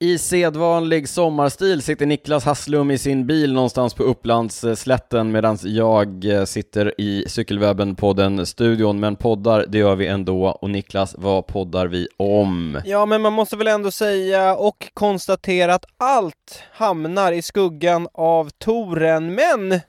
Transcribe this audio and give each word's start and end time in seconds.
I 0.00 0.18
sedvanlig 0.18 1.08
sommarstil 1.08 1.82
sitter 1.82 2.06
Niklas 2.06 2.44
Hasslum 2.44 2.90
i 2.90 2.98
sin 2.98 3.26
bil 3.26 3.52
någonstans 3.52 3.94
på 3.94 4.02
Upplandsslätten 4.02 5.32
medan 5.32 5.58
jag 5.62 6.24
eh, 6.24 6.44
sitter 6.44 7.00
i 7.00 7.24
Cykelwebben-podden-studion. 7.28 9.00
Men 9.00 9.16
poddar, 9.16 9.64
det 9.68 9.78
gör 9.78 9.94
vi 9.96 10.06
ändå. 10.06 10.46
Och 10.46 10.70
Niklas, 10.70 11.14
vad 11.18 11.46
poddar 11.46 11.86
vi 11.86 12.08
om? 12.16 12.80
Ja, 12.84 13.06
men 13.06 13.22
man 13.22 13.32
måste 13.32 13.56
väl 13.56 13.68
ändå 13.68 13.90
säga 13.90 14.56
och 14.56 14.90
konstatera 14.94 15.74
att 15.74 15.84
allt 15.96 16.62
hamnar 16.72 17.32
i 17.32 17.42
skuggan 17.42 18.08
av 18.14 18.50
Toren. 18.50 19.34
Men 19.34 19.80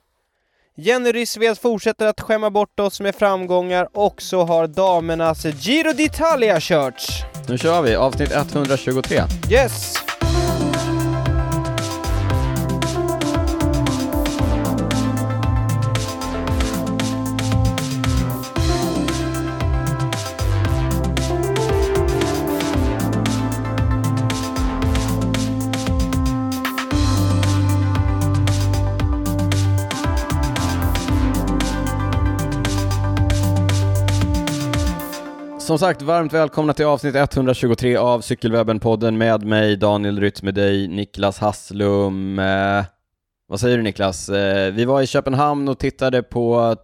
Jenny 0.78 1.12
Rissved 1.12 1.58
fortsätter 1.58 2.06
att 2.06 2.20
skämma 2.20 2.50
bort 2.50 2.80
oss 2.80 3.00
med 3.00 3.14
framgångar 3.14 3.88
och 3.92 4.22
så 4.22 4.44
har 4.44 4.66
damernas 4.66 5.44
Giro 5.44 5.90
d'Italia 5.90 6.60
körts. 6.60 7.06
Nu 7.48 7.58
kör 7.58 7.82
vi, 7.82 7.94
avsnitt 7.94 8.32
123. 8.32 9.22
Yes! 9.50 9.94
Som 35.66 35.78
sagt, 35.78 36.02
varmt 36.02 36.32
välkomna 36.32 36.72
till 36.72 36.86
avsnitt 36.86 37.14
123 37.14 37.96
av 37.96 38.20
Cykelwebben-podden 38.20 39.16
med 39.16 39.44
mig 39.44 39.76
Daniel 39.76 40.20
Rytz, 40.20 40.42
med 40.42 40.54
dig 40.54 40.88
Niklas 40.88 41.38
Hasslum. 41.38 42.38
Eh, 42.38 42.84
vad 43.48 43.60
säger 43.60 43.76
du 43.76 43.82
Niklas? 43.82 44.28
Eh, 44.28 44.72
vi 44.72 44.84
var 44.84 45.02
i 45.02 45.06
Köpenhamn 45.06 45.68
och 45.68 45.78
tittade 45.78 46.22
på 46.22 46.76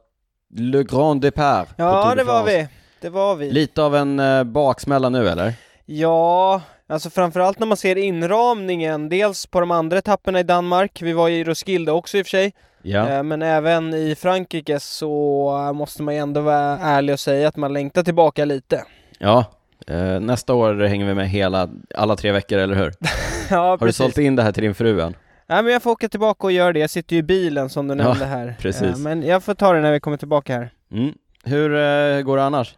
Le 0.54 0.82
Grand 0.82 1.20
Départ. 1.20 1.68
Ja, 1.76 2.08
de 2.08 2.16
det 2.16 2.24
var 2.24 2.44
vi. 2.44 2.68
Det 3.00 3.08
var 3.08 3.36
vi. 3.36 3.50
Lite 3.50 3.82
av 3.82 3.96
en 3.96 4.20
eh, 4.20 4.44
baksmälla 4.44 5.08
nu 5.08 5.28
eller? 5.28 5.54
Ja, 5.86 6.60
alltså 6.92 7.10
framförallt 7.10 7.58
när 7.58 7.66
man 7.66 7.76
ser 7.76 7.98
inramningen, 7.98 9.08
dels 9.08 9.46
på 9.46 9.60
de 9.60 9.70
andra 9.70 9.98
etapperna 9.98 10.40
i 10.40 10.42
Danmark, 10.42 11.02
vi 11.02 11.12
var 11.12 11.28
i 11.28 11.44
Roskilde 11.44 11.92
också 11.92 12.18
i 12.18 12.22
och 12.22 12.26
för 12.26 12.30
sig, 12.30 12.52
Ja. 12.82 13.08
eh, 13.10 13.22
men 13.22 13.42
även 13.42 13.94
i 13.94 14.14
Frankrike 14.14 14.80
så 14.80 15.48
eh, 15.66 15.72
måste 15.72 16.02
man 16.02 16.14
ju 16.14 16.20
ändå 16.20 16.40
vara 16.40 16.78
ärlig 16.78 17.12
och 17.12 17.20
säga 17.20 17.48
att 17.48 17.56
man 17.56 17.72
längtar 17.72 18.02
tillbaka 18.02 18.44
lite. 18.44 18.84
Ja. 19.18 19.44
Eh, 19.86 20.20
nästa 20.20 20.54
år 20.54 20.74
hänger 20.74 21.06
vi 21.06 21.14
med 21.14 21.28
hela, 21.30 21.68
alla 21.94 22.16
tre 22.16 22.32
veckor, 22.32 22.58
eller 22.58 22.74
hur? 22.74 22.92
ja, 23.50 23.56
Har 23.58 23.76
du 23.78 23.86
precis. 23.86 23.96
sålt 23.96 24.18
in 24.18 24.36
det 24.36 24.42
här 24.42 24.52
till 24.52 24.62
din 24.62 24.74
fru 24.74 25.00
än? 25.00 25.14
Nej 25.46 25.62
men 25.62 25.72
jag 25.72 25.82
får 25.82 25.90
åka 25.90 26.08
tillbaka 26.08 26.46
och 26.46 26.52
göra 26.52 26.72
det, 26.72 26.78
jag 26.80 26.90
sitter 26.90 27.12
ju 27.16 27.18
i 27.18 27.22
bilen 27.22 27.68
som 27.70 27.88
du 27.88 27.94
Ja, 27.94 28.04
nämnde 28.08 28.24
här. 28.24 28.54
precis. 28.60 28.96
Men 28.98 29.22
jag 29.22 29.42
får 29.44 29.54
ta 29.54 29.72
det 29.72 29.80
när 29.80 29.92
vi 29.92 30.00
kommer 30.00 30.16
tillbaka 30.16 30.54
här. 30.54 30.70
Mm. 30.92 31.12
Hur 31.44 32.22
går 32.22 32.36
det 32.36 32.44
annars? 32.44 32.74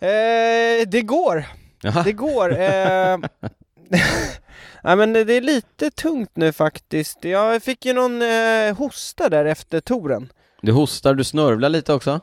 Eh, 0.00 0.88
det 0.88 1.02
går, 1.02 1.44
Jaha. 1.82 2.02
det 2.02 2.12
går. 2.12 2.50
Eh, 2.52 3.18
Nej 4.84 4.96
men 4.96 5.12
det 5.12 5.20
är 5.34 5.40
lite 5.40 5.90
tungt 5.90 6.30
nu 6.36 6.52
faktiskt. 6.52 7.24
Jag 7.24 7.62
fick 7.62 7.84
ju 7.86 7.92
någon 7.92 8.22
eh, 8.22 8.76
hosta 8.76 9.28
där 9.28 9.44
efter 9.44 9.80
touren. 9.80 10.32
Du 10.62 10.72
hostar, 10.72 11.14
du 11.14 11.24
snörvlar 11.24 11.68
lite 11.68 11.92
också? 11.92 12.20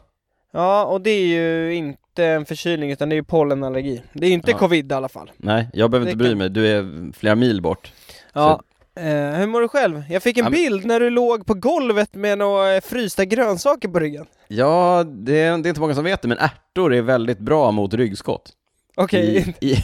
Ja, 0.54 0.86
och 0.86 1.02
det 1.02 1.10
är 1.10 1.26
ju 1.28 1.74
inte 1.76 2.26
en 2.26 2.46
förkylning 2.46 2.92
utan 2.92 3.10
det 3.10 3.14
är 3.14 3.18
ju 3.18 3.24
pollenallergi. 3.24 4.02
Det 4.14 4.28
är 4.28 4.32
inte 4.32 4.52
Ja. 4.52 4.58
covid 4.58 4.92
i 4.92 4.96
alla 4.96 5.10
fall. 5.10 5.32
Nej, 5.38 5.70
jag 5.74 5.92
behöver 5.92 6.06
Det 6.06 6.12
inte 6.12 6.18
bry 6.24 6.30
kan- 6.30 6.38
mig, 6.38 6.50
du 6.50 6.68
är 6.68 7.12
flera 7.14 7.36
mil 7.36 7.62
bort. 7.62 7.92
Ja. 8.34 8.62
Eh, 8.96 9.04
hur 9.14 9.48
mår 9.48 9.62
du 9.62 9.68
själv? 9.68 10.04
Jag 10.10 10.24
fick 10.24 10.38
en 10.38 10.44
Ja, 10.44 10.50
men- 10.50 10.58
bild 10.60 10.86
när 10.86 11.00
du 11.00 11.10
låg 11.10 11.46
på 11.46 11.54
golvet 11.54 12.16
med 12.16 12.38
några 12.38 12.76
eh, 12.76 12.82
frysta 12.82 13.26
grönsaker 13.26 13.88
på 13.90 14.00
ryggen. 14.00 14.26
Ja, 14.48 15.04
det 15.08 15.40
är, 15.42 15.58
det 15.58 15.68
är 15.68 15.70
inte 15.70 15.82
många 15.82 15.96
som 15.96 16.04
vet 16.04 16.22
det, 16.22 16.28
men 16.28 16.38
ärtor 16.38 16.94
är 16.94 17.02
väldigt 17.02 17.40
bra 17.40 17.72
mot 17.72 17.94
ryggskott. 17.94 18.52
Okej, 19.00 19.54
I, 19.62 19.72
i, 19.72 19.84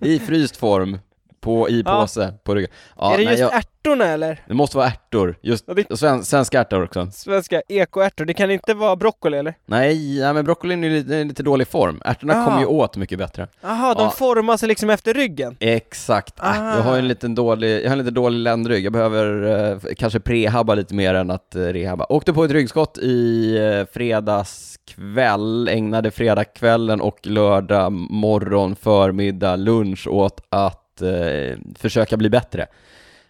I 0.14 0.18
fryst 0.18 0.56
form, 0.56 0.98
på, 1.42 1.68
i 1.68 1.82
Ja. 1.86 2.00
påse, 2.00 2.34
på 2.44 2.54
ryggen. 2.54 2.70
Ja, 2.98 3.12
är 3.14 3.18
det 3.18 3.24
nej, 3.24 3.32
just 3.32 3.40
jag, 3.40 3.54
ärtorna 3.54 4.04
eller? 4.04 4.40
det 4.48 4.54
måste 4.54 4.76
vara 4.76 4.86
ärtor, 4.86 5.36
just 5.42 5.64
Ja, 5.68 5.74
det- 5.74 5.96
sven, 5.96 6.24
svenska 6.24 6.60
ärtor 6.60 6.82
också. 6.84 7.08
Svenska 7.12 7.62
ekoärtor, 7.68 8.24
det 8.24 8.34
kan 8.34 8.50
inte 8.50 8.74
vara 8.74 8.96
broccoli 8.96 9.38
eller? 9.38 9.54
Nej, 9.66 10.20
nej 10.20 10.32
men 10.34 10.44
broccolin 10.44 10.84
är 10.84 10.88
i 10.88 10.90
lite, 10.90 11.24
lite 11.24 11.42
dålig 11.42 11.68
form. 11.68 12.02
Ärtorna 12.04 12.42
Ah. 12.42 12.44
kommer 12.44 12.60
ju 12.60 12.66
åt 12.66 12.96
mycket 12.96 13.18
bättre. 13.18 13.48
Jaha, 13.60 13.94
de 13.94 14.10
formar 14.10 14.56
sig 14.56 14.68
liksom 14.68 14.90
efter 14.90 15.14
ryggen? 15.14 15.56
Exakt. 15.60 16.34
Ah. 16.36 16.54
Jag 16.76 16.82
har 16.82 16.98
en 16.98 17.08
liten 17.08 17.34
dålig, 17.34 17.80
jag 17.84 17.88
har 17.88 17.92
en 17.92 17.98
lite 17.98 18.10
dålig 18.10 18.38
ländrygg. 18.38 18.84
Jag 18.84 18.92
behöver 18.92 19.42
eh, 19.72 19.78
kanske 19.96 20.20
prehabba 20.20 20.74
lite 20.74 20.94
mer 20.94 21.14
än 21.14 21.30
att 21.30 21.54
eh, 21.54 21.60
rehabba. 21.60 22.06
Åkte 22.08 22.32
på 22.32 22.44
ett 22.44 22.50
ryggskott 22.50 22.98
i 22.98 23.56
eh, 23.58 23.86
fredagskväll, 23.92 25.68
ägnade 25.68 26.10
fredagskvällen 26.10 27.00
och 27.00 27.18
lördag 27.22 27.92
morgon, 27.92 28.76
förmiddag, 28.76 29.56
lunch 29.56 30.08
åt 30.08 30.40
att 30.50 30.81
eh, 31.00 31.58
försöka 31.78 32.16
bli 32.16 32.30
bättre. 32.30 32.66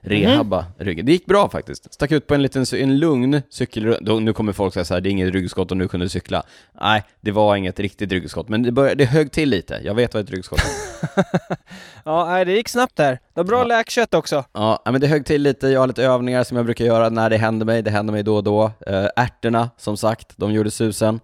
Rehabba 0.04 0.66
ryggen. 0.78 1.06
Det 1.06 1.12
gick 1.12 1.26
bra 1.26 1.48
faktiskt. 1.48 1.94
Stack 1.94 2.10
ut 2.12 2.26
på 2.26 2.34
en 2.34 2.42
liten, 2.42 2.64
en 2.74 2.98
lugn 2.98 3.42
cykel... 3.50 3.96
då- 4.00 4.20
Nu 4.20 4.32
kommer 4.32 4.52
folk 4.52 4.74
säga 4.74 4.84
så 4.84 4.94
här, 4.94 5.00
det 5.00 5.08
är 5.08 5.10
inget 5.10 5.32
ryggskott 5.32 5.70
och 5.70 5.76
nu 5.76 5.88
kunde 5.88 6.06
du 6.06 6.10
cykla. 6.10 6.42
Nej, 6.80 7.02
det 7.20 7.30
var 7.30 7.56
inget 7.56 7.80
riktigt 7.80 8.12
ryggskott, 8.12 8.48
men 8.48 8.62
det, 8.62 8.72
började, 8.72 8.94
det 8.94 9.04
högg 9.04 9.32
till 9.32 9.48
lite. 9.50 9.80
Jag 9.84 9.94
vet 9.94 10.14
vad 10.14 10.22
ett 10.22 10.30
ryggskott 10.30 10.58
är. 10.58 11.24
Ja, 12.04 12.44
det 12.44 12.52
gick 12.52 12.68
snabbt 12.68 12.96
där. 12.96 13.12
Det 13.12 13.18
var 13.34 13.44
bra 13.44 13.58
Ja. 13.58 13.64
läkkött 13.64 14.14
också. 14.14 14.44
Ja, 14.52 14.82
men 14.84 15.00
det 15.00 15.06
högg 15.06 15.26
till 15.26 15.42
lite, 15.42 15.68
jag 15.68 15.80
har 15.80 15.86
lite 15.86 16.04
övningar 16.04 16.44
som 16.44 16.56
jag 16.56 16.66
brukar 16.66 16.84
göra 16.84 17.08
när 17.08 17.30
det 17.30 17.36
händer 17.36 17.66
mig, 17.66 17.82
det 17.82 17.90
händer 17.90 18.12
mig 18.12 18.22
då 18.22 18.36
och 18.36 18.44
då. 18.44 18.64
Äh, 18.86 19.06
ärtorna, 19.16 19.70
som 19.76 19.96
sagt, 19.96 20.32
de 20.36 20.52
gjorde 20.52 20.70
susen. 20.70 21.20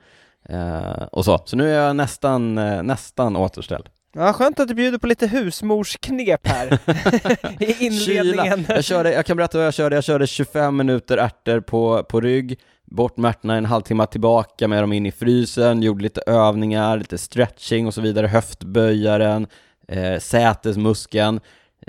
Eh, 0.49 1.03
och 1.13 1.25
så, 1.25 1.39
så 1.45 1.57
nu 1.57 1.71
är 1.75 1.87
jag 1.87 1.97
nästan, 1.97 2.59
eh, 2.59 2.83
nästan 2.83 3.37
återställd. 3.37 3.85
Ja, 4.19 4.33
skönt 4.33 4.61
att 4.61 4.69
du 4.69 4.75
bjuder 4.75 4.99
på 4.99 5.07
lite 5.07 5.27
husmorsknep 5.27 6.47
här 6.47 6.79
i 7.63 7.87
inledningen. 7.87 8.65
Kyla. 8.65 8.75
Jag, 8.75 8.85
körde, 8.85 9.13
jag 9.13 9.27
kan 9.27 9.37
berätta 9.37 9.59
vad 9.59 9.67
jag 9.67 9.75
körde, 9.75 9.97
jag 9.97 10.05
körde 10.05 10.27
25 10.27 10.77
minuter 10.77 11.17
ärtor 11.17 11.61
på, 11.61 12.03
på 12.03 12.21
rygg, 12.21 12.59
bort 12.85 13.17
med 13.17 13.29
ärtorna 13.29 13.57
en 13.57 13.65
halvtimme 13.65 14.07
tillbaka 14.07 14.69
med 14.69 14.83
dem 14.83 14.93
in 14.93 15.07
i 15.07 15.13
frysen, 15.13 15.83
gjorde 15.83 16.03
lite 16.03 16.21
övningar, 16.27 16.99
lite 16.99 17.19
stretching 17.19 17.87
och 17.87 17.95
så 17.95 18.01
vidare, 18.01 18.27
höftböjaren, 18.27 19.47
eh, 19.89 20.19
sätesmuskeln, 20.19 21.41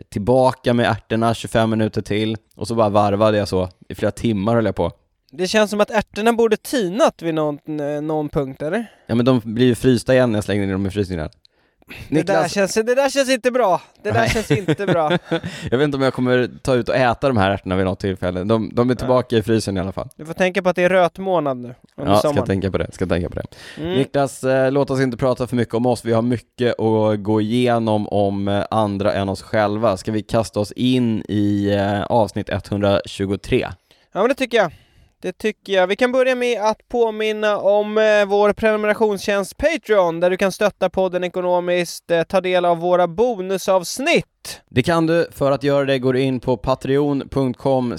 tillbaka 0.10 0.74
med 0.74 0.86
ärtorna 0.86 1.34
25 1.34 1.70
minuter 1.70 2.02
till 2.02 2.38
och 2.56 2.68
så 2.68 2.76
bara 2.76 2.90
varvade 2.90 3.38
jag 3.38 3.48
så 3.48 3.70
i 3.90 3.96
flera 3.96 4.12
timmar 4.12 4.56
höll 4.56 4.66
jag 4.66 4.76
på. 4.76 4.92
Det 5.32 5.48
känns 5.48 5.72
som 5.72 5.82
att 5.82 5.92
ärtorna 5.92 6.34
borde 6.34 6.58
tinat 6.58 7.22
vid 7.22 7.34
någon, 7.34 7.80
eh, 7.80 8.02
någon 8.02 8.30
punkt, 8.30 8.62
eller? 8.62 8.86
Ja 9.08 9.16
men 9.16 9.26
de 9.26 9.42
blir 9.44 9.66
ju 9.66 9.76
frysta 9.76 10.14
igen 10.14 10.32
när 10.32 10.38
jag 10.38 10.44
slänger 10.44 10.64
in 10.64 10.70
dem 10.70 10.86
i 10.86 10.90
frysningen. 10.90 11.30
Det 12.10 12.24
där, 12.24 12.48
känns, 12.48 12.74
det 12.74 12.96
där 12.96 13.10
känns 13.10 13.30
inte 13.30 13.52
bra. 13.52 13.82
Det 14.04 14.12
där 14.12 14.20
Nej. 14.20 14.30
känns 14.30 14.52
inte 14.52 14.86
bra. 14.86 15.12
jag 15.72 15.78
vet 15.78 15.86
inte 15.86 15.98
om 15.98 16.04
jag 16.04 16.14
kommer 16.14 16.50
ta 16.62 16.76
ut 16.76 16.90
och 16.90 16.96
äta 16.96 17.28
de 17.28 17.38
här 17.38 17.52
ärtorna 17.52 17.76
vid 17.76 17.86
något 17.86 18.00
tillfälle. 18.00 18.44
De, 18.44 18.72
de 18.74 18.90
är 18.90 18.96
tillbaka 18.96 19.38
i 19.38 19.44
frysen 19.44 19.78
i 19.78 19.80
alla 19.80 19.92
fall. 19.92 20.10
Du 20.16 20.26
får 20.26 20.34
tänka 20.34 20.62
på 20.62 20.70
att 20.70 20.76
det 20.76 20.84
är 20.84 20.90
rötmånad 20.90 21.58
nu 21.58 21.76
under 21.96 22.12
Ja, 22.12 22.20
ska 22.20 22.28
sommaren. 22.28 22.48
tänka 22.48 22.72
på 22.72 22.78
det, 22.78 22.92
ska 22.92 23.06
tänka 23.06 23.30
på 23.30 23.36
det. 23.36 23.46
Mm. 23.78 23.94
Niklas, 23.94 24.44
eh, 24.44 24.72
låt 24.72 24.90
oss 24.90 25.00
inte 25.00 25.18
prata 25.18 25.48
för 25.48 25.56
mycket 25.56 25.74
om 25.74 25.86
oss, 25.86 26.06
vi 26.06 26.14
har 26.14 26.22
mycket 26.22 26.80
att 26.80 27.24
gå 27.24 27.42
igenom 27.42 28.08
om 28.08 28.48
eh, 28.48 28.64
andra 28.72 29.14
än 29.14 29.30
oss 29.30 29.42
själva. 29.42 29.98
Ska 29.98 30.12
vi 30.12 30.22
kasta 30.22 30.60
oss 30.60 30.72
in 30.72 31.24
i 31.30 31.72
eh, 31.74 32.04
avsnitt 32.04 32.50
123? 32.50 33.68
Ja 34.12 34.20
men 34.20 34.30
det 34.30 34.36
tycker 34.36 34.58
jag. 34.58 34.72
Det 35.22 35.38
tycker 35.38 35.74
jag. 35.74 35.88
Vi 35.88 35.96
kan 35.96 36.12
börja 36.12 36.36
med 36.36 36.62
att 36.62 36.88
påminna 36.90 37.58
om 37.58 37.98
eh, 37.98 38.26
vår 38.26 38.54
prenumerationstjänst 38.54 39.58
Patreon 39.58 40.20
där 40.20 40.30
du 40.30 40.38
kan 40.38 40.52
stötta 40.52 40.90
podden 40.90 41.24
ekonomiskt, 41.24 42.12
eh, 42.12 42.24
ta 42.24 42.42
del 42.42 42.66
av 42.66 42.78
våra 42.78 43.08
bonusavsnitt. 43.08 44.26
Det 44.70 44.84
kan 44.84 45.08
du, 45.08 45.28
för 45.32 45.52
att 45.52 45.64
göra 45.64 45.86
det 45.86 46.00
går 46.00 46.14
du 46.14 46.22
in 46.22 46.40
på 46.40 46.58
patreon.com 46.58 47.98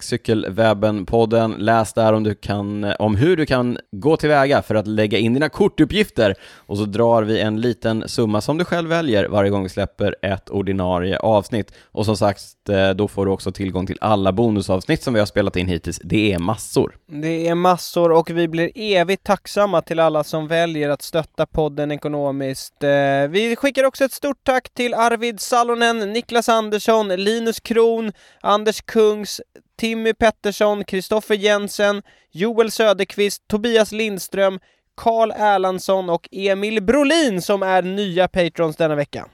cykelwebbenpodden. 0.00 1.54
Läs 1.58 1.92
där 1.92 2.12
om, 2.12 2.22
du 2.22 2.34
kan, 2.34 2.84
eh, 2.84 2.94
om 2.98 3.16
hur 3.16 3.36
du 3.36 3.46
kan 3.46 3.78
gå 3.92 4.16
tillväga 4.16 4.62
för 4.62 4.74
att 4.74 4.86
lägga 4.86 5.18
in 5.18 5.34
dina 5.34 5.48
kortuppgifter 5.48 6.34
och 6.56 6.78
så 6.78 6.84
drar 6.84 7.22
vi 7.22 7.40
en 7.40 7.60
liten 7.60 8.08
summa 8.08 8.40
som 8.40 8.58
du 8.58 8.64
själv 8.64 8.88
väljer 8.88 9.28
varje 9.28 9.50
gång 9.50 9.62
vi 9.62 9.68
släpper 9.68 10.16
ett 10.22 10.50
ordinarie 10.50 11.18
avsnitt. 11.18 11.72
Och 11.84 12.04
som 12.04 12.16
sagt, 12.16 12.68
eh, 12.68 12.90
då 12.90 13.08
får 13.08 13.26
du 13.26 13.32
också 13.32 13.52
tillgång 13.52 13.86
till 13.86 13.98
alla 14.00 14.32
bonusavsnitt 14.32 15.02
som 15.02 15.14
vi 15.14 15.20
har 15.20 15.26
spelat 15.26 15.56
in 15.56 15.66
hittills. 15.66 16.00
Det 16.04 16.32
är 16.32 16.38
massor. 16.38 16.96
Det 17.06 17.48
är 17.48 17.54
massor 17.54 18.12
och 18.12 18.30
vi 18.30 18.48
blir 18.48 18.70
evigt 18.74 19.24
tacksamma 19.24 19.82
till 19.82 20.00
alla 20.00 20.24
som 20.24 20.48
väljer 20.48 20.90
att 20.90 21.02
stötta 21.02 21.46
podden 21.46 21.92
ekonomiskt. 21.92 22.82
Eh, 22.82 22.90
vi 23.30 23.56
skickar 23.58 23.84
också 23.84 24.04
ett 24.04 24.12
stort 24.12 24.44
tack 24.44 24.74
till 24.74 24.94
Arvid 24.94 25.40
Salonen, 25.40 25.81
Niklas 25.90 26.48
Andersson, 26.48 27.08
Linus 27.08 27.60
Kron, 27.60 28.12
Anders 28.40 28.80
Kungs, 28.80 29.40
Timmy 29.76 30.14
Pettersson, 30.14 30.84
Kristoffer 30.84 31.34
Jensen, 31.34 32.02
Joel 32.30 32.70
Söderqvist, 32.70 33.48
Tobias 33.48 33.92
Lindström, 33.92 34.58
Karl 34.94 35.30
Erlandsson 35.30 36.10
och 36.10 36.28
Emil 36.32 36.82
Brolin 36.82 37.42
som 37.42 37.62
är 37.62 37.82
nya 37.82 38.28
patrons 38.28 38.76
denna 38.76 38.94
vecka. 38.94 39.26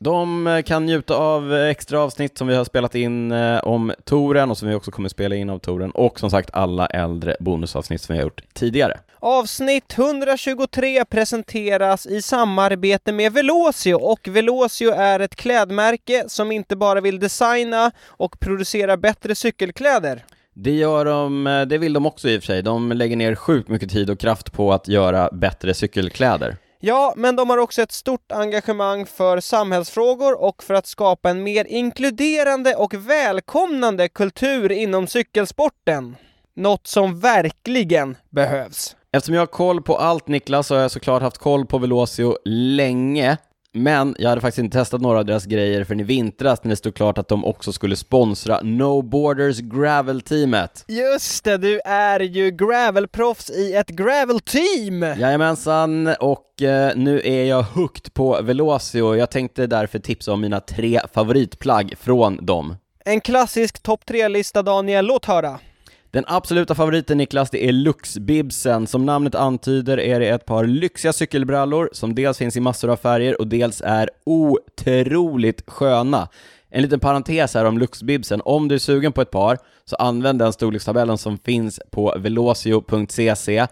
De 0.00 0.46
eh, 0.46 0.62
kan 0.62 0.86
njuta 0.86 1.16
av 1.16 1.54
eh, 1.54 1.68
extra 1.68 2.00
avsnitt 2.00 2.38
som 2.38 2.48
vi 2.48 2.54
har 2.54 2.64
spelat 2.64 2.94
in 2.94 3.32
eh, 3.32 3.58
om 3.58 3.92
touren 4.04 4.50
och 4.50 4.58
som 4.58 4.68
vi 4.68 4.74
också 4.74 4.90
kommer 4.90 5.08
spela 5.08 5.34
in 5.34 5.50
av 5.50 5.58
touren 5.58 5.90
och 5.90 6.20
som 6.20 6.30
sagt 6.30 6.50
alla 6.52 6.86
äldre 6.86 7.36
bonusavsnitt 7.40 8.00
som 8.00 8.12
vi 8.12 8.18
har 8.18 8.24
gjort 8.24 8.42
tidigare. 8.52 9.00
Avsnitt 9.20 9.98
123 9.98 11.04
presenteras 11.04 12.06
i 12.06 12.22
samarbete 12.22 13.12
med 13.12 13.32
Velocio 13.32 13.94
och 13.94 14.28
Velocio 14.28 14.90
är 14.90 15.20
ett 15.20 15.36
klädmärke 15.36 16.24
som 16.26 16.52
inte 16.52 16.76
bara 16.76 17.00
vill 17.00 17.18
designa 17.18 17.90
och 18.06 18.40
producera 18.40 18.96
bättre 18.96 19.34
cykelkläder. 19.34 20.24
Det 20.54 20.70
gör 20.70 21.04
de, 21.04 21.44
det 21.68 21.78
vill 21.78 21.92
de 21.92 22.06
också 22.06 22.28
i 22.28 22.38
och 22.38 22.42
för 22.42 22.46
sig. 22.46 22.62
De 22.62 22.92
lägger 22.92 23.16
ner 23.16 23.34
sjukt 23.34 23.68
mycket 23.68 23.90
tid 23.90 24.10
och 24.10 24.18
kraft 24.18 24.52
på 24.52 24.72
att 24.72 24.88
göra 24.88 25.30
bättre 25.32 25.74
cykelkläder. 25.74 26.56
Ja, 26.80 27.14
men 27.16 27.36
de 27.36 27.50
har 27.50 27.58
också 27.58 27.82
ett 27.82 27.92
stort 27.92 28.32
engagemang 28.32 29.06
för 29.06 29.40
samhällsfrågor 29.40 30.42
och 30.42 30.62
för 30.62 30.74
att 30.74 30.86
skapa 30.86 31.30
en 31.30 31.42
mer 31.42 31.64
inkluderande 31.64 32.74
och 32.74 32.94
välkomnande 32.94 34.08
kultur 34.08 34.72
inom 34.72 35.06
cykelsporten. 35.06 36.16
Något 36.56 36.86
som 36.86 37.20
verkligen 37.20 38.16
behövs. 38.30 38.96
Eftersom 39.12 39.34
jag 39.34 39.42
har 39.42 39.46
koll 39.46 39.82
på 39.82 39.96
allt 39.96 40.28
Niklas 40.28 40.66
så 40.66 40.74
har 40.74 40.82
jag 40.82 40.90
såklart 40.90 41.22
haft 41.22 41.38
koll 41.38 41.66
på 41.66 41.78
Velocio 41.78 42.36
länge. 42.44 43.36
Men 43.72 44.16
jag 44.18 44.28
hade 44.28 44.40
faktiskt 44.40 44.58
inte 44.58 44.78
testat 44.78 45.00
några 45.00 45.18
av 45.18 45.24
deras 45.24 45.44
grejer 45.44 45.84
förrän 45.84 46.00
i 46.00 46.02
vintras 46.02 46.64
när 46.64 46.70
det 46.70 46.76
stod 46.76 46.94
klart 46.94 47.18
att 47.18 47.28
de 47.28 47.44
också 47.44 47.72
skulle 47.72 47.96
sponsra 47.96 48.60
No 48.62 49.02
Borders 49.02 49.58
Gravel-teamet. 49.60 50.84
Just 50.88 51.44
det, 51.44 51.56
du 51.56 51.80
är 51.84 52.20
ju 52.20 52.50
gravelproffs 52.50 53.50
i 53.50 53.74
ett 53.74 53.88
gravel-team! 53.88 55.02
Jajamensan, 55.02 56.14
och 56.20 56.62
eh, 56.62 56.92
nu 56.96 57.20
är 57.24 57.44
jag 57.44 57.62
hooked 57.62 58.14
på 58.14 58.42
Velocio. 58.42 59.16
Jag 59.16 59.30
tänkte 59.30 59.66
därför 59.66 59.98
tipsa 59.98 60.32
om 60.32 60.40
mina 60.40 60.60
tre 60.60 61.00
favoritplagg 61.14 61.94
från 62.00 62.46
dem. 62.46 62.76
En 63.04 63.20
klassisk 63.20 63.82
topp 63.82 64.06
tre-lista 64.06 64.62
Daniel, 64.62 65.06
låt 65.06 65.24
höra! 65.24 65.58
Den 66.10 66.24
absoluta 66.26 66.74
favoriten 66.74 67.18
Niklas, 67.18 67.50
det 67.50 67.68
är 67.68 67.72
Luxbibsen. 67.72 68.86
Som 68.86 69.06
namnet 69.06 69.34
antyder 69.34 70.00
är 70.00 70.20
det 70.20 70.28
ett 70.28 70.46
par 70.46 70.64
lyxiga 70.64 71.12
cykelbrallor 71.12 71.90
som 71.92 72.14
dels 72.14 72.38
finns 72.38 72.56
i 72.56 72.60
massor 72.60 72.90
av 72.90 72.96
färger 72.96 73.40
och 73.40 73.46
dels 73.46 73.82
är 73.84 74.10
otroligt 74.24 75.70
sköna. 75.70 76.28
En 76.70 76.82
liten 76.82 77.00
parentes 77.00 77.54
här 77.54 77.64
om 77.64 77.78
Luxbibsen. 77.78 78.42
Om 78.44 78.68
du 78.68 78.74
är 78.74 78.78
sugen 78.78 79.12
på 79.12 79.22
ett 79.22 79.30
par, 79.30 79.58
så 79.84 79.96
använd 79.96 80.38
den 80.38 80.52
storlekstabellen 80.52 81.18
som 81.18 81.38
finns 81.38 81.80
på 81.90 82.14
velocio.cc. 82.18 83.66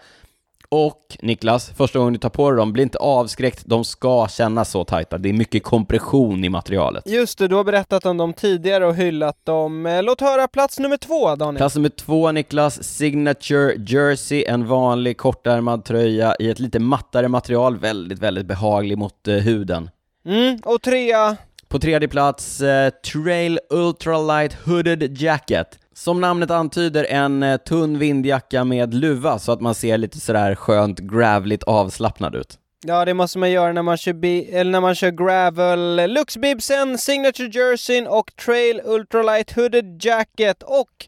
Och 0.69 1.17
Niklas, 1.21 1.69
första 1.77 1.99
gången 1.99 2.13
du 2.13 2.19
tar 2.19 2.29
på 2.29 2.51
dig 2.51 2.57
dem, 2.57 2.73
bli 2.73 2.83
inte 2.83 2.97
avskräckt, 2.97 3.63
de 3.65 3.85
ska 3.85 4.27
kännas 4.27 4.71
så 4.71 4.83
tajta. 4.83 5.17
Det 5.17 5.29
är 5.29 5.33
mycket 5.33 5.63
kompression 5.63 6.43
i 6.43 6.49
materialet. 6.49 7.03
Just 7.07 7.37
det, 7.37 7.47
du 7.47 7.55
har 7.55 7.63
berättat 7.63 8.05
om 8.05 8.17
dem 8.17 8.33
tidigare 8.33 8.85
och 8.85 8.95
hyllat 8.95 9.45
dem. 9.45 9.85
Eh, 9.85 10.03
Låt 10.03 10.21
höra 10.21 10.47
plats 10.47 10.79
nummer 10.79 10.97
två, 10.97 11.35
Daniel. 11.35 11.57
Plats 11.57 11.75
nummer 11.75 11.89
två 11.89 12.31
Niklas, 12.31 12.83
Signature 12.83 13.75
Jersey, 13.87 14.43
en 14.47 14.67
vanlig 14.67 15.17
kortärmad 15.17 15.85
tröja 15.85 16.35
i 16.39 16.49
ett 16.49 16.59
lite 16.59 16.79
mattare 16.79 17.27
material, 17.27 17.77
väldigt, 17.77 18.19
väldigt 18.19 18.45
behaglig 18.45 18.97
mot 18.97 19.27
eh, 19.27 19.35
huden. 19.35 19.89
Mm, 20.25 20.59
och 20.65 20.81
trea, 20.81 21.37
På 21.67 21.79
tredje 21.79 22.07
plats, 22.07 22.61
eh, 22.61 22.89
Trail 22.89 23.59
Ultralight 23.69 24.53
Hooded 24.65 25.17
Jacket. 25.21 25.79
Som 25.97 26.21
namnet 26.21 26.51
antyder, 26.51 27.03
en 27.03 27.43
eh, 27.43 27.57
tunn 27.57 27.99
vindjacka 27.99 28.63
med 28.63 28.93
luva 28.93 29.39
så 29.39 29.51
att 29.51 29.61
man 29.61 29.75
ser 29.75 29.97
lite 29.97 30.19
sådär 30.19 30.55
skönt 30.55 30.99
gravligt 30.99 31.63
avslappnad 31.63 32.35
ut. 32.35 32.57
Ja, 32.85 33.05
det 33.05 33.13
måste 33.13 33.37
man 33.37 33.51
göra 33.51 33.73
när 33.73 33.81
man 33.81 33.97
kör, 33.97 34.13
bi- 34.13 34.49
eller 34.51 34.71
när 34.71 34.81
man 34.81 34.95
kör 34.95 35.11
gravel. 35.11 36.11
Luxbibsen, 36.13 36.97
Signature 36.97 37.47
Jerseyn 37.47 38.07
och 38.07 38.35
Trail 38.45 38.81
Ultralight 38.85 39.51
Hooded 39.55 40.03
Jacket. 40.03 40.63
Och 40.63 41.07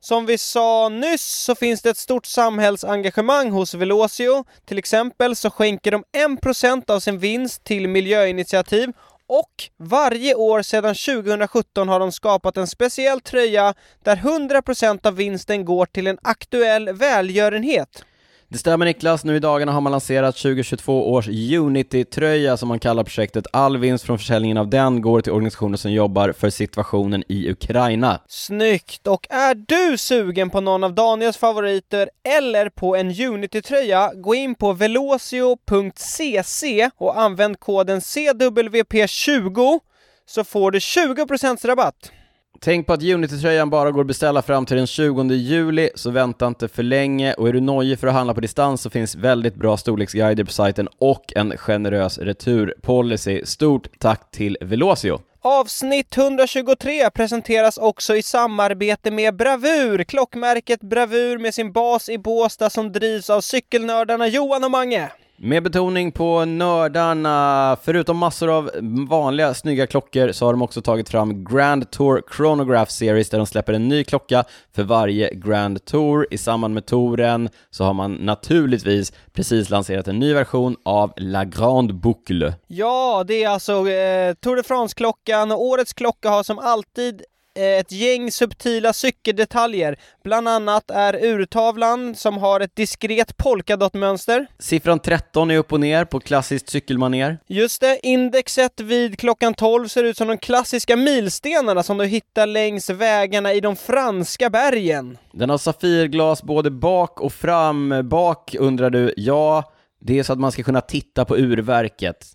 som 0.00 0.26
vi 0.26 0.38
sa 0.38 0.88
nyss 0.88 1.44
så 1.44 1.54
finns 1.54 1.82
det 1.82 1.90
ett 1.90 1.96
stort 1.96 2.26
samhällsengagemang 2.26 3.50
hos 3.50 3.74
Velocio. 3.74 4.44
Till 4.64 4.78
exempel 4.78 5.36
så 5.36 5.50
skänker 5.50 5.90
de 5.90 6.04
1% 6.42 6.90
av 6.90 7.00
sin 7.00 7.18
vinst 7.18 7.64
till 7.64 7.88
miljöinitiativ 7.88 8.92
och 9.26 9.52
varje 9.76 10.34
år 10.34 10.62
sedan 10.62 10.94
2017 10.94 11.88
har 11.88 12.00
de 12.00 12.12
skapat 12.12 12.56
en 12.56 12.66
speciell 12.66 13.20
tröja 13.20 13.74
där 14.04 14.16
100% 14.16 15.06
av 15.06 15.16
vinsten 15.16 15.64
går 15.64 15.86
till 15.86 16.06
en 16.06 16.18
aktuell 16.22 16.92
välgörenhet. 16.92 18.04
Det 18.48 18.58
stämmer 18.58 18.86
Niklas, 18.86 19.24
nu 19.24 19.36
i 19.36 19.38
dagarna 19.38 19.72
har 19.72 19.80
man 19.80 19.92
lanserat 19.92 20.36
2022 20.36 21.12
års 21.12 21.28
Unity-tröja 21.28 22.56
som 22.56 22.68
man 22.68 22.78
kallar 22.78 23.04
projektet. 23.04 23.46
All 23.52 23.78
vinst 23.78 24.04
från 24.04 24.18
försäljningen 24.18 24.56
av 24.56 24.70
den 24.70 25.02
går 25.02 25.20
till 25.20 25.32
organisationer 25.32 25.76
som 25.76 25.92
jobbar 25.92 26.32
för 26.32 26.50
situationen 26.50 27.24
i 27.28 27.50
Ukraina. 27.50 28.20
Snyggt! 28.28 29.06
Och 29.06 29.26
är 29.30 29.54
du 29.54 29.98
sugen 29.98 30.50
på 30.50 30.60
någon 30.60 30.84
av 30.84 30.94
Daniels 30.94 31.36
favoriter 31.36 32.10
eller 32.38 32.68
på 32.68 32.96
en 32.96 33.10
Unity-tröja, 33.10 34.12
gå 34.14 34.34
in 34.34 34.54
på 34.54 34.72
velocio.cc 34.72 36.90
och 36.96 37.20
använd 37.20 37.60
koden 37.60 38.00
CWP20 38.00 39.80
så 40.26 40.44
får 40.44 40.70
du 40.70 40.78
20% 40.78 41.66
rabatt. 41.66 42.12
Tänk 42.60 42.86
på 42.86 42.92
att 42.92 43.02
Unity-tröjan 43.02 43.70
bara 43.70 43.90
går 43.90 44.00
att 44.00 44.06
beställa 44.06 44.42
fram 44.42 44.66
till 44.66 44.76
den 44.76 44.86
20 44.86 45.34
juli, 45.34 45.90
så 45.94 46.10
vänta 46.10 46.46
inte 46.46 46.68
för 46.68 46.82
länge. 46.82 47.34
Och 47.34 47.48
är 47.48 47.52
du 47.52 47.60
nojig 47.60 47.98
för 47.98 48.06
att 48.06 48.14
handla 48.14 48.34
på 48.34 48.40
distans 48.40 48.82
så 48.82 48.90
finns 48.90 49.14
väldigt 49.14 49.54
bra 49.54 49.76
storleksguider 49.76 50.44
på 50.44 50.52
sajten 50.52 50.88
och 50.98 51.32
en 51.36 51.56
generös 51.56 52.18
returpolicy. 52.18 53.40
Stort 53.44 53.88
tack 53.98 54.30
till 54.30 54.58
Velocio! 54.60 55.20
Avsnitt 55.40 56.16
123 56.16 57.10
presenteras 57.10 57.78
också 57.78 58.16
i 58.16 58.22
samarbete 58.22 59.10
med 59.10 59.36
Bravur, 59.36 60.04
klockmärket 60.04 60.80
Bravur 60.80 61.38
med 61.38 61.54
sin 61.54 61.72
bas 61.72 62.08
i 62.08 62.18
Båstad 62.18 62.70
som 62.70 62.92
drivs 62.92 63.30
av 63.30 63.40
cykelnördarna 63.40 64.28
Johan 64.28 64.64
och 64.64 64.70
Mange. 64.70 65.10
Med 65.38 65.62
betoning 65.62 66.12
på 66.12 66.44
nördarna, 66.44 67.76
förutom 67.82 68.16
massor 68.16 68.50
av 68.50 68.70
vanliga 69.08 69.54
snygga 69.54 69.86
klockor 69.86 70.32
så 70.32 70.46
har 70.46 70.52
de 70.52 70.62
också 70.62 70.82
tagit 70.82 71.08
fram 71.08 71.44
Grand 71.44 71.90
Tour 71.90 72.22
Chronograph 72.36 72.90
Series 72.90 73.30
där 73.30 73.38
de 73.38 73.46
släpper 73.46 73.72
en 73.72 73.88
ny 73.88 74.04
klocka 74.04 74.44
för 74.74 74.82
varje 74.82 75.34
Grand 75.34 75.84
Tour. 75.84 76.26
I 76.30 76.38
samband 76.38 76.74
med 76.74 76.86
touren 76.86 77.48
så 77.70 77.84
har 77.84 77.94
man 77.94 78.12
naturligtvis 78.12 79.12
precis 79.32 79.70
lanserat 79.70 80.08
en 80.08 80.18
ny 80.18 80.34
version 80.34 80.76
av 80.84 81.12
La 81.16 81.44
Grande 81.44 81.94
Boucle. 81.94 82.54
Ja, 82.66 83.24
det 83.26 83.44
är 83.44 83.48
alltså 83.48 83.72
eh, 83.72 84.34
Tour 84.34 84.56
de 84.56 84.62
France-klockan 84.62 85.52
och 85.52 85.62
årets 85.62 85.92
klocka 85.92 86.30
har 86.30 86.42
som 86.42 86.58
alltid 86.58 87.22
ett 87.56 87.92
gäng 87.92 88.32
subtila 88.32 88.92
cykeldetaljer. 88.92 89.98
Bland 90.24 90.48
annat 90.48 90.90
är 90.90 91.24
urtavlan 91.24 92.14
som 92.14 92.38
har 92.38 92.60
ett 92.60 92.76
diskret 92.76 93.36
polkadotmönster. 93.36 94.46
Siffran 94.58 94.98
13 94.98 95.50
är 95.50 95.58
upp 95.58 95.72
och 95.72 95.80
ner 95.80 96.04
på 96.04 96.20
klassiskt 96.20 96.68
cykelmaner. 96.68 97.38
Just 97.46 97.80
det, 97.80 97.98
indexet 98.02 98.80
vid 98.80 99.18
klockan 99.18 99.54
12 99.54 99.88
ser 99.88 100.04
ut 100.04 100.16
som 100.16 100.28
de 100.28 100.38
klassiska 100.38 100.96
milstenarna 100.96 101.82
som 101.82 101.98
du 101.98 102.04
hittar 102.04 102.46
längs 102.46 102.90
vägarna 102.90 103.52
i 103.52 103.60
de 103.60 103.76
franska 103.76 104.50
bergen. 104.50 105.18
Den 105.32 105.50
har 105.50 105.58
safirglas 105.58 106.42
både 106.42 106.70
bak 106.70 107.20
och 107.20 107.32
fram. 107.32 108.08
Bak 108.08 108.54
undrar 108.58 108.90
du? 108.90 109.14
Ja, 109.16 109.72
det 110.00 110.18
är 110.18 110.22
så 110.22 110.32
att 110.32 110.38
man 110.38 110.52
ska 110.52 110.62
kunna 110.62 110.80
titta 110.80 111.24
på 111.24 111.36
urverket. 111.36 112.32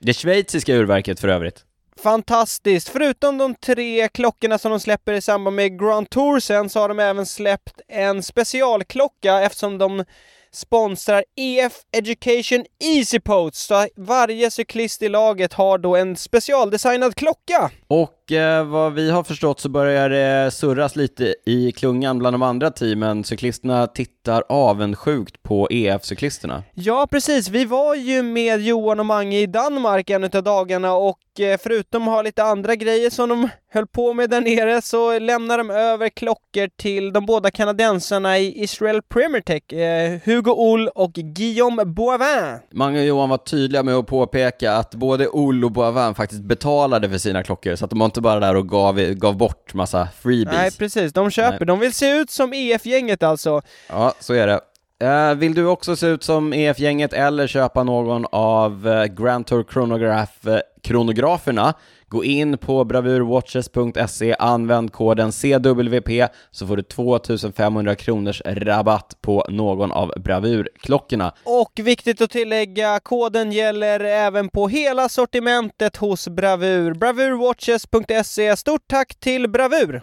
Det 0.00 0.14
schweiziska 0.14 0.74
urverket 0.74 1.20
för 1.20 1.28
övrigt. 1.28 1.64
Fantastiskt! 2.00 2.88
Förutom 2.88 3.38
de 3.38 3.54
tre 3.54 4.08
klockorna 4.08 4.58
som 4.58 4.70
de 4.70 4.80
släpper 4.80 5.12
i 5.12 5.20
samband 5.20 5.56
med 5.56 5.80
Grand 5.80 6.10
Tour 6.10 6.40
sen 6.40 6.68
så 6.68 6.80
har 6.80 6.88
de 6.88 6.98
även 7.00 7.26
släppt 7.26 7.80
en 7.88 8.22
specialklocka 8.22 9.40
eftersom 9.40 9.78
de 9.78 10.04
sponsrar 10.52 11.24
EF 11.36 11.72
Education 11.92 12.64
Easy 12.84 13.20
Post. 13.20 13.56
Så 13.56 13.88
varje 13.96 14.50
cyklist 14.50 15.02
i 15.02 15.08
laget 15.08 15.52
har 15.52 15.78
då 15.78 15.96
en 15.96 16.16
specialdesignad 16.16 17.14
klocka. 17.14 17.70
Och 17.88 18.10
eh, 18.32 18.64
vad 18.64 18.92
vi 18.92 19.10
har 19.10 19.22
förstått 19.22 19.60
så 19.60 19.68
börjar 19.68 20.10
det 20.10 20.50
surras 20.50 20.96
lite 20.96 21.34
i 21.46 21.72
klungan 21.72 22.18
bland 22.18 22.34
de 22.34 22.42
andra 22.42 22.70
teamen. 22.70 23.24
Cyklisterna 23.24 23.86
tittar 23.86 24.44
avundsjukt 24.48 25.42
på 25.42 25.68
EF-cyklisterna. 25.70 26.62
Ja, 26.74 27.06
precis. 27.10 27.48
Vi 27.48 27.64
var 27.64 27.94
ju 27.94 28.22
med 28.22 28.60
Johan 28.60 29.00
och 29.00 29.06
Mange 29.06 29.38
i 29.40 29.46
Danmark 29.46 30.10
en 30.10 30.24
utav 30.24 30.42
dagarna 30.42 30.94
och 30.94 31.40
eh, 31.40 31.58
förutom 31.62 32.02
att 32.02 32.14
ha 32.14 32.22
lite 32.22 32.44
andra 32.44 32.74
grejer 32.74 33.10
som 33.10 33.28
de 33.28 33.48
höll 33.76 33.86
på 33.86 34.12
med 34.12 34.30
där 34.30 34.40
nere 34.40 34.82
så 34.82 35.18
lämnar 35.18 35.58
de 35.58 35.70
över 35.70 36.08
klockor 36.08 36.68
till 36.76 37.12
de 37.12 37.26
båda 37.26 37.50
kanadensarna 37.50 38.38
i 38.38 38.62
Israel 38.62 39.02
Premier 39.02 39.40
Tech, 39.40 39.72
eh, 39.72 40.20
Hugo 40.24 40.50
Oll 40.50 40.88
och 40.88 41.12
Guillaume 41.12 41.84
Boivin. 41.84 42.58
Mange 42.72 43.00
och 43.00 43.06
Johan 43.06 43.28
var 43.28 43.38
tydliga 43.38 43.82
med 43.82 43.94
att 43.94 44.06
påpeka 44.06 44.72
att 44.72 44.94
både 44.94 45.28
Oll 45.28 45.64
och 45.64 45.72
Boivin 45.72 46.14
faktiskt 46.14 46.42
betalade 46.42 47.10
för 47.10 47.18
sina 47.18 47.42
klockor, 47.42 47.76
så 47.76 47.84
att 47.84 47.90
de 47.90 47.98
var 47.98 48.06
inte 48.16 48.22
bara 48.22 48.40
där 48.40 48.56
och 48.56 48.68
gav, 48.68 49.00
gav 49.00 49.36
bort 49.36 49.74
massa 49.74 50.08
freebies. 50.20 50.56
Nej, 50.56 50.70
precis. 50.70 51.12
De 51.12 51.30
köper. 51.30 51.58
Nej. 51.58 51.66
De 51.66 51.78
vill 51.80 51.92
se 51.92 52.10
ut 52.10 52.30
som 52.30 52.52
EF-gänget 52.52 53.22
alltså. 53.22 53.62
Ja, 53.88 54.14
så 54.20 54.34
är 54.34 54.46
det. 54.46 54.60
Eh, 55.06 55.34
vill 55.34 55.54
du 55.54 55.66
också 55.66 55.96
se 55.96 56.06
ut 56.06 56.22
som 56.22 56.52
EF-gänget 56.52 57.12
eller 57.12 57.46
köpa 57.46 57.82
någon 57.82 58.26
av 58.32 58.86
uh, 58.86 59.04
Grand 59.04 59.46
Tour 59.46 59.64
Chronograph 59.72 60.48
uh, 60.48 60.58
kronograferna? 60.82 61.74
Gå 62.08 62.24
in 62.24 62.58
på 62.58 62.84
bravurwatches.se, 62.84 64.36
använd 64.38 64.92
koden 64.92 65.32
CWP 65.32 66.28
så 66.50 66.66
får 66.66 66.76
du 66.76 66.82
2500 66.82 67.94
kronors 67.94 68.42
rabatt 68.44 69.18
på 69.20 69.46
någon 69.48 69.92
av 69.92 70.12
bravurklockorna. 70.16 71.34
Och 71.44 71.72
viktigt 71.74 72.20
att 72.20 72.30
tillägga, 72.30 73.00
koden 73.00 73.52
gäller 73.52 74.00
även 74.00 74.48
på 74.48 74.68
hela 74.68 75.08
sortimentet 75.08 75.96
hos 75.96 76.28
Bravur. 76.28 76.94
Bravurwatches.se. 76.94 78.56
Stort 78.56 78.84
tack 78.86 79.14
till 79.14 79.50
Bravur! 79.50 80.02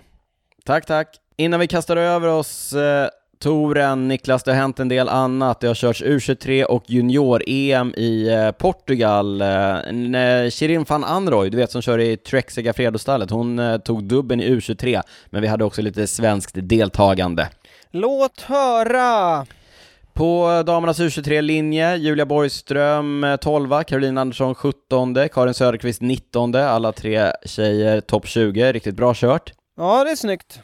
Tack, 0.65 0.85
tack. 0.85 1.17
Innan 1.37 1.59
vi 1.59 1.67
kastar 1.67 1.97
över 1.97 2.27
oss 2.27 2.73
eh, 2.73 3.09
touren, 3.43 4.07
Niklas, 4.07 4.43
det 4.43 4.51
har 4.51 4.55
hänt 4.55 4.79
en 4.79 4.87
del 4.87 5.09
annat. 5.09 5.59
Det 5.59 5.67
har 5.67 5.75
körts 5.75 6.03
U23 6.03 6.63
och 6.63 6.83
junior-EM 6.87 7.93
i 7.97 8.29
eh, 8.29 8.51
Portugal. 8.51 9.41
Eh, 9.41 9.47
Shirin 10.49 10.85
van 10.89 11.03
Anroy, 11.03 11.49
du 11.49 11.57
vet 11.57 11.71
som 11.71 11.81
kör 11.81 11.99
i 11.99 12.17
Trek 12.17 12.51
Segafredo-stallet, 12.51 13.31
hon 13.31 13.59
eh, 13.59 13.77
tog 13.77 14.03
dubben 14.03 14.41
i 14.41 14.49
U23, 14.49 15.01
men 15.29 15.41
vi 15.41 15.47
hade 15.47 15.63
också 15.63 15.81
lite 15.81 16.07
svenskt 16.07 16.53
deltagande. 16.55 17.49
Låt 17.91 18.41
höra! 18.41 19.45
På 20.13 20.63
damernas 20.65 20.99
U23-linje, 20.99 21.95
Julia 21.95 22.25
Borgström 22.25 23.37
12, 23.41 23.83
Caroline 23.83 24.17
Andersson 24.17 24.55
17, 24.55 25.29
Karin 25.33 25.53
Söderqvist 25.53 26.01
19, 26.01 26.55
alla 26.55 26.91
tre 26.91 27.31
tjejer 27.45 28.01
topp 28.01 28.27
20, 28.27 28.71
riktigt 28.71 28.95
bra 28.95 29.13
kört. 29.15 29.53
Ja, 29.77 30.03
det 30.03 30.11
är 30.11 30.15
snyggt. 30.15 30.59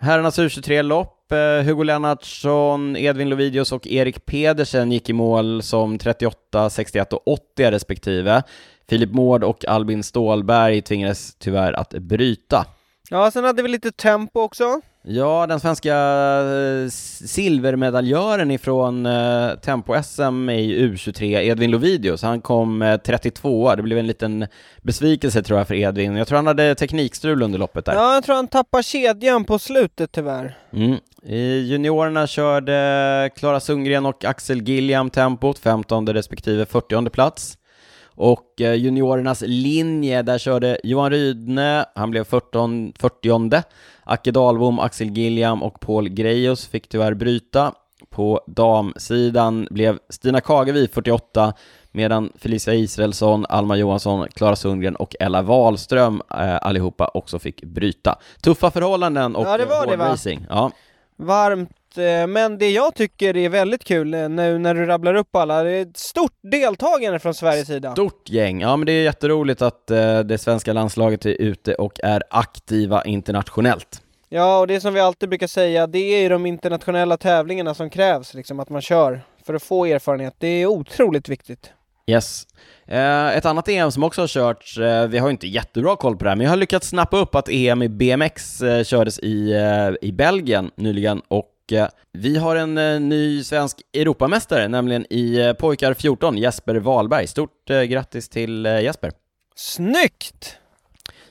Herrarnas 0.00 0.38
U23-lopp, 0.38 1.13
eh, 1.32 1.64
Hugo 1.64 1.82
Lennartsson, 1.82 2.96
Edvin 2.96 3.28
Lovidius 3.28 3.72
och 3.72 3.86
Erik 3.86 4.26
Pedersen 4.26 4.92
gick 4.92 5.10
i 5.10 5.12
mål 5.12 5.62
som 5.62 5.98
38, 5.98 6.70
61 6.70 7.12
och 7.12 7.28
80 7.28 7.70
respektive. 7.70 8.42
Filip 8.88 9.10
Mård 9.10 9.44
och 9.44 9.64
Albin 9.68 10.02
Stålberg 10.02 10.82
tvingades 10.82 11.34
tyvärr 11.34 11.72
att 11.72 11.90
bryta. 11.90 12.66
Ja, 13.10 13.30
sen 13.30 13.44
hade 13.44 13.62
vi 13.62 13.68
lite 13.68 13.92
tempo 13.92 14.40
också. 14.40 14.80
Ja, 15.06 15.46
den 15.46 15.60
svenska 15.60 15.94
eh, 15.94 16.88
silvermedaljören 17.26 18.50
ifrån 18.50 19.06
eh, 19.06 19.54
Tempo-SM 19.54 20.50
i 20.50 20.88
U23, 20.88 21.40
Edvin 21.40 21.70
Lovidius, 21.70 22.22
han 22.22 22.40
kom 22.40 22.82
eh, 22.82 22.96
32 22.96 23.74
Det 23.74 23.82
blev 23.82 23.98
en 23.98 24.06
liten 24.06 24.46
besvikelse 24.82 25.42
tror 25.42 25.58
jag 25.58 25.68
för 25.68 25.74
Edvin. 25.74 26.16
Jag 26.16 26.28
tror 26.28 26.36
han 26.36 26.46
hade 26.46 26.74
teknikstrul 26.74 27.42
under 27.42 27.58
loppet 27.58 27.84
där. 27.84 27.94
Ja, 27.94 28.14
jag 28.14 28.24
tror 28.24 28.36
han 28.36 28.48
tappade 28.48 28.82
kedjan 28.82 29.44
på 29.44 29.58
slutet 29.58 30.12
tyvärr. 30.12 30.58
Mm. 30.72 30.96
I 31.26 31.60
juniorerna 31.60 32.26
körde 32.26 33.30
Klara 33.36 33.60
Sundgren 33.60 34.06
och 34.06 34.24
Axel 34.24 34.68
Gilliam 34.68 35.10
tempot, 35.10 35.58
15 35.58 36.06
respektive 36.06 36.66
40 36.66 37.10
plats. 37.10 37.58
Och 38.16 38.60
eh, 38.60 38.74
juniorernas 38.74 39.42
linje, 39.46 40.22
där 40.22 40.38
körde 40.38 40.80
Johan 40.84 41.10
Rydne, 41.10 41.84
han 41.94 42.10
blev 42.10 42.24
14, 42.24 42.92
40 42.98 43.62
Acke 44.04 44.30
Dahlbom, 44.30 44.78
Axel 44.78 45.10
Gilliam 45.10 45.62
och 45.62 45.80
Paul 45.80 46.08
Grejus 46.08 46.66
fick 46.66 46.88
tyvärr 46.88 47.14
bryta. 47.14 47.72
På 48.10 48.40
damsidan 48.46 49.68
blev 49.70 49.98
Stina 50.08 50.40
Kagevi 50.40 50.88
48, 50.88 51.52
medan 51.92 52.32
Felicia 52.38 52.74
Israelsson, 52.74 53.46
Alma 53.48 53.76
Johansson, 53.76 54.28
Klara 54.28 54.56
Sundgren 54.56 54.96
och 54.96 55.14
Ella 55.20 55.42
Wahlström 55.42 56.22
eh, 56.30 56.56
allihopa 56.62 57.10
också 57.14 57.38
fick 57.38 57.64
bryta. 57.64 58.18
Tuffa 58.42 58.70
förhållanden 58.70 59.36
och 59.36 59.46
Ja, 59.46 59.56
det 59.58 59.64
var 59.64 59.78
hård 59.80 59.88
det, 59.88 59.96
va? 59.96 60.08
racing. 60.08 60.46
Ja. 60.48 60.70
Varmt, 61.16 61.98
eh, 61.98 62.26
men 62.26 62.58
det 62.58 62.70
jag 62.70 62.94
tycker 62.94 63.36
är 63.36 63.48
väldigt 63.48 63.84
kul 63.84 64.14
eh, 64.14 64.28
nu 64.28 64.58
när 64.58 64.74
du 64.74 64.86
rabblar 64.86 65.14
upp 65.14 65.36
alla, 65.36 65.62
det 65.62 65.70
är 65.70 65.82
ett 65.82 65.96
stort 65.96 66.38
deltagande 66.42 67.18
från 67.18 67.34
Sveriges 67.34 67.66
sida. 67.66 67.92
Stort 67.92 68.28
gäng. 68.30 68.60
Ja, 68.60 68.76
men 68.76 68.86
det 68.86 68.92
är 68.92 69.02
jätteroligt 69.02 69.62
att 69.62 69.90
eh, 69.90 70.18
det 70.18 70.38
svenska 70.38 70.72
landslaget 70.72 71.26
är 71.26 71.40
ute 71.40 71.74
och 71.74 72.00
är 72.02 72.22
aktiva 72.30 73.04
internationellt. 73.04 74.02
Ja, 74.28 74.58
och 74.58 74.66
det 74.66 74.80
som 74.80 74.94
vi 74.94 75.00
alltid 75.00 75.28
brukar 75.28 75.46
säga, 75.46 75.86
det 75.86 75.98
är 75.98 76.22
ju 76.22 76.28
de 76.28 76.46
internationella 76.46 77.16
tävlingarna 77.16 77.74
som 77.74 77.90
krävs, 77.90 78.34
liksom 78.34 78.60
att 78.60 78.68
man 78.68 78.82
kör 78.82 79.20
för 79.46 79.54
att 79.54 79.62
få 79.62 79.84
erfarenhet. 79.84 80.34
Det 80.38 80.48
är 80.48 80.66
otroligt 80.66 81.28
viktigt. 81.28 81.72
Yes. 82.06 82.46
Eh, 82.86 83.36
ett 83.36 83.44
annat 83.44 83.68
EM 83.68 83.92
som 83.92 84.02
också 84.02 84.20
har 84.20 84.28
körts, 84.28 84.78
eh, 84.78 85.08
vi 85.08 85.18
har 85.18 85.30
inte 85.30 85.46
jättebra 85.46 85.96
koll 85.96 86.16
på 86.16 86.24
det 86.24 86.30
här, 86.30 86.36
men 86.36 86.44
jag 86.44 86.50
har 86.50 86.56
lyckats 86.56 86.88
snappa 86.88 87.16
upp 87.16 87.34
att 87.34 87.48
EM 87.48 87.82
i 87.82 87.88
BMX 87.88 88.60
eh, 88.60 88.84
kördes 88.84 89.18
i, 89.18 89.54
i 90.02 90.12
Belgien 90.12 90.70
nyligen 90.76 91.22
och 91.28 91.50
vi 92.12 92.36
har 92.36 92.56
en 92.56 92.74
ny 93.08 93.44
svensk 93.44 93.76
Europamästare, 93.92 94.68
nämligen 94.68 95.12
i 95.12 95.54
pojkar 95.58 95.94
14, 95.94 96.38
Jesper 96.38 96.74
Wahlberg. 96.74 97.26
Stort 97.26 97.68
grattis 97.88 98.28
till 98.28 98.64
Jesper! 98.64 99.12
Snyggt! 99.56 100.56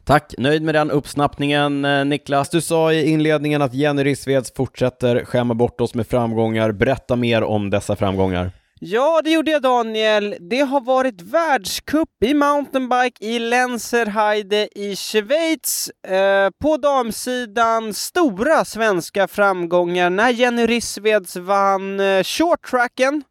Tack, 0.04 0.34
nöjd 0.38 0.62
med 0.62 0.76
den 0.76 0.92
uppsnappningen 0.92 1.82
Niklas. 2.10 2.50
Du 2.50 2.62
sa 2.62 2.94
i 2.94 3.10
inledningen 3.10 3.62
att 3.62 3.74
Jenny 3.74 4.04
Rissveds 4.04 4.54
fortsätter 4.54 5.26
skämma 5.26 5.54
bort 5.54 5.82
oss 5.82 5.94
med 5.94 6.08
framgångar. 6.08 6.72
Berätta 6.72 7.16
mer 7.16 7.44
om 7.44 7.70
dessa 7.70 7.96
framgångar. 7.96 8.52
Ja, 8.86 9.22
det 9.24 9.32
gjorde 9.32 9.52
jag 9.52 9.62
Daniel. 9.62 10.36
Det 10.40 10.60
har 10.60 10.82
varit 10.82 11.22
världscup 11.22 12.10
i 12.24 12.34
mountainbike 12.34 13.26
i 13.26 13.40
Lenzerheide 13.40 14.70
i 14.76 14.96
Schweiz. 14.96 15.90
Eh, 16.08 16.50
på 16.62 16.78
damsidan 16.78 17.94
stora 17.94 18.66
svenska 18.66 19.28
framgångar 19.28 20.10
när 20.10 20.30
Jenny 20.30 20.66
Rissveds 20.66 21.36
vann 21.36 22.00
eh, 22.00 22.24
shorttracken 22.24 23.24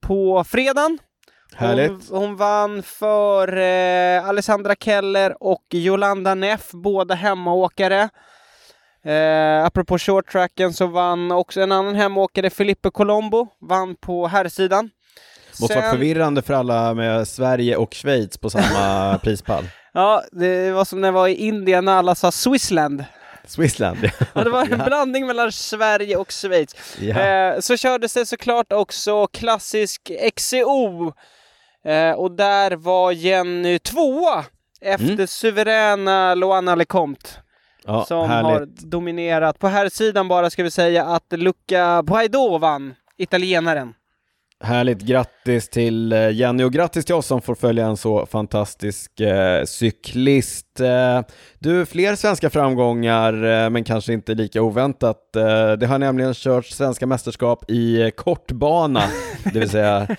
på 0.00 0.44
fredagen. 0.44 0.98
Hon, 1.56 1.68
Härligt. 1.68 2.10
hon 2.10 2.36
vann 2.36 2.82
för 2.82 3.56
eh, 3.56 4.28
Alessandra 4.28 4.74
Keller 4.74 5.42
och 5.42 5.64
Jolanda 5.70 6.34
Neff, 6.34 6.70
båda 6.72 7.14
hemmaåkare. 7.14 8.08
Eh, 9.04 9.64
apropå 9.64 9.98
shorttracken 9.98 10.72
så 10.72 10.86
vann 10.86 11.32
också 11.32 11.60
en 11.60 11.72
annan 11.72 11.94
hemåkare, 11.94 12.50
Felipe 12.50 12.90
Colombo, 12.90 13.46
vann 13.60 13.96
på 13.96 14.26
herrsidan. 14.26 14.90
Måste 15.60 15.74
varit 15.76 15.90
förvirrande 15.90 16.42
för 16.42 16.54
alla 16.54 16.94
med 16.94 17.28
Sverige 17.28 17.76
och 17.76 17.94
Schweiz 17.94 18.38
på 18.38 18.50
samma 18.50 19.18
prispall. 19.22 19.64
Ja, 19.92 20.22
det 20.32 20.70
var 20.72 20.84
som 20.84 21.00
när 21.00 21.08
jag 21.08 21.12
var 21.12 21.28
i 21.28 21.34
Indien 21.34 21.84
när 21.84 21.92
alla 21.92 22.14
sa 22.14 22.32
Swissland. 22.32 23.04
Swissland. 23.46 23.98
Ja, 24.34 24.44
det 24.44 24.50
var 24.50 24.62
en 24.64 24.78
Ja. 24.78 24.84
blandning 24.86 25.26
mellan 25.26 25.52
Sverige 25.52 26.16
och 26.16 26.32
Schweiz. 26.32 26.76
Ja. 27.00 27.20
Eh, 27.20 27.60
så 27.60 27.76
kördes 27.76 28.14
det 28.14 28.26
såklart 28.26 28.72
också 28.72 29.26
klassisk 29.26 30.10
XCO. 30.36 31.12
Eh, 31.84 32.12
och 32.12 32.30
där 32.36 32.70
var 32.76 33.12
Jenny 33.12 33.78
tvåa 33.78 34.44
efter 34.80 35.12
Mm. 35.12 35.26
suveräna 35.26 36.34
Loana 36.34 36.74
Lecomte. 36.74 37.28
Ja, 37.86 38.04
som 38.04 38.30
härligt. 38.30 38.50
har 38.50 38.88
dominerat. 38.88 39.58
På 39.58 39.68
här 39.68 39.88
sidan 39.88 40.28
bara 40.28 40.50
ska 40.50 40.62
vi 40.62 40.70
säga 40.70 41.04
att 41.04 41.32
Luca 41.32 42.02
Guaido 42.02 42.58
vann, 42.58 42.94
italienaren. 43.16 43.94
Härligt, 44.64 44.98
grattis 44.98 45.68
till 45.68 46.12
eh, 46.12 46.30
Jenny 46.30 46.64
och 46.64 46.72
grattis 46.72 47.04
till 47.04 47.14
oss 47.14 47.26
som 47.26 47.42
får 47.42 47.54
följa 47.54 47.86
en 47.86 47.96
så 47.96 48.26
fantastisk 48.26 49.20
eh, 49.20 49.64
cyklist. 49.64 50.71
Eh, 50.80 51.20
du, 51.58 51.86
fler 51.86 52.14
svenska 52.16 52.50
framgångar, 52.50 53.32
eh, 53.64 53.70
men 53.70 53.84
kanske 53.84 54.12
inte 54.12 54.34
lika 54.34 54.62
oväntat. 54.62 55.36
Eh, 55.36 55.72
det 55.72 55.86
har 55.86 55.98
nämligen 55.98 56.34
körts 56.34 56.74
svenska 56.76 57.06
mästerskap 57.06 57.70
i 57.70 58.10
kortbana, 58.16 59.02
det 59.52 59.58
vill 59.58 59.70
säga 59.70 60.06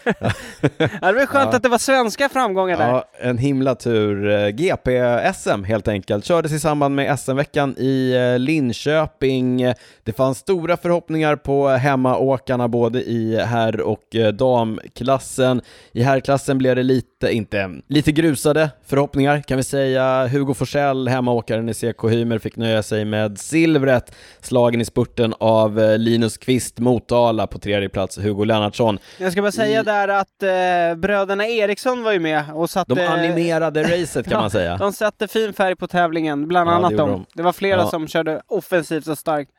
Ja, 0.77 0.87
det 1.01 1.13
var 1.13 1.25
skönt 1.25 1.49
Ja. 1.51 1.55
att 1.57 1.63
det 1.63 1.69
var 1.69 1.77
svenska 1.77 2.29
framgångar 2.29 2.77
där. 2.77 2.87
Ja, 2.89 3.05
en 3.21 3.37
himla 3.37 3.75
tur. 3.75 4.49
GP-SM 4.51 5.63
helt 5.63 5.87
enkelt. 5.87 6.25
Kördes 6.25 6.51
i 6.51 6.59
samband 6.59 6.95
med 6.95 7.19
SM-veckan 7.19 7.77
i 7.77 8.15
Linköping. 8.39 9.73
Det 10.03 10.13
fanns 10.17 10.37
stora 10.37 10.77
förhoppningar 10.77 11.35
på 11.35 11.67
hemmaåkarna 11.67 12.67
både 12.67 13.01
i 13.03 13.39
herr 13.45 13.81
och 13.81 14.15
damklassen. 14.33 15.61
I 15.91 16.03
herrklassen 16.03 16.57
blev 16.57 16.75
det 16.75 16.83
lite, 16.83 17.31
inte, 17.31 17.71
lite 17.87 18.11
grusade 18.11 18.69
förhoppningar 18.85 19.41
kan 19.41 19.57
vi 19.57 19.63
säga. 19.63 20.27
Hugo 20.27 20.42
Forsell, 20.53 21.07
hemmaåkaren 21.07 21.69
i 21.69 21.73
CK 21.73 22.03
Hymer, 22.09 22.39
fick 22.39 22.55
nöja 22.57 22.83
sig 22.83 23.05
med 23.05 23.37
silvret, 23.39 24.15
slagen 24.41 24.81
i 24.81 24.85
spurten 24.85 25.33
av 25.39 25.79
eh, 25.79 25.97
Linus 25.97 26.37
Kvist 26.37 26.79
Motala 26.79 27.47
på 27.47 27.59
tredje 27.59 27.89
plats, 27.89 28.17
Hugo 28.17 28.43
Lennartsson. 28.43 28.99
Jag 29.19 29.31
ska 29.31 29.41
bara 29.41 29.51
säga 29.51 29.81
I- 29.81 29.83
där 29.83 30.07
att 30.07 30.43
eh, 30.43 30.99
bröderna 30.99 31.47
Eriksson 31.47 32.03
var 32.03 32.11
ju 32.11 32.19
med 32.19 32.43
och 32.53 32.69
satte... 32.69 32.93
De 32.95 33.07
animerade 33.07 33.83
racet 33.83 34.29
kan 34.29 34.41
man 34.41 34.49
säga. 34.59 34.77
De 34.77 34.93
satte 34.93 35.27
fin 35.27 35.53
färg 35.53 35.75
på 35.75 35.87
tävlingen, 35.87 36.47
bland 36.47 36.67
Ja, 36.69 36.71
det 36.71 36.77
annat 36.77 36.91
gjorde 36.91 37.03
de. 37.03 37.11
de. 37.11 37.25
Det 37.33 37.43
var 37.43 37.53
flera 37.53 37.79
Ja. 37.81 37.87
som 37.87 38.07
körde 38.07 38.41
offensivt 38.47 39.07
och 39.07 39.17
starkt. 39.17 39.51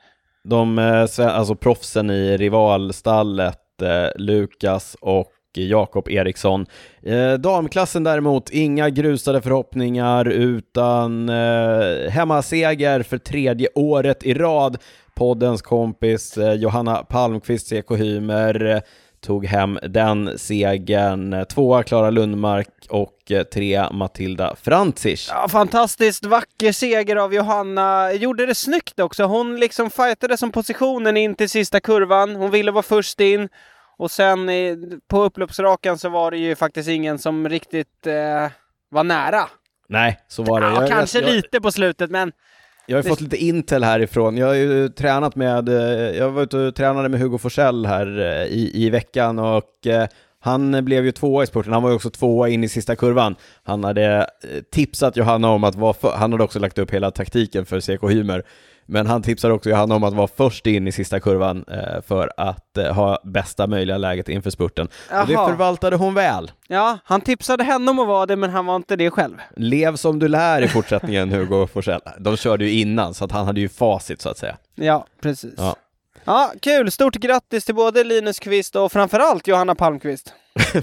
De, 0.49 0.79
eh, 0.79 1.37
alltså 1.37 1.55
proffsen 1.55 2.11
i 2.11 2.37
rivalstallet, 2.37 3.83
eh, 3.83 4.09
Lukas 4.23 4.97
och 5.01 5.27
Jakob 5.57 6.09
Eriksson. 6.09 6.67
Eh, 7.03 7.33
damklassen 7.33 8.05
däremot, 8.05 8.51
inga 8.51 8.91
grusade 8.91 9.43
förhoppningar 9.43 10.29
utan 10.29 11.29
eh, 11.29 12.11
hemmaseger 12.11 13.03
för 13.03 13.19
tredje 13.19 13.69
året 13.75 14.23
i 14.25 14.35
rad 14.35 14.79
poddens 15.15 15.63
kompis 15.63 16.39
eh, 16.39 16.53
Johanna 16.53 16.97
Palmqvist, 16.97 17.69
CK 17.69 17.91
Hymer, 17.91 18.67
eh, 18.67 18.81
tog 19.21 19.47
hem 19.47 19.79
den 19.83 20.39
segern. 20.39 21.47
Tvåa 21.47 21.83
Klara 21.83 22.11
Lundmark 22.11 22.69
och 22.89 23.15
tre 23.29 23.45
trea 23.45 23.91
Matilda 23.93 24.57
Francic. 24.63 25.29
Ja, 25.33 25.49
fantastiskt 25.49 26.25
vacker 26.25 26.73
seger 26.73 27.17
av 27.17 27.35
Johanna. 27.35 28.13
Gjorde 28.13 28.47
det 28.47 28.55
snyggt 28.55 29.01
också. 29.01 29.25
Hon 29.25 29.57
liksom 29.61 29.91
fightade 29.91 30.37
som 30.37 30.51
positionen 30.51 31.17
in 31.17 31.35
till 31.35 31.51
sista 31.51 31.81
kurvan. 31.81 32.37
Hon 32.37 32.51
ville 32.51 32.71
vara 32.71 32.83
först 32.83 33.21
in. 33.21 33.49
Och 33.97 34.11
sen 34.11 34.51
på 35.09 35.23
upploppsrakan 35.23 35.99
så 35.99 36.09
var 36.09 36.31
det 36.31 36.39
ju 36.39 36.55
faktiskt 36.55 36.89
ingen 36.89 37.19
som 37.19 37.49
riktigt 37.49 38.07
eh, 38.07 38.51
var 38.91 39.05
nära. 39.05 39.49
Nej, 39.89 40.21
så 40.29 40.43
var 40.43 40.61
det. 40.61 40.67
Ja, 40.67 40.81
Jag- 40.81 40.91
kanske 40.91 41.19
jag, 41.21 41.31
lite 41.35 41.61
på 41.61 41.71
slutet, 41.73 42.11
men 42.11 42.33
Jag 42.87 42.97
har 42.97 42.99
ju 42.99 43.03
Det- 43.03 43.09
fått 43.09 43.21
lite 43.21 43.37
intel 43.37 43.85
härifrån. 43.85 44.37
Jag 44.37 44.47
har 44.47 44.55
ju 44.55 44.89
tränat 44.89 45.37
med, 45.37 45.69
eh, 45.69 46.19
jag 46.19 46.31
var 46.31 46.43
ute 46.43 46.57
och 46.59 46.75
tränade 46.75 47.09
med 47.09 47.21
Hugo 47.21 47.39
Forsell 47.39 47.87
här 47.87 48.19
eh, 48.21 48.47
i, 48.47 48.71
i 48.87 48.91
veckan 48.91 49.39
och 49.39 49.87
eh, 49.87 50.07
han 50.41 50.85
blev 50.85 51.05
ju 51.05 51.13
tvåa 51.13 51.43
i 51.43 51.47
spurten, 51.47 51.73
han 51.73 51.83
var 51.83 51.91
ju 51.91 51.97
också 51.97 52.11
tvåa 52.11 52.49
in 52.49 52.65
i 52.65 52.69
sista 52.69 52.97
kurvan. 52.97 53.37
Han 53.63 53.85
hade 53.85 54.17
eh, 54.19 54.61
tipsat 54.73 55.17
Johanna 55.17 55.49
om 55.51 55.65
att 55.65 55.75
vara 55.75 55.93
för, 55.93 56.11
han 56.13 56.33
hade 56.33 56.45
också 56.45 56.59
lagt 56.59 56.79
upp 56.79 56.91
hela 56.91 57.11
taktiken 57.11 57.67
för 57.67 57.81
CK 57.81 58.11
Hymer, 58.11 58.43
men 58.87 59.07
han 59.07 59.23
tipsade 59.23 59.55
också 59.55 59.71
Johanna 59.71 59.95
om 59.95 60.05
att 60.05 60.15
vara 60.15 60.29
först 60.37 60.67
in 60.67 60.89
i 60.89 60.93
sista 60.93 61.21
kurvan 61.21 61.65
eh, 61.71 62.03
för 62.07 62.31
att 62.37 62.79
eh, 62.79 62.93
ha 62.95 63.19
bästa 63.25 63.67
möjliga 63.67 63.99
läget 63.99 64.29
inför 64.29 64.51
spurten. 64.51 64.89
Och 65.21 65.27
det 65.27 65.35
förvaltade 65.35 65.97
hon 65.97 66.15
väl. 66.15 66.51
ja, 66.69 66.99
han 67.05 67.21
tipsade 67.21 67.65
henne 67.65 67.91
om 67.91 67.99
att 67.99 68.07
vara 68.09 68.27
det, 68.27 68.37
men 68.37 68.51
han 68.51 68.67
var 68.67 68.77
inte 68.77 68.97
det 68.97 69.11
själv. 69.11 69.35
Lev 69.57 69.97
som 69.97 70.19
du 70.19 70.29
lär 70.29 70.63
i 70.63 70.69
fortsättningen 70.69 71.31
Hugo 71.33 71.67
Forsell. 71.67 72.01
De 72.19 72.37
körde 72.37 72.65
ju 72.65 72.81
innan, 72.81 73.15
så 73.15 73.25
att 73.25 73.33
han 73.33 73.47
hade 73.47 73.61
ju 73.61 73.69
facit 73.69 74.21
så 74.21 74.29
att 74.29 74.39
säga. 74.39 74.57
Ja, 74.75 75.07
precis. 75.23 75.55
Ja. 75.57 75.77
Ja, 76.27 76.53
kul! 76.63 76.91
Stort 76.91 77.15
grattis 77.15 77.65
till 77.65 77.75
både 77.75 78.05
Linus 78.05 78.39
Kvist 78.39 78.77
och 78.77 78.93
framförallt 78.93 79.49
Johanna 79.49 79.75
Palmqvist. 79.75 80.35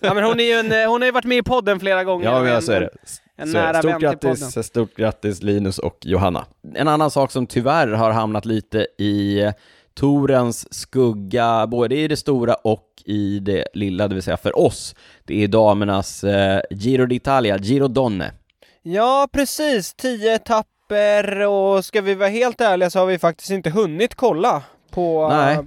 Ja, 0.00 0.14
men 0.14 0.24
hon, 0.24 0.40
är 0.40 0.44
ju 0.44 0.52
en, 0.52 0.72
eh, 0.72 0.88
hon 0.90 1.00
har 1.00 1.06
ju 1.06 1.12
varit 1.12 1.24
med 1.24 1.38
i 1.38 1.42
podden 1.42 1.80
flera 1.80 2.04
gånger. 2.04 2.24
Ja, 2.26 2.32
men 2.32 2.40
En- 2.40 2.62
jag 2.66 2.68
är 2.76 2.80
det. 2.80 2.90
En 3.36 3.48
Så 3.48 3.52
nära 3.52 3.72
vän 3.72 3.82
Stort 3.82 4.20
till 4.20 4.30
grattis, 4.30 4.66
stort 4.66 4.96
grattis 4.96 5.42
Linus 5.42 5.78
och 5.78 5.98
Johanna. 6.02 6.46
En 6.74 6.88
annan 6.88 7.10
sak 7.10 7.30
som 7.30 7.46
tyvärr 7.46 7.88
har 7.88 8.10
hamnat 8.10 8.44
lite 8.44 8.86
i 8.98 9.52
Torens 9.94 10.74
skugga, 10.74 11.66
både 11.66 11.96
i 11.96 12.08
det 12.08 12.16
stora 12.16 12.54
och 12.54 12.86
i 13.04 13.38
det 13.38 13.64
lilla, 13.74 14.08
det 14.08 14.14
vill 14.14 14.22
säga 14.22 14.36
för 14.36 14.58
oss, 14.58 14.94
det 15.24 15.44
är 15.44 15.48
damernas 15.48 16.24
eh, 16.24 16.60
Giro 16.70 17.06
d'Italia, 17.06 17.58
Giro 17.62 17.88
Donne. 17.88 18.32
Ja, 18.82 19.28
precis. 19.32 19.94
Tio 19.94 20.34
etapper 20.34 21.40
och 21.40 21.84
ska 21.84 22.00
vi 22.00 22.14
vara 22.14 22.28
helt 22.28 22.60
ärliga 22.60 22.90
så 22.90 22.98
har 22.98 23.06
vi 23.06 23.18
faktiskt 23.18 23.50
inte 23.50 23.70
hunnit 23.70 24.14
kolla 24.14 24.62
på... 24.90 25.28
Nej. 25.28 25.58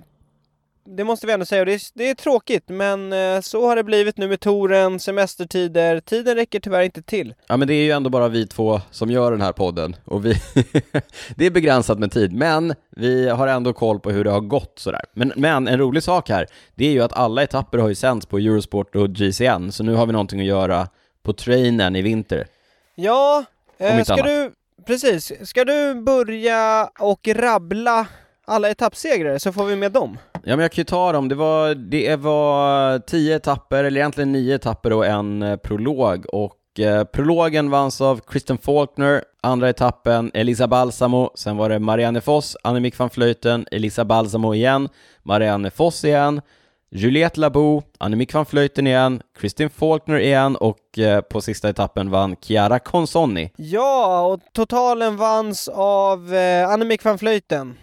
Det 0.97 1.03
måste 1.03 1.27
vi 1.27 1.33
ändå 1.33 1.45
säga 1.45 1.65
det 1.65 1.73
är, 1.73 1.81
det 1.93 2.09
är 2.09 2.15
tråkigt 2.15 2.63
men 2.67 3.13
eh, 3.13 3.41
så 3.41 3.67
har 3.67 3.75
det 3.75 3.83
blivit 3.83 4.17
nu 4.17 4.27
med 4.27 4.39
touren, 4.39 4.99
semestertider. 4.99 5.99
Tiden 5.99 6.35
räcker 6.35 6.59
tyvärr 6.59 6.81
inte 6.81 7.01
till. 7.01 7.33
Ja 7.47 7.57
men 7.57 7.67
det 7.67 7.73
är 7.73 7.83
ju 7.83 7.91
ändå 7.91 8.09
bara 8.09 8.27
vi 8.27 8.47
två 8.47 8.81
som 8.91 9.11
gör 9.11 9.31
den 9.31 9.41
här 9.41 9.51
podden 9.51 9.95
och 10.05 10.25
vi, 10.25 10.33
det 11.35 11.45
är 11.45 11.51
begränsat 11.51 11.99
med 11.99 12.11
tid, 12.11 12.33
men 12.33 12.73
vi 12.89 13.29
har 13.29 13.47
ändå 13.47 13.73
koll 13.73 13.99
på 13.99 14.11
hur 14.11 14.23
det 14.23 14.31
har 14.31 14.39
gått 14.39 14.79
sådär. 14.79 15.01
Men, 15.13 15.33
men 15.35 15.67
en 15.67 15.79
rolig 15.79 16.03
sak 16.03 16.29
här, 16.29 16.47
det 16.75 16.85
är 16.85 16.91
ju 16.91 17.01
att 17.01 17.13
alla 17.13 17.43
etapper 17.43 17.77
har 17.77 17.89
ju 17.89 17.95
sänds 17.95 18.25
på 18.25 18.37
Eurosport 18.37 18.95
och 18.95 19.09
GCN, 19.09 19.71
så 19.71 19.83
nu 19.83 19.93
har 19.93 20.05
vi 20.05 20.11
någonting 20.11 20.39
att 20.39 20.45
göra 20.45 20.87
på 21.23 21.33
trainen 21.33 21.95
i 21.95 22.01
vinter. 22.01 22.47
Ja, 22.95 23.45
eh, 23.77 24.03
ska 24.03 24.13
annat. 24.13 24.25
du... 24.25 24.51
Precis. 24.87 25.49
Ska 25.49 25.65
du 25.65 25.95
börja 25.95 26.89
och 26.99 27.27
rabbla 27.27 28.07
alla 28.49 28.69
etappsegrare 28.69 29.39
så 29.39 29.51
får 29.51 29.65
vi 29.65 29.75
med 29.75 29.91
dem? 29.91 30.17
Ja 30.33 30.55
men 30.55 30.59
jag 30.59 30.71
kan 30.71 30.81
ju 30.81 30.85
ta 30.85 31.11
dem, 31.11 31.29
det 31.29 31.35
var, 31.35 31.75
det 31.75 32.15
var 32.15 32.99
tio 32.99 33.35
etapper, 33.35 33.83
eller 33.83 33.99
egentligen 34.01 34.31
nio 34.31 34.55
etapper 34.55 34.93
och 34.93 35.05
en 35.05 35.41
eh, 35.41 35.55
prolog 35.55 36.25
och 36.33 36.79
eh, 36.79 37.03
prologen 37.03 37.69
vanns 37.69 38.01
av 38.01 38.19
Kristen 38.27 38.57
Faulkner, 38.57 39.23
andra 39.41 39.69
etappen 39.69 40.31
Elisa 40.33 40.67
Balsamo, 40.67 41.31
sen 41.35 41.57
var 41.57 41.69
det 41.69 41.79
Marianne 41.79 42.21
Foss, 42.21 42.57
Annemiek 42.63 42.99
van 42.99 43.09
Vleuten, 43.15 43.65
Elisa 43.71 44.05
Balsamo 44.05 44.53
igen, 44.53 44.89
Marianne 45.23 45.71
Foss 45.71 46.03
igen, 46.05 46.41
Juliette 46.91 47.39
Labou, 47.39 47.83
Annemiek 47.97 48.33
van 48.33 48.45
Vleuten 48.49 48.87
igen, 48.87 49.21
Kristin 49.39 49.69
Faulkner 49.69 50.19
igen 50.19 50.55
och 50.55 50.99
eh, 50.99 51.21
på 51.21 51.41
sista 51.41 51.69
etappen 51.69 52.09
vann 52.09 52.35
Chiara 52.41 52.79
Consonni. 52.79 53.51
Ja, 53.55 54.21
och 54.21 54.39
totalen 54.53 55.17
vanns 55.17 55.67
av 55.73 56.33
eh, 56.33 56.69
Annemiek 56.69 57.03
van 57.03 57.17
Vleuten. 57.17 57.77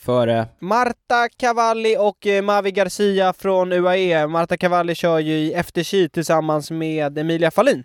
Före, 0.00 0.46
Marta 0.58 1.28
Cavalli 1.36 1.96
och 1.98 2.26
eh, 2.26 2.42
Mavi 2.42 2.70
Garcia 2.70 3.32
från 3.32 3.72
UAE. 3.72 4.26
Marta 4.26 4.56
Cavalli 4.56 4.94
kör 4.94 5.18
ju 5.18 5.32
i 5.32 5.52
efterski 5.52 6.08
tillsammans 6.08 6.70
med 6.70 7.18
Emilia 7.18 7.50
Fahlin. 7.50 7.84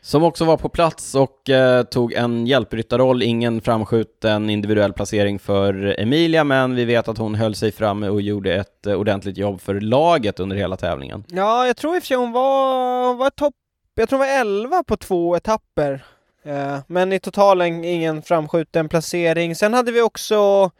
som 0.00 0.22
också 0.22 0.44
var 0.44 0.56
på 0.56 0.68
plats 0.68 1.14
och 1.14 1.50
eh, 1.50 1.82
tog 1.82 2.12
en 2.12 2.46
hjälpryttarroll, 2.46 3.22
ingen 3.22 3.60
framskjuten 3.60 4.50
individuell 4.50 4.92
placering 4.92 5.38
för 5.38 6.00
Emilia, 6.00 6.44
men 6.44 6.74
vi 6.74 6.84
vet 6.84 7.08
att 7.08 7.18
hon 7.18 7.34
höll 7.34 7.54
sig 7.54 7.72
framme 7.72 8.08
och 8.08 8.20
gjorde 8.20 8.54
ett 8.54 8.86
eh, 8.86 8.94
ordentligt 8.94 9.36
jobb 9.36 9.60
för 9.60 9.80
laget 9.80 10.40
under 10.40 10.56
hela 10.56 10.76
tävlingen. 10.76 11.24
Ja, 11.28 11.66
jag 11.66 11.76
tror 11.76 11.96
i 11.96 11.98
och 11.98 12.02
för 12.02 12.06
sig 12.06 12.16
hon 12.16 12.32
var, 12.32 13.14
var 13.14 13.30
topp, 13.30 13.54
jag 13.94 14.08
tror 14.08 14.18
hon 14.18 14.28
var 14.28 14.34
11 14.40 14.82
på 14.86 14.96
två 14.96 15.36
etapper. 15.36 16.04
Eh, 16.44 16.78
men 16.86 17.12
i 17.12 17.20
totalen 17.20 17.84
ingen 17.84 18.22
framskjuten 18.22 18.88
placering. 18.88 19.54
Sen 19.54 19.74
hade 19.74 19.92
vi 19.92 20.00
också 20.00 20.70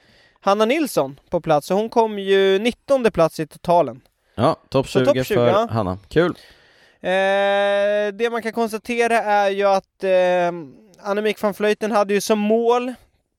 Hanna 0.46 0.64
Nilsson 0.64 1.20
på 1.30 1.40
plats 1.40 1.70
och 1.70 1.76
hon 1.76 1.88
kom 1.88 2.18
ju 2.18 2.58
19 2.58 3.04
plats 3.04 3.40
i 3.40 3.46
totalen. 3.46 4.00
Ja, 4.34 4.56
topp 4.68 4.88
Så 4.88 4.98
20, 4.98 5.04
topp 5.04 5.26
20, 5.26 5.34
för 5.34 5.48
ja. 5.48 5.68
Hanna. 5.70 5.98
Kul! 6.08 6.30
Eh, 7.00 8.12
det 8.12 8.30
man 8.30 8.42
kan 8.42 8.52
konstatera 8.52 9.22
är 9.22 9.50
ju 9.50 9.64
att 9.64 10.04
eh, 10.04 11.08
Annemiek 11.08 11.42
van 11.42 11.52
Vleuten 11.52 11.92
hade 11.92 12.14
ju 12.14 12.20
som 12.20 12.38
mål, 12.38 12.94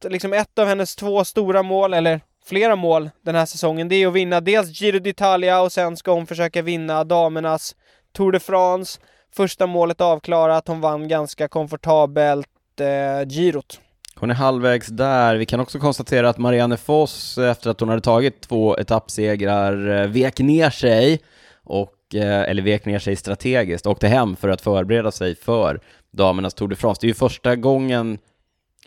liksom 0.09 0.33
ett 0.33 0.59
av 0.59 0.67
hennes 0.67 0.95
två 0.95 1.25
stora 1.25 1.63
mål, 1.63 1.93
eller 1.93 2.21
flera 2.45 2.75
mål 2.75 3.09
den 3.21 3.35
här 3.35 3.45
säsongen, 3.45 3.89
det 3.89 3.95
är 3.95 4.07
att 4.07 4.13
vinna 4.13 4.41
dels 4.41 4.81
Giro 4.81 4.99
d'Italia 4.99 5.59
och 5.59 5.71
sen 5.71 5.97
ska 5.97 6.11
hon 6.11 6.27
försöka 6.27 6.61
vinna 6.61 7.03
damernas 7.03 7.75
Tour 8.11 8.31
de 8.31 8.39
France. 8.39 8.99
Första 9.35 9.67
målet 9.67 10.01
avklarat, 10.01 10.67
hon 10.67 10.81
vann 10.81 11.07
ganska 11.07 11.47
komfortabelt 11.47 12.49
eh, 12.79 13.29
girot. 13.29 13.79
Hon 14.19 14.29
är 14.29 14.35
halvvägs 14.35 14.87
där. 14.87 15.35
Vi 15.35 15.45
kan 15.45 15.59
också 15.59 15.79
konstatera 15.79 16.29
att 16.29 16.37
Marianne 16.37 16.77
Foss, 16.77 17.37
efter 17.37 17.69
att 17.69 17.79
hon 17.79 17.89
hade 17.89 18.01
tagit 18.01 18.41
två 18.41 18.77
etappsegrar, 18.77 20.01
eh, 20.01 20.07
vek 20.07 20.39
ner 20.39 20.69
sig, 20.69 21.19
och, 21.63 22.15
eh, 22.15 22.41
eller 22.49 22.61
vek 22.61 22.85
ner 22.85 22.99
sig 22.99 23.15
strategiskt, 23.15 23.85
och 23.85 23.91
åkte 23.91 24.07
hem 24.07 24.35
för 24.35 24.49
att 24.49 24.61
förbereda 24.61 25.11
sig 25.11 25.35
för 25.35 25.79
damernas 26.11 26.53
Tour 26.53 26.67
de 26.67 26.75
France. 26.75 27.01
Det 27.01 27.05
är 27.05 27.09
ju 27.09 27.13
första 27.13 27.55
gången 27.55 28.17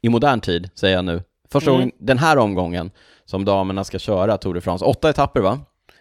i 0.03 0.09
modern 0.09 0.41
tid, 0.41 0.71
säger 0.75 0.97
jag 0.97 1.05
nu, 1.05 1.23
första 1.53 1.71
Mm. 1.71 1.81
gången 1.81 1.93
den 1.99 2.19
här 2.19 2.37
omgången 2.39 2.91
som 3.25 3.45
damerna 3.45 3.85
ska 3.85 3.99
köra 3.99 4.37
Tour 4.37 4.55
de 4.55 4.61
France. 4.61 4.85
Åtta 4.85 5.11
etapper 5.11 5.41
va? 5.41 5.59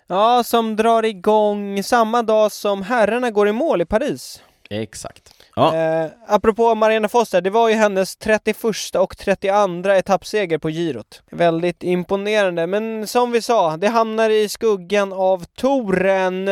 Ja, 0.08 0.44
som 0.46 0.76
drar 0.76 1.06
igång 1.06 1.84
samma 1.84 2.24
dag 2.24 2.52
som 2.52 2.82
herrarna 2.84 3.32
går 3.32 3.48
i 3.50 3.52
mål 3.52 3.82
i 3.82 3.86
Paris. 3.86 4.42
Exakt. 4.70 5.34
Ja, 5.60 5.76
Eh, 5.76 6.10
apropå 6.28 6.76
Marianne 6.76 7.08
Foss 7.08 7.30
där, 7.30 7.42
det 7.42 7.50
var 7.50 7.70
ju 7.70 7.76
hennes 7.76 8.16
31 8.16 8.96
och 8.96 9.18
32 9.18 9.90
etappseger 9.90 10.58
på 10.58 10.70
girot. 10.70 11.22
Väldigt 11.32 11.84
imponerande, 11.84 12.68
men 12.68 13.08
som 13.08 13.32
vi 13.32 13.42
sa, 13.42 13.78
det 13.78 13.88
hamnar 13.88 14.30
i 14.30 14.50
skuggan 14.50 15.14
av 15.14 15.44
touren. 15.58 16.50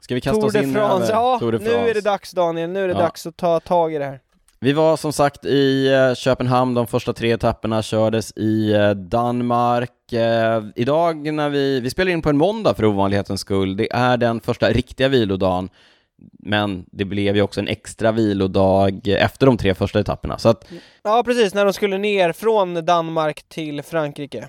ska 0.00 0.14
vi 0.14 0.20
kasta 0.20 0.40
Tour 0.40 0.48
oss 0.48 0.54
in 0.54 0.74
France. 0.74 1.04
över 1.12 1.22
Ja, 1.22 1.38
Tour 1.38 1.52
de 1.52 1.58
nu 1.58 1.70
France? 1.70 1.90
är 1.90 1.94
det 1.94 2.00
dags 2.00 2.30
Daniel, 2.32 2.70
nu 2.70 2.84
är 2.84 2.88
det 2.88 2.94
Ja. 2.94 3.00
dags 3.00 3.26
att 3.26 3.36
ta 3.36 3.60
tag 3.60 3.94
i 3.94 3.98
det 3.98 4.04
här. 4.04 4.20
Vi 4.60 4.72
var 4.72 4.96
som 4.96 5.12
sagt 5.12 5.44
i 5.44 5.92
eh, 5.92 6.14
Köpenhamn, 6.14 6.74
de 6.74 6.86
första 6.86 7.12
tre 7.12 7.32
etapperna 7.32 7.82
kördes 7.82 8.32
i 8.36 8.72
eh, 8.72 8.90
Danmark. 8.90 10.12
Eh, 10.12 10.62
Idag 10.76 11.32
när 11.32 11.48
vi, 11.48 11.80
vi 11.80 11.90
spelar 11.90 12.10
in 12.12 12.22
på 12.22 12.28
en 12.28 12.36
måndag 12.36 12.74
för 12.74 12.84
ovanlighetens 12.84 13.40
skull, 13.40 13.76
det 13.76 13.92
är 13.92 14.16
den 14.16 14.40
första 14.40 14.70
riktiga 14.70 15.08
vilodagen, 15.08 15.68
men 16.32 16.84
det 16.90 17.04
blev 17.04 17.36
ju 17.36 17.42
också 17.42 17.60
en 17.60 17.68
extra 17.68 18.12
vilodag 18.12 19.08
efter 19.08 19.46
de 19.46 19.56
tre 19.56 19.74
första 19.74 20.00
etapperna, 20.00 20.38
så 20.38 20.48
att 20.48 20.64
Ja, 21.02 21.22
precis, 21.26 21.54
när 21.54 21.64
de 21.64 21.72
skulle 21.72 21.98
ner 21.98 22.32
från 22.32 22.84
Danmark 22.86 23.42
till 23.48 23.82
Frankrike. 23.82 24.48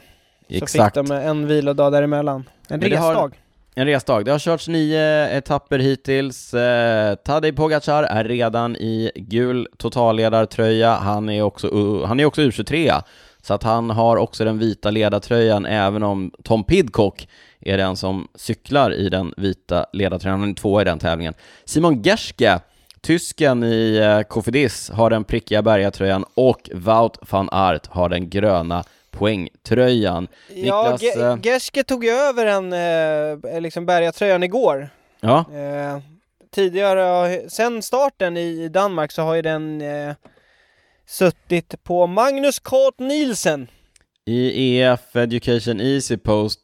Så 0.49 0.55
exakt. 0.63 0.97
fick 0.97 1.07
de 1.07 1.15
en 1.15 1.47
vilodag 1.47 1.91
däremellan. 1.91 2.43
En 2.67 2.79
Men 2.79 2.91
har- 2.97 3.07
resdag. 3.09 3.31
En 3.75 3.86
resdag. 3.86 4.25
Det 4.25 4.31
har 4.31 4.39
körts 4.39 4.67
nio 4.67 5.29
etapper 5.38 5.79
hittills. 5.79 6.53
Eh, 6.53 7.15
Tadej 7.15 7.53
Pogacar 7.53 8.03
är 8.03 8.23
redan 8.23 8.75
i 8.75 9.12
gul 9.15 9.67
totalledartröja. 9.77 10.95
Han 10.95 11.29
är 11.29 11.41
också, 11.41 11.67
U- 11.67 12.03
han 12.05 12.19
är 12.19 12.25
också 12.25 12.41
U23, 12.41 13.01
så 13.41 13.53
att 13.53 13.63
han 13.63 13.89
har 13.89 14.17
också 14.17 14.45
den 14.45 14.59
vita 14.59 14.91
ledartröjan, 14.91 15.65
även 15.65 16.03
om 16.03 16.31
Tom 16.43 16.63
Pidcock 16.63 17.27
är 17.65 17.78
den 17.78 17.95
som 17.95 18.28
cyklar 18.36 18.93
i 18.93 19.10
den 19.10 19.34
vita 19.38 19.86
ledartröjan. 19.93 20.39
Han 20.39 20.49
är 20.49 20.54
två 20.56 20.82
i 20.82 20.84
den 20.84 20.99
tävlingen. 20.99 21.34
Simon 21.65 22.02
Gerske, 22.02 22.60
tysken 23.02 23.63
i 23.63 23.95
eh, 23.97 24.21
Cofidis, 24.21 24.89
har 24.89 25.10
den 25.10 25.23
prickiga 25.23 25.62
bergatröjan 25.62 26.26
och 26.34 26.69
Wout 26.73 27.17
van 27.30 27.49
Aert 27.52 27.88
har 27.88 28.10
den 28.10 28.30
gröna 28.30 28.84
poängtröjan. 29.12 30.28
Ja, 30.49 30.91
Niklas, 30.91 31.02
Ge- 31.02 31.32
eh, 31.32 31.38
Gerske 31.43 31.84
tog 31.84 32.06
ju 32.06 32.12
över 32.12 32.45
en 32.45 32.73
eh, 33.54 33.62
liksom 33.62 33.86
bergatröjan 33.86 34.43
igår. 34.43 34.89
Ja, 35.19 35.45
Eh, 35.54 35.99
tidigare, 36.52 37.41
sen 37.49 37.82
starten 37.82 38.38
i 38.38 38.67
Danmark 38.69 39.12
så 39.12 39.21
har 39.21 39.36
ju 39.36 39.41
den 39.41 39.82
eh, 39.82 40.13
suttit 41.08 41.84
på 41.84 42.08
Magnus 42.08 42.60
Kort 42.60 42.99
Nielsen. 42.99 43.67
i 44.26 44.80
EF 44.80 45.15
Education 45.15 45.82
Easy 45.82 46.17
Post 46.17 46.60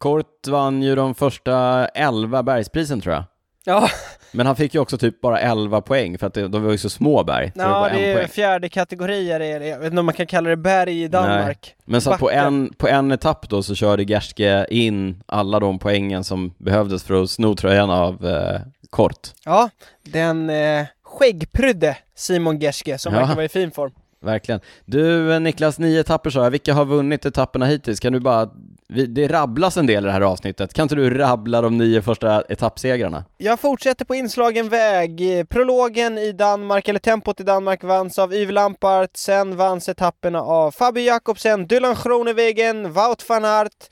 Kort 0.00 0.46
vann 0.48 0.82
ju 0.82 0.94
de 0.94 1.14
första 1.14 1.86
11 1.86 2.42
bergsprisen 2.42 3.00
tror 3.00 3.14
jag. 3.14 3.24
Ja, 3.64 3.88
Men 4.32 4.46
han 4.46 4.56
fick 4.56 4.74
ju 4.74 4.80
också 4.80 4.98
typ 4.98 5.20
bara 5.20 5.40
11 5.40 5.80
poäng 5.80 6.18
för 6.18 6.26
att 6.26 6.34
det, 6.34 6.48
de 6.48 6.62
var 6.62 6.70
ju 6.72 6.78
så 6.78 6.90
små 6.90 7.24
berg. 7.24 7.52
Så 7.54 7.58
det 7.58 7.64
ja 7.64 7.88
det 7.92 8.04
en 8.04 8.10
är 8.10 8.14
poäng. 8.14 8.28
fjärde 8.28 8.68
kategorier 8.68 9.40
är 9.40 9.60
det. 9.60 9.66
Jag 9.66 9.78
vet 9.78 9.86
inte 9.86 10.00
om 10.00 10.06
man 10.06 10.14
kan 10.14 10.26
kalla 10.26 10.50
det 10.50 10.56
berg 10.56 11.02
i 11.02 11.08
Danmark. 11.08 11.74
Men 11.84 12.00
så 12.00 12.16
på 12.16 12.30
en, 12.30 12.72
på 12.78 12.88
en 12.88 13.10
etapp 13.12 13.48
då 13.48 13.62
så 13.62 13.74
körde 13.74 14.02
Gerske 14.02 14.66
in 14.70 15.22
alla 15.26 15.60
de 15.60 15.78
poängen 15.78 16.24
som 16.24 16.54
behövdes 16.58 17.02
för 17.04 17.22
att 17.22 17.30
sno 17.30 17.54
tröjan 17.54 17.90
av 17.90 18.26
eh, 18.26 18.60
Kort. 18.90 19.28
Ja, 19.44 19.70
den 20.04 20.50
eh, 20.50 20.86
skäggprydde 21.04 21.96
Simon 22.14 22.58
Gerske 22.58 22.98
som 22.98 23.14
Ja. 23.14 23.20
verkar 23.20 23.34
vara 23.34 23.44
i 23.44 23.48
fin 23.48 23.70
form. 23.70 23.92
Verkligen. 24.22 24.60
Du 24.84 25.32
eh, 25.34 25.40
Niklas, 25.40 25.78
nio 25.78 26.00
etapper 26.00 26.30
sa 26.30 26.42
jag. 26.44 26.50
Vilka 26.50 26.74
har 26.74 26.84
vunnit 26.84 27.26
etapperna 27.26 27.66
hittills? 27.66 28.00
Kan 28.00 28.12
du 28.12 28.20
bara, 28.20 28.48
vi, 28.92 29.06
det 29.06 29.28
rabblas 29.28 29.76
en 29.76 29.86
del 29.86 30.04
i 30.04 30.06
det 30.06 30.12
här 30.12 30.20
avsnittet. 30.20 30.74
Kan 30.74 30.82
inte 30.82 30.94
du 30.94 31.10
rabbla 31.10 31.60
de 31.60 31.78
nio 31.78 32.02
första 32.02 32.42
etappsegrarna? 32.42 33.24
Jag 33.38 33.60
fortsätter 33.60 34.04
på 34.04 34.14
inslagen 34.14 34.68
väg. 34.68 35.44
Prologen 35.48 36.18
i 36.18 36.32
Danmark, 36.32 36.88
eller 36.88 37.00
tempot 37.00 37.40
i 37.40 37.42
Danmark, 37.42 37.84
vanns 37.84 38.18
av 38.18 38.34
Yves 38.34 38.54
Lampart. 38.54 39.10
Sen 39.16 39.56
vanns 39.56 39.88
etapperna 39.88 40.40
av 40.40 40.70
Fabio 40.70 41.04
Jakobsen, 41.04 41.66
Dylan 41.66 41.96
Groenewegen, 42.04 42.92
Wout 42.92 43.28
van 43.28 43.44
Aert. 43.44 43.90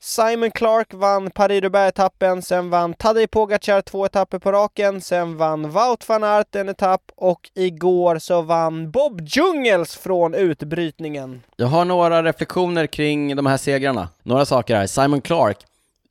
Simon 0.00 0.50
Clark 0.50 0.94
vann 0.94 1.30
Paris-Roubaix-etappen, 1.30 2.42
sen 2.42 2.70
vann 2.70 2.94
Tadej 2.94 3.26
Pogacar 3.26 3.80
två 3.80 4.06
etapper 4.06 4.38
på 4.38 4.52
raken, 4.52 5.00
sen 5.00 5.36
vann 5.36 5.70
Wout 5.70 6.08
van 6.08 6.24
Aert 6.24 6.54
en 6.54 6.68
etapp 6.68 7.02
och 7.16 7.50
igår 7.54 8.18
så 8.18 8.42
vann 8.42 8.90
Bob 8.90 9.20
Jungels 9.26 9.96
från 9.96 10.34
utbrytningen. 10.34 11.42
Jag 11.56 11.66
har 11.66 11.84
några 11.84 12.22
reflektioner 12.22 12.86
kring 12.86 13.36
de 13.36 13.46
här 13.46 13.56
segrarna. 13.56 14.08
Några 14.22 14.44
saker 14.44 14.76
här. 14.76 14.86
Simon 14.86 15.20
Clark, 15.20 15.58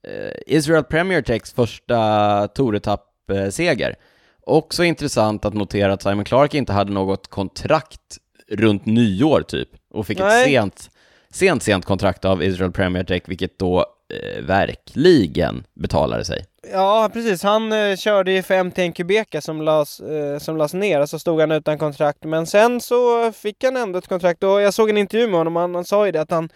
eh, 0.03 0.55
Israel 0.55 0.83
Premier 0.83 1.21
Techs 1.21 1.53
första 1.53 2.47
Tour-etapp-seger. 2.47 3.95
Också 4.41 4.83
intressant 4.83 5.45
att 5.45 5.53
notera 5.53 5.93
att 5.93 6.01
Simon 6.01 6.25
Clark 6.25 6.53
inte 6.53 6.73
hade 6.73 6.91
något 6.91 7.27
kontrakt 7.27 8.17
runt 8.47 8.85
nyår 8.85 9.41
typ, 9.47 9.69
och 9.93 10.07
fick 10.07 10.19
Nej. 10.19 10.41
ett 10.41 10.47
sent, 10.49 10.89
sent, 11.29 11.63
sent 11.63 11.85
kontrakt 11.85 12.25
av 12.25 12.43
Israel 12.43 12.71
Premier 12.71 13.03
Tech, 13.03 13.21
vilket 13.25 13.59
då 13.59 13.79
eh, 13.79 14.41
verkligen 14.43 15.63
betalade 15.73 16.25
sig. 16.25 16.45
Ja, 16.71 17.09
precis. 17.13 17.43
Han 17.43 17.71
eh, 17.71 17.95
körde 17.95 18.31
ju 18.31 18.43
för 18.43 18.63
MTN 18.63 18.91
Quebeca 18.91 19.41
som 19.41 19.61
las, 19.61 19.99
eh, 19.99 20.39
som 20.39 20.57
las 20.57 20.73
ner 20.73 21.01
och 21.01 21.09
så 21.09 21.19
stod 21.19 21.39
han 21.39 21.51
utan 21.51 21.77
kontrakt. 21.77 22.23
Men 22.23 22.45
sen 22.45 22.81
så 22.81 23.31
fick 23.31 23.63
han 23.63 23.77
ändå 23.77 23.99
ett 23.99 24.07
kontrakt 24.07 24.43
och 24.43 24.61
jag 24.61 24.73
såg 24.73 24.89
en 24.89 24.97
intervju 24.97 25.27
med 25.27 25.37
honom 25.37 25.55
han, 25.55 25.75
han 25.75 25.85
sa 25.85 26.05
ju 26.05 26.11
det 26.11 26.21
att 26.21 26.31
han 26.31 26.49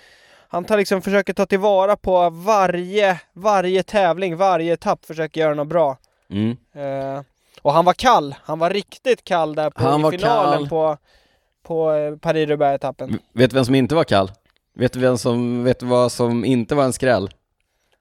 han 0.54 0.64
tar 0.64 0.78
liksom, 0.78 1.02
försöker 1.02 1.34
ta 1.34 1.46
tillvara 1.46 1.96
på 1.96 2.30
varje, 2.30 3.22
varje 3.34 3.84
tävling, 3.84 4.38
varje 4.38 4.74
etapp, 4.74 5.06
försöker 5.06 5.42
göra 5.42 5.54
något 5.54 5.68
bra. 5.68 5.98
Mm. 6.30 6.58
Eh, 6.76 7.22
och 7.62 7.74
han 7.74 7.86
var 7.86 7.94
kall, 7.94 8.36
han 8.44 8.60
var 8.60 8.70
riktigt 8.70 9.24
kall 9.24 9.56
där 9.56 9.70
på, 9.70 9.84
Han 9.84 10.06
i 10.06 10.18
finalen 10.18 10.60
kall. 10.60 10.70
på, 10.70 10.98
på 11.64 11.92
eh, 11.92 12.16
Paris-Roubaix-etappen. 12.16 13.20
Vet 13.34 13.50
du 13.50 13.56
vem 13.56 13.66
som 13.66 13.76
inte 13.76 13.96
var 13.96 14.04
kall? 14.04 14.32
Vet 14.82 14.94
du 14.94 15.00
vem 15.00 15.18
som, 15.18 15.64
vet 15.64 15.80
du 15.80 15.86
vad 15.86 16.12
som 16.12 16.46
inte 16.46 16.76
var 16.76 16.84
en 16.84 16.94
skräll? 16.94 17.30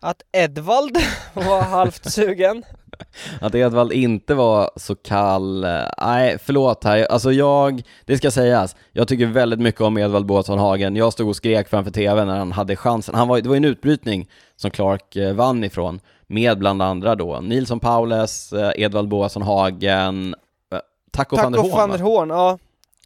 Att 0.00 0.22
Edvald 0.32 0.96
var 1.34 1.62
halvt 1.62 2.12
sugen. 2.12 2.64
Att 3.40 3.54
Edvald 3.54 3.92
inte 3.92 4.34
var 4.34 4.70
så 4.76 4.94
kall, 4.94 5.64
eh, 5.64 5.80
nej 5.98 6.38
förlåt 6.42 6.84
här, 6.84 7.04
alltså 7.04 7.32
jag, 7.32 7.82
det 8.04 8.16
ska 8.16 8.30
sägas, 8.30 8.76
jag 8.92 9.08
tycker 9.08 9.26
väldigt 9.26 9.60
mycket 9.60 9.80
om 9.80 9.98
Edvald 9.98 10.26
Båtsson 10.26 10.58
Hagen, 10.58 10.96
jag 10.96 11.12
stod 11.12 11.28
och 11.28 11.36
skrek 11.36 11.68
framför 11.68 11.90
TV 11.90 12.24
när 12.24 12.38
han 12.38 12.52
hade 12.52 12.76
chansen, 12.76 13.14
han 13.14 13.28
var, 13.28 13.40
det 13.40 13.48
var 13.48 13.56
ju 13.56 13.58
en 13.58 13.64
utbrytning 13.64 14.28
som 14.56 14.70
Clark 14.70 15.16
eh, 15.16 15.32
vann 15.32 15.64
ifrån, 15.64 16.00
med 16.26 16.58
bland 16.58 16.82
andra 16.82 17.14
då 17.14 17.40
Nilsson 17.40 17.80
Paules, 17.80 18.52
eh, 18.52 18.72
Edvald 18.76 19.08
Båtsson 19.08 19.42
Hagen, 19.42 20.34
eh, 20.72 20.78
Taco 21.10 21.36
van 21.36 21.52
der 21.52 21.58
Taco 21.58 21.70
Horn 21.70 21.90
van 21.90 21.90
der? 21.90 22.04
Horn, 22.04 22.30
ja. 22.30 22.58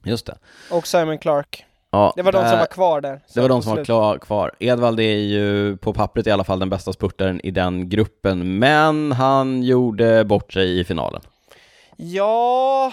Just 0.04 0.26
det. 0.26 0.38
Och 0.70 0.86
Simon 0.86 1.18
Clark. 1.18 1.64
Ja, 1.94 2.12
Det 2.16 2.22
var 2.22 2.32
de 2.32 2.48
som 2.48 2.58
var 2.58 2.66
kvar 2.66 3.00
där. 3.00 3.20
Det 3.34 3.40
var 3.40 3.48
de 3.48 3.62
som 3.62 3.76
var 3.76 3.84
klar, 3.84 4.18
kvar. 4.18 4.52
Edvald 4.58 5.00
är 5.00 5.16
ju 5.18 5.76
på 5.76 5.92
pappret 5.92 6.26
i 6.26 6.30
alla 6.30 6.44
fall 6.44 6.58
den 6.58 6.70
bästa 6.70 6.92
spurtaren 6.92 7.40
i 7.44 7.50
den 7.50 7.88
gruppen, 7.88 8.58
men 8.58 9.12
han 9.12 9.62
gjorde 9.62 10.24
bort 10.24 10.52
sig 10.52 10.80
i 10.80 10.84
finalen. 10.84 11.20
Ja... 11.96 12.92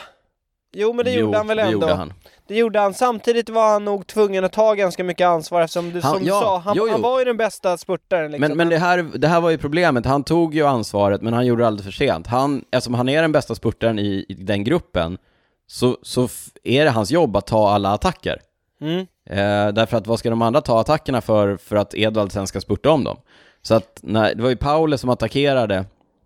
Jo 0.73 0.93
men 0.93 1.05
det 1.05 1.11
gjorde 1.11 1.37
han 1.37 1.47
väl 1.47 1.57
det 1.57 1.63
ändå. 1.63 1.73
gjorde 1.73 1.93
han. 1.93 2.13
Det 2.47 2.55
gjorde 2.55 2.79
han. 2.79 2.93
Samtidigt 2.93 3.49
var 3.49 3.69
han 3.69 3.85
nog 3.85 4.07
tvungen 4.07 4.45
att 4.45 4.53
ta 4.53 4.73
ganska 4.73 5.03
mycket 5.03 5.27
ansvar 5.27 5.61
eftersom 5.61 5.91
du 5.91 6.01
Han- 6.01 6.13
som 6.17 6.27
ja, 6.27 6.39
du 6.39 6.41
sa, 6.41 6.57
han, 6.57 6.77
jo, 6.77 6.87
jo. 6.87 6.91
han 6.91 7.01
var 7.01 7.19
ju 7.19 7.25
den 7.25 7.37
bästa 7.37 7.77
spurtaren 7.77 8.31
liksom. 8.31 8.47
Men, 8.47 8.57
men 8.57 8.69
det, 8.69 8.77
här, 8.77 9.03
det 9.15 9.27
här 9.27 9.41
var 9.41 9.49
ju 9.49 9.57
problemet, 9.57 10.05
han 10.05 10.23
tog 10.23 10.55
ju 10.55 10.65
ansvaret 10.65 11.21
men 11.21 11.33
han 11.33 11.45
gjorde 11.45 11.63
det 11.63 11.67
alldeles 11.67 11.85
för 11.85 12.05
sent. 12.05 12.27
Han, 12.27 12.65
eftersom 12.71 12.93
han 12.93 13.09
är 13.09 13.21
den 13.21 13.31
bästa 13.31 13.55
spurtaren 13.55 13.99
i, 13.99 14.25
i 14.29 14.33
den 14.33 14.63
gruppen, 14.63 15.17
så, 15.67 15.97
så 16.01 16.27
är 16.63 16.85
det 16.85 16.91
hans 16.91 17.11
jobb 17.11 17.35
att 17.35 17.47
ta 17.47 17.69
alla 17.69 17.89
attacker. 17.93 18.41
Mm. 18.81 18.99
Eh, 19.29 19.73
därför 19.73 19.97
att 19.97 20.07
vad 20.07 20.19
ska 20.19 20.29
de 20.29 20.41
andra 20.41 20.61
ta 20.61 20.79
attackerna 20.79 21.21
för, 21.21 21.57
för 21.57 21.75
att 21.75 21.95
Edvald 21.95 22.31
sen 22.31 22.47
ska 22.47 22.61
spurta 22.61 22.91
om 22.91 23.03
dem? 23.03 23.17
Så 23.61 23.75
att, 23.75 23.99
nej, 24.01 24.35
det 24.35 24.43
var 24.43 24.49
ju 24.49 24.55
Paule 24.55 24.97
som 24.97 25.09
attackerade, 25.09 25.85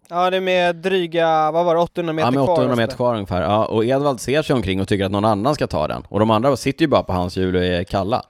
Ja 0.09 0.29
det 0.29 0.37
är 0.37 0.41
med 0.41 0.75
dryga, 0.75 1.51
vad 1.51 1.65
var 1.65 1.75
det, 1.75 1.81
800 1.81 2.13
meter 2.13 2.27
ja 2.27 2.31
med 2.31 2.45
kvar? 2.45 2.53
800 2.53 2.71
och 2.71 2.77
meter 2.77 2.95
kvar 2.95 3.13
ungefär, 3.13 3.41
ja, 3.41 3.65
och 3.65 3.85
Edvald 3.85 4.21
ser 4.21 4.41
sig 4.41 4.55
omkring 4.55 4.81
och 4.81 4.87
tycker 4.87 5.05
att 5.05 5.11
någon 5.11 5.25
annan 5.25 5.55
ska 5.55 5.67
ta 5.67 5.87
den. 5.87 6.03
Och 6.09 6.19
de 6.19 6.31
andra 6.31 6.57
sitter 6.57 6.81
ju 6.81 6.87
bara 6.87 7.03
på 7.03 7.13
hans 7.13 7.37
hjul 7.37 7.55
och 7.55 7.65
är 7.65 7.83
kalla. 7.83 8.23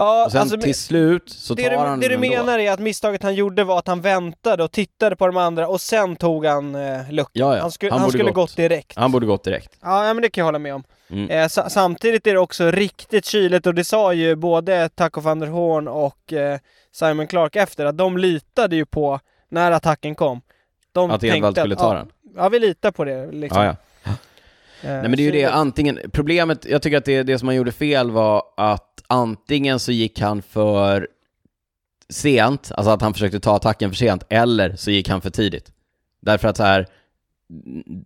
Ja, 0.00 0.24
Och 0.24 0.32
sen 0.32 0.40
alltså, 0.40 0.56
till 0.60 0.74
slut 0.74 1.30
så 1.30 1.56
tar 1.56 1.70
du, 1.70 1.76
han 1.76 2.00
det 2.00 2.08
du 2.08 2.18
menar 2.18 2.58
är 2.58 2.72
att 2.72 2.80
misstaget 2.80 3.22
han 3.22 3.34
gjorde 3.34 3.64
var 3.64 3.78
att 3.78 3.86
han 3.88 4.00
väntade 4.00 4.64
och 4.64 4.72
tittade 4.72 5.16
på 5.16 5.26
de 5.26 5.36
andra 5.36 5.68
och 5.68 5.80
sen 5.80 6.16
tog 6.16 6.46
han 6.46 6.74
eh, 6.74 7.10
luckan. 7.10 7.30
Ja, 7.32 7.56
ja. 7.56 7.62
Han, 7.62 7.70
skulle, 7.70 7.92
Han 7.92 8.00
han 8.00 8.10
skulle 8.10 8.24
gått. 8.24 8.34
gått 8.34 8.56
direkt. 8.56 8.96
Han 8.96 9.12
borde 9.12 9.26
gått 9.26 9.44
direkt. 9.44 9.78
Ja, 9.82 10.06
ja, 10.06 10.14
men 10.14 10.22
det 10.22 10.30
kan 10.30 10.42
jag 10.42 10.46
hålla 10.46 10.58
med 10.58 10.74
om. 10.74 10.84
Mm. 11.10 11.30
Eh, 11.30 11.48
sa- 11.48 11.68
samtidigt 11.70 12.26
är 12.26 12.32
det 12.34 12.40
också 12.40 12.70
riktigt 12.70 13.24
kyligt 13.24 13.66
och 13.66 13.74
det 13.74 13.84
sa 13.84 14.12
ju 14.12 14.34
både 14.36 14.88
Taco 14.88 15.20
van 15.20 15.38
der 15.38 15.46
Horn 15.46 15.88
och 15.88 16.32
eh, 16.32 16.58
Simon 16.92 17.26
Clark 17.26 17.56
efter 17.56 17.84
att 17.86 17.98
de 17.98 18.18
litade 18.18 18.76
ju 18.76 18.86
på 18.86 19.20
när 19.48 19.72
attacken 19.72 20.14
kom. 20.14 20.40
De 20.92 21.10
Att 21.10 21.24
Edvald 21.24 21.56
skulle 21.56 21.76
ta 21.76 21.94
den. 21.94 22.08
Ja, 22.36 22.48
vi 22.48 22.58
litar 22.58 22.90
på 22.90 23.04
det 23.04 23.32
liksom. 23.32 23.62
Ja, 23.62 23.66
ja. 23.68 23.76
Eh, 24.82 24.90
Nej 24.90 25.02
men 25.02 25.12
det 25.12 25.22
är 25.22 25.24
ju 25.24 25.30
det, 25.30 25.44
antingen, 25.44 25.98
problemet, 26.12 26.64
jag 26.64 26.82
tycker 26.82 26.98
att 26.98 27.04
det, 27.04 27.22
det 27.22 27.38
som 27.38 27.48
han 27.48 27.56
gjorde 27.56 27.72
fel 27.72 28.10
var 28.10 28.42
att 28.56 29.02
antingen 29.06 29.78
så 29.80 29.92
gick 29.92 30.20
han 30.20 30.42
för 30.42 31.08
sent, 32.08 32.72
alltså 32.74 32.90
att 32.90 33.02
han 33.02 33.12
försökte 33.12 33.40
ta 33.40 33.56
attacken 33.56 33.90
för 33.90 33.96
sent, 33.96 34.24
eller 34.28 34.76
så 34.76 34.90
gick 34.90 35.08
han 35.08 35.20
för 35.20 35.30
tidigt. 35.30 35.72
Därför 36.22 36.48
att 36.48 36.56
så 36.56 36.62
här, 36.62 36.86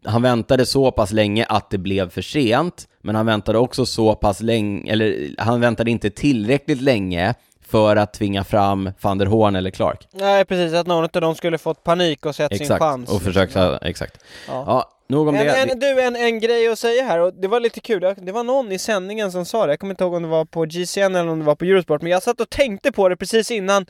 han 0.04 0.22
väntade 0.22 0.66
så 0.66 0.90
pass 0.90 1.12
länge 1.12 1.44
att 1.48 1.70
det 1.70 1.78
blev 1.78 2.10
för 2.10 2.22
sent, 2.22 2.88
men 3.02 3.14
han 3.14 3.26
väntade 3.26 3.58
också 3.58 3.86
så 3.86 4.14
pass 4.14 4.40
länge, 4.40 4.92
eller 4.92 5.34
han 5.38 5.60
väntade 5.60 5.90
inte 5.90 6.10
tillräckligt 6.10 6.80
länge 6.80 7.34
för 7.66 7.96
att 7.96 8.12
tvinga 8.14 8.44
fram 8.44 8.90
van 9.00 9.18
der 9.18 9.26
Horn 9.26 9.56
eller 9.56 9.70
Clark. 9.70 10.08
Nej 10.12 10.44
precis, 10.44 10.74
att 10.74 10.86
någon 10.86 11.04
av 11.04 11.20
dem 11.20 11.34
skulle 11.34 11.58
fått 11.58 11.84
panik 11.84 12.26
och 12.26 12.34
sett 12.34 12.52
sin 12.52 12.62
Exakt, 12.62 12.82
chans. 12.82 13.10
och 13.10 13.22
försökta, 13.22 13.78
exakt. 13.78 14.18
Ja. 14.48 14.64
Ja, 14.66 14.93
nog 15.06 15.28
om 15.28 15.34
En, 15.34 15.46
det. 15.46 15.56
en, 15.56 15.78
du, 15.78 16.00
en, 16.02 16.16
en 16.16 16.40
grej 16.40 16.68
att 16.68 16.78
säga 16.78 17.04
här, 17.04 17.18
och 17.18 17.34
det 17.34 17.48
var 17.48 17.60
lite 17.60 17.80
kul, 17.80 18.14
det 18.16 18.32
var 18.32 18.44
någon 18.44 18.72
i 18.72 18.78
sändningen 18.78 19.32
som 19.32 19.44
sa 19.44 19.66
det, 19.66 19.72
jag 19.72 19.80
kommer 19.80 19.92
inte 19.92 20.04
ihåg 20.04 20.14
om 20.14 20.22
det 20.22 20.28
var 20.28 20.44
på 20.44 20.64
GCN 20.64 21.14
eller 21.14 21.28
om 21.28 21.38
det 21.38 21.44
var 21.44 21.54
på 21.54 21.64
Eurosport, 21.64 22.02
men 22.02 22.12
jag 22.12 22.22
satt 22.22 22.40
och 22.40 22.50
tänkte 22.50 22.92
på 22.92 23.08
det 23.08 23.16
precis 23.16 23.50
innan, 23.50 23.86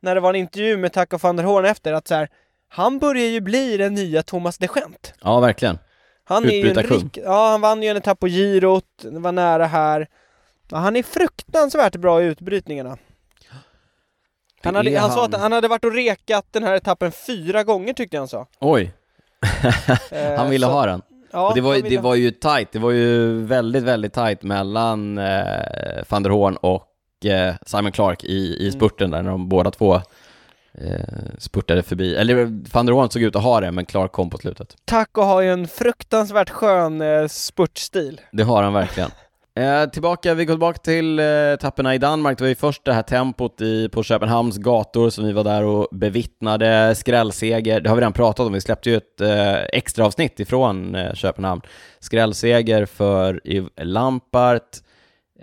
när 0.00 0.14
det 0.14 0.20
var 0.20 0.30
en 0.30 0.36
intervju 0.36 0.76
med 0.76 0.92
Taco 0.92 1.18
van 1.18 1.36
der 1.36 1.44
Horn 1.44 1.64
efter, 1.64 1.92
att 1.92 2.08
så 2.08 2.14
här, 2.14 2.28
han 2.68 2.98
börjar 2.98 3.26
ju 3.26 3.40
bli 3.40 3.76
den 3.76 3.94
nya 3.94 4.22
Thomas 4.22 4.58
de 4.58 4.66
Gent. 4.66 5.14
Ja, 5.20 5.40
verkligen. 5.40 5.78
Han 6.24 6.44
är 6.44 6.50
ju 6.50 6.70
en 6.70 6.76
rik, 6.76 7.18
ja 7.24 7.50
han 7.50 7.60
vann 7.60 7.82
ju 7.82 7.88
en 7.88 7.96
etapp 7.96 8.20
på 8.20 8.28
girot, 8.28 8.84
var 9.02 9.32
nära 9.32 9.66
här. 9.66 10.08
Ja, 10.70 10.76
han 10.76 10.96
är 10.96 11.02
fruktansvärt 11.02 11.96
bra 11.96 12.22
i 12.22 12.24
utbrytningarna. 12.24 12.98
Han, 14.62 14.74
hade, 14.74 14.90
är 14.90 14.98
han, 14.98 15.10
sa 15.10 15.20
han. 15.20 15.34
att 15.34 15.40
han 15.40 15.52
hade 15.52 15.68
varit 15.68 15.84
och 15.84 15.92
rekat 15.92 16.46
den 16.50 16.62
här 16.62 16.74
etappen 16.74 17.12
fyra 17.12 17.64
gånger 17.64 17.92
tyckte 17.92 18.16
jag 18.16 18.20
han 18.20 18.28
sa. 18.28 18.46
Oj. 18.60 18.92
Eh, 20.10 20.34
han 20.36 20.50
ville 20.50 20.66
så- 20.66 20.72
ha 20.72 20.86
den. 20.86 21.02
Ja, 21.32 21.48
och 21.48 21.54
det 21.54 21.60
var, 21.60 21.74
ju, 21.74 21.82
ville 21.82 21.96
det 21.96 22.02
var 22.02 22.14
ju 22.14 22.30
tight, 22.30 22.72
det 22.72 22.78
var 22.78 22.90
ju 22.90 23.42
väldigt, 23.44 23.82
väldigt 23.82 24.12
tight 24.14 24.42
mellan 24.42 25.18
eh, 25.18 26.02
van 26.08 26.22
der 26.22 26.30
Horn 26.30 26.56
och 26.56 26.86
eh, 27.26 27.54
Simon 27.66 27.92
Clark 27.92 28.24
i, 28.24 28.36
i 28.36 28.68
Mm. 28.68 28.72
spurten 28.72 29.10
där, 29.10 29.22
när 29.22 29.30
de 29.30 29.48
båda 29.48 29.70
två 29.70 29.94
eh, 30.74 31.00
spurtade 31.38 31.82
förbi. 31.82 32.14
Eller 32.14 32.62
van 32.74 32.86
der 32.86 32.92
Horn 32.92 33.10
såg 33.10 33.22
ut 33.22 33.36
att 33.36 33.42
ha 33.42 33.60
det, 33.60 33.72
men 33.72 33.86
Clark 33.86 34.12
kom 34.12 34.30
på 34.30 34.38
slutet. 34.38 34.76
Taco 34.84 35.22
har 35.22 35.40
ju 35.40 35.52
en 35.52 35.68
fruktansvärt 35.68 36.50
skön 36.50 37.00
eh, 37.00 37.26
spurtstil. 37.28 38.20
Det 38.32 38.42
har 38.42 38.62
han 38.62 38.72
verkligen. 38.72 39.10
Eh, 39.54 39.90
tillbaka, 39.90 40.34
vi 40.34 40.44
går 40.44 40.54
tillbaka 40.54 40.78
till 40.78 41.18
eh, 41.18 41.26
etapperna 41.26 41.94
i 41.94 41.98
Danmark. 41.98 42.38
Det 42.38 42.44
var 42.44 42.48
ju 42.48 42.54
först 42.54 42.84
det 42.84 42.92
här 42.92 43.02
tempot 43.02 43.60
i, 43.60 43.88
på 43.88 44.02
Köpenhamns 44.02 44.58
gator 44.58 45.10
som 45.10 45.24
vi 45.24 45.32
var 45.32 45.44
där 45.44 45.64
och 45.64 45.88
bevittnade. 45.92 46.94
Skrällseger, 46.94 47.80
det 47.80 47.88
har 47.88 47.96
vi 47.96 48.00
redan 48.00 48.12
pratat 48.12 48.46
om. 48.46 48.52
Vi 48.52 48.60
släppte 48.60 48.90
ju 48.90 48.96
ett 48.96 49.20
eh, 49.20 49.54
extra 49.54 50.06
avsnitt 50.06 50.40
ifrån 50.40 50.94
eh, 50.94 51.14
Köpenhamn. 51.14 51.62
Skrällseger 52.00 52.86
för 52.86 53.40
Yves 53.44 53.70
Lampart. 53.76 54.76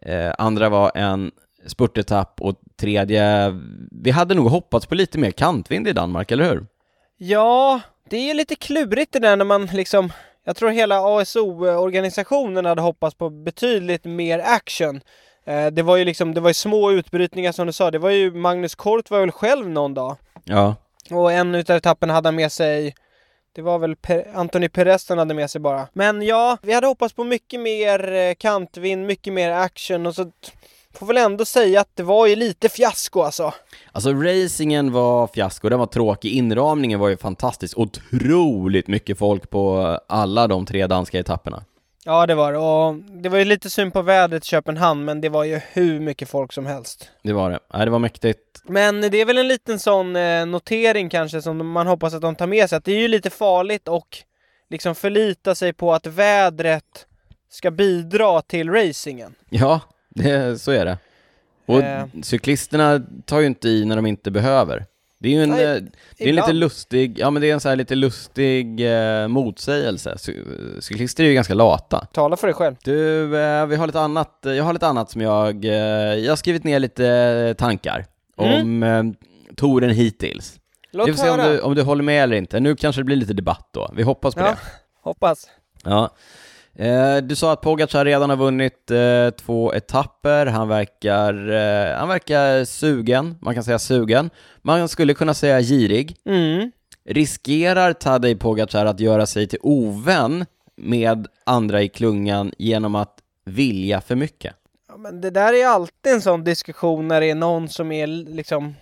Eh, 0.02 0.34
andra 0.38 0.70
var 0.70 0.92
en 0.96 1.32
spurtetapp 1.66 2.42
och 2.42 2.56
tredje, 2.80 3.56
vi 3.92 4.12
hade 4.12 4.36
nog 4.36 4.50
hoppats 4.50 4.86
på 4.86 4.96
lite 4.96 5.20
mer 5.20 5.32
kantvind 5.32 5.88
i 5.88 5.94
Danmark, 5.94 6.32
eller 6.32 6.50
hur? 6.50 6.66
Ja, 7.18 7.82
det 8.10 8.18
är 8.18 8.28
ju 8.28 8.34
lite 8.34 8.56
klurigt 8.56 9.14
det 9.14 9.20
där 9.20 9.36
när 9.36 9.46
man 9.46 9.66
liksom 9.66 10.12
jag 10.48 10.56
tror 10.56 10.70
hela 10.70 11.00
ASO-organisationen 11.00 12.66
hade 12.66 12.82
hoppats 12.82 13.16
på 13.16 13.30
betydligt 13.30 14.06
mer 14.06 14.40
action. 14.40 15.02
Eh, 15.46 15.68
det 15.68 15.82
var 15.82 15.98
ju 15.98 16.06
liksom, 16.06 16.34
det 16.34 16.42
var 16.42 16.50
ju 16.50 16.54
små 16.54 16.92
utbrytningar 16.92 17.52
som 17.52 17.68
du 17.68 17.74
sa. 17.74 17.92
Det 17.92 18.00
var 18.00 18.10
ju, 18.10 18.32
Magnus 18.32 18.76
Kort 18.76 19.12
var 19.12 19.20
väl 19.20 19.32
själv 19.32 19.70
någon 19.70 19.94
dag. 19.94 20.16
Ja. 20.44 20.76
Och 21.12 21.32
en 21.32 21.56
utav 21.56 21.78
etapperna 21.78 22.14
hade 22.14 22.28
han 22.28 22.36
med 22.36 22.52
sig 22.52 22.96
det 23.56 23.62
var 23.62 23.80
väl 23.80 23.96
per 23.96 24.28
Anthony 24.36 24.70
Perez 24.70 25.04
som 25.04 25.18
hade 25.18 25.34
med 25.34 25.50
sig 25.50 25.62
bara. 25.62 25.88
Men 25.94 26.22
ja, 26.22 26.58
vi 26.62 26.74
hade 26.74 26.88
hoppats 26.88 27.14
på 27.14 27.24
mycket 27.24 27.60
mer 27.60 28.14
eh, 28.14 28.34
kantvind, 28.34 29.06
mycket 29.06 29.34
mer 29.34 29.52
action 29.52 30.06
och 30.06 30.16
så 30.16 30.32
får 30.98 31.06
väl 31.06 31.18
ändå 31.18 31.46
säga 31.46 31.82
att 31.82 31.96
det 31.96 32.04
var 32.04 32.28
ju 32.28 32.36
lite 32.36 32.70
fiasko 32.70 33.22
alltså. 33.22 33.54
Alltså 33.92 34.14
racingen 34.14 34.92
var 34.92 35.28
fiasko, 35.28 35.70
den 35.70 35.80
var 35.80 35.86
tråkig, 35.86 36.32
inramningen 36.32 37.00
var 37.00 37.10
ju 37.10 37.18
fantastisk, 37.18 37.78
otroligt 37.78 38.88
mycket 38.88 39.18
folk 39.18 39.50
på 39.50 40.00
alla 40.08 40.48
de 40.48 40.66
tre 40.66 40.88
danska 40.88 41.20
etapperna. 41.20 41.64
Ja 42.06 42.26
det 42.26 42.36
var 42.36 42.52
det, 42.52 42.58
och 42.58 42.96
det 43.22 43.30
var 43.30 43.38
ju 43.38 43.46
lite 43.46 43.70
synd 43.70 43.94
på 43.94 44.02
vädret 44.02 44.44
i 44.44 44.48
Köpenhamn, 44.48 45.06
men 45.06 45.22
det 45.22 45.30
var 45.30 45.44
ju 45.44 45.62
hur 45.74 46.00
mycket 46.00 46.30
folk 46.30 46.54
som 46.54 46.66
helst. 46.66 47.10
Det 47.24 47.34
var 47.34 47.52
det, 47.52 47.60
nej 47.74 47.86
det 47.86 47.92
var 47.92 48.00
mäktigt. 48.00 48.40
Men 48.68 49.02
det 49.02 49.22
är 49.22 49.26
väl 49.26 49.38
en 49.38 49.48
liten 49.48 49.80
sån 49.80 50.16
eh, 50.16 50.46
notering 50.46 51.10
kanske 51.10 51.42
som 51.42 51.72
man 51.72 51.88
hoppas 51.88 52.14
att 52.14 52.22
de 52.22 52.36
tar 52.36 52.48
med 52.48 52.70
sig, 52.70 52.78
att 52.78 52.86
det 52.86 52.92
är 52.92 53.00
ju 53.00 53.08
lite 53.08 53.30
farligt 53.30 53.88
och 53.88 54.18
liksom 54.70 54.96
förlita 54.96 55.56
sig 55.56 55.74
på 55.74 55.94
att 55.94 56.06
vädret 56.06 57.06
ska 57.50 57.72
bidra 57.72 58.42
till 58.42 58.70
racingen. 58.70 59.36
Ja, 59.50 59.82
det, 60.18 60.60
så 60.62 60.72
är 60.72 60.86
det. 60.86 60.98
Och 61.66 61.82
eh. 61.82 62.06
cyklisterna 62.24 63.02
tar 63.26 63.40
ju 63.40 63.46
inte 63.46 63.70
i 63.70 63.86
när 63.86 63.96
de 63.96 64.06
inte 64.06 64.32
behöver. 64.32 64.86
Det 65.20 65.30
är 65.30 65.34
ju 65.34 65.44
en, 65.44 65.50
Nej, 65.50 65.64
eh, 65.66 65.84
det 66.18 66.24
är 66.24 66.30
en 66.30 66.36
lite 66.36 66.54
lustig, 66.54 67.20
ja 67.20 67.30
men 67.30 67.42
det 67.42 67.50
är 67.50 67.54
en 67.54 67.60
så 67.60 67.70
här 67.70 67.76
lite 67.76 67.96
lustig 67.96 68.92
eh, 68.92 69.28
motsägelse. 69.28 70.18
Cyklister 70.80 71.24
är 71.24 71.28
ju 71.28 71.34
ganska 71.34 71.54
lata. 71.54 72.08
Tala 72.14 72.38
för 72.38 72.48
dig 72.48 72.54
själv. 72.54 72.76
Du, 72.84 73.24
eh, 73.40 73.66
vi 73.66 73.76
har 73.76 73.88
lite 73.88 74.00
annat, 74.00 74.40
jag 74.42 74.64
har 74.64 74.74
lite 74.74 74.88
annat 74.88 75.12
som 75.12 75.22
jag, 75.22 75.66
eh, 75.66 75.72
jag 75.72 76.32
har 76.32 76.36
skrivit 76.36 76.64
ner 76.64 76.80
lite 76.80 77.56
tankar 77.58 78.06
mm. 78.38 78.62
om 78.62 78.84
eh, 78.84 79.04
touren 79.56 79.90
hittills. 79.90 80.60
Låt 80.92 81.08
vi 81.08 81.14
får 81.14 81.24
se 81.24 81.30
om 81.30 81.38
du, 81.38 81.60
om 81.60 81.76
du 81.76 81.82
håller 81.82 82.04
med 82.04 82.24
eller 82.24 82.38
inte. 82.38 82.60
Nu 82.60 82.76
kanske 82.76 83.02
det 83.02 83.06
blir 83.06 83.16
lite 83.16 83.34
debatt 83.34 83.70
då. 83.72 83.92
Vi 83.96 84.04
hoppas 84.04 84.36
på 84.36 84.42
ja, 84.42 84.46
det. 84.46 84.58
hoppas. 85.02 85.50
Ja. 85.84 86.10
Eh, 86.80 87.18
du 87.18 87.36
sa 87.36 87.54
att 87.54 87.62
Pogacar 87.62 88.06
redan 88.06 88.30
har 88.30 88.38
vunnit 88.38 88.92
eh, 88.92 89.30
två 89.30 89.74
etapper, 89.74 90.46
han 90.46 90.68
verkar, 90.68 91.50
eh, 91.50 91.98
han 91.98 92.10
verkar 92.10 92.66
sugen, 92.66 93.36
man 93.42 93.54
kan 93.54 93.64
säga 93.64 93.80
sugen. 93.80 94.30
Man 94.62 94.90
skulle 94.90 95.14
kunna 95.14 95.34
säga 95.34 95.62
girig. 95.62 96.16
Mm. 96.26 96.72
Riskerar 97.06 97.94
Tadej 97.94 98.36
Pogacar 98.36 98.86
att 98.86 99.00
göra 99.00 99.26
sig 99.26 99.48
till 99.48 99.60
ovän 99.62 100.46
med 100.76 101.28
andra 101.44 101.82
i 101.82 101.90
klungan 101.90 102.52
genom 102.58 102.96
att 102.96 103.18
vilja 103.46 104.02
för 104.02 104.16
mycket? 104.16 104.56
Ja, 104.90 104.98
men 104.98 105.22
det 105.22 105.30
där 105.30 105.54
är 105.54 105.68
alltid 105.68 106.14
en 106.14 106.22
sån 106.22 106.44
diskussion 106.44 107.08
när 107.08 107.22
det 107.22 107.30
är 107.30 107.36
någon 107.36 107.70
som 107.70 107.92
är 107.92 108.08
liksom 108.08 108.76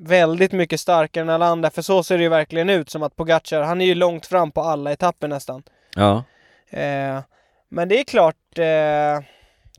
väldigt 0.00 0.52
mycket 0.52 0.80
starkare 0.80 1.22
än 1.22 1.30
alla 1.30 1.46
andra, 1.46 1.70
för 1.70 1.82
så 1.82 2.02
ser 2.02 2.16
det 2.16 2.22
ju 2.22 2.28
verkligen 2.28 2.70
ut 2.70 2.90
som 2.90 3.02
att 3.02 3.16
Pogacar, 3.16 3.62
han 3.62 3.80
är 3.80 3.86
ju 3.86 3.94
långt 3.94 4.26
fram 4.26 4.50
på 4.50 4.60
alla 4.60 4.92
etapper 4.92 5.28
nästan. 5.28 5.62
Ja. 5.94 6.24
Eh, 6.70 7.20
men 7.68 7.88
det 7.88 8.00
är 8.00 8.04
klart, 8.04 8.58
eh, 8.58 9.24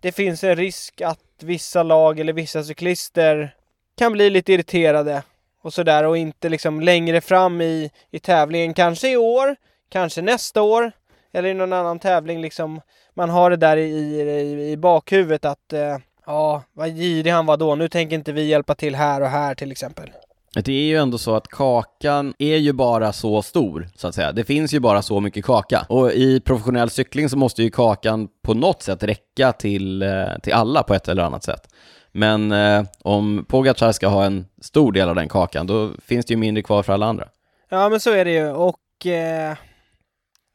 det 0.02 0.12
finns 0.12 0.43
en 0.43 0.56
risk 0.56 1.02
att 1.02 1.19
vissa 1.39 1.84
lag 1.84 2.19
eller 2.19 2.34
vissa 2.34 2.63
cyklister 2.63 3.56
kan 3.97 4.12
bli 4.12 4.30
lite 4.30 4.54
irriterade 4.54 5.23
och 5.62 5.73
sådär 5.73 6.04
och 6.04 6.17
inte 6.17 6.49
liksom 6.49 6.82
längre 6.82 7.21
fram 7.21 7.62
i, 7.62 7.91
i 8.12 8.19
tävlingen, 8.19 8.73
kanske 8.73 9.10
i 9.12 9.17
år, 9.17 9.56
kanske 9.89 10.21
nästa 10.21 10.62
år 10.62 10.91
eller 11.32 11.49
i 11.49 11.54
någon 11.54 11.73
annan 11.73 11.99
tävling 11.99 12.41
liksom. 12.41 12.82
Man 13.13 13.30
har 13.30 13.49
det 13.49 13.58
där 13.58 13.78
i, 13.78 13.89
i, 13.89 14.71
i 14.71 14.78
bakhuvudet 14.78 15.45
att 15.45 15.73
eh, 15.73 15.97
ja, 16.25 16.63
vad 16.73 16.95
girig 16.95 17.32
han 17.32 17.45
var 17.45 17.58
då, 17.58 17.75
nu 17.75 17.89
tänker 17.89 18.15
inte 18.15 18.32
vi 18.32 18.43
hjälpa 18.43 18.75
till 18.75 18.95
här 18.95 19.21
och 19.21 19.30
här 19.30 19.56
till 19.56 19.71
exempel. 19.71 20.12
Det 20.54 20.72
är 20.72 20.86
ju 20.86 20.98
ändå 20.98 21.18
så 21.18 21.36
att 21.36 21.48
kakan 21.48 22.34
är 22.40 22.58
ju 22.58 22.74
bara 22.74 23.14
så 23.14 23.42
stor, 23.42 23.88
så 23.96 24.08
att 24.08 24.16
säga. 24.16 24.32
Det 24.32 24.44
finns 24.44 24.74
ju 24.74 24.80
bara 24.80 25.02
så 25.02 25.20
mycket 25.20 25.46
kaka. 25.46 25.86
Och 25.90 26.12
i 26.12 26.40
professionell 26.40 26.90
cykling 26.90 27.30
så 27.30 27.38
måste 27.38 27.64
ju 27.64 27.70
kakan 27.70 28.28
på 28.42 28.54
något 28.54 28.82
sätt 28.82 29.04
räcka 29.04 29.52
till, 29.52 30.02
eh, 30.02 30.40
till 30.44 30.54
alla 30.54 30.84
på 30.84 30.94
ett 30.94 31.08
eller 31.08 31.24
annat 31.24 31.44
sätt. 31.44 31.74
Men 32.12 32.52
eh, 32.52 32.84
om 33.04 33.46
Pogacar 33.50 33.92
ska 33.92 34.08
ha 34.08 34.26
en 34.26 34.46
stor 34.62 34.92
del 34.92 35.10
av 35.10 35.16
den 35.16 35.30
kakan, 35.30 35.68
då 35.68 35.92
finns 36.06 36.26
det 36.26 36.34
ju 36.34 36.38
mindre 36.38 36.64
kvar 36.64 36.84
för 36.84 36.94
alla 36.94 37.06
andra. 37.06 37.28
Ja, 37.70 37.90
men 37.90 38.00
så 38.00 38.12
är 38.12 38.26
det 38.26 38.32
ju. 38.32 38.52
Och 38.52 39.06
eh, 39.06 39.58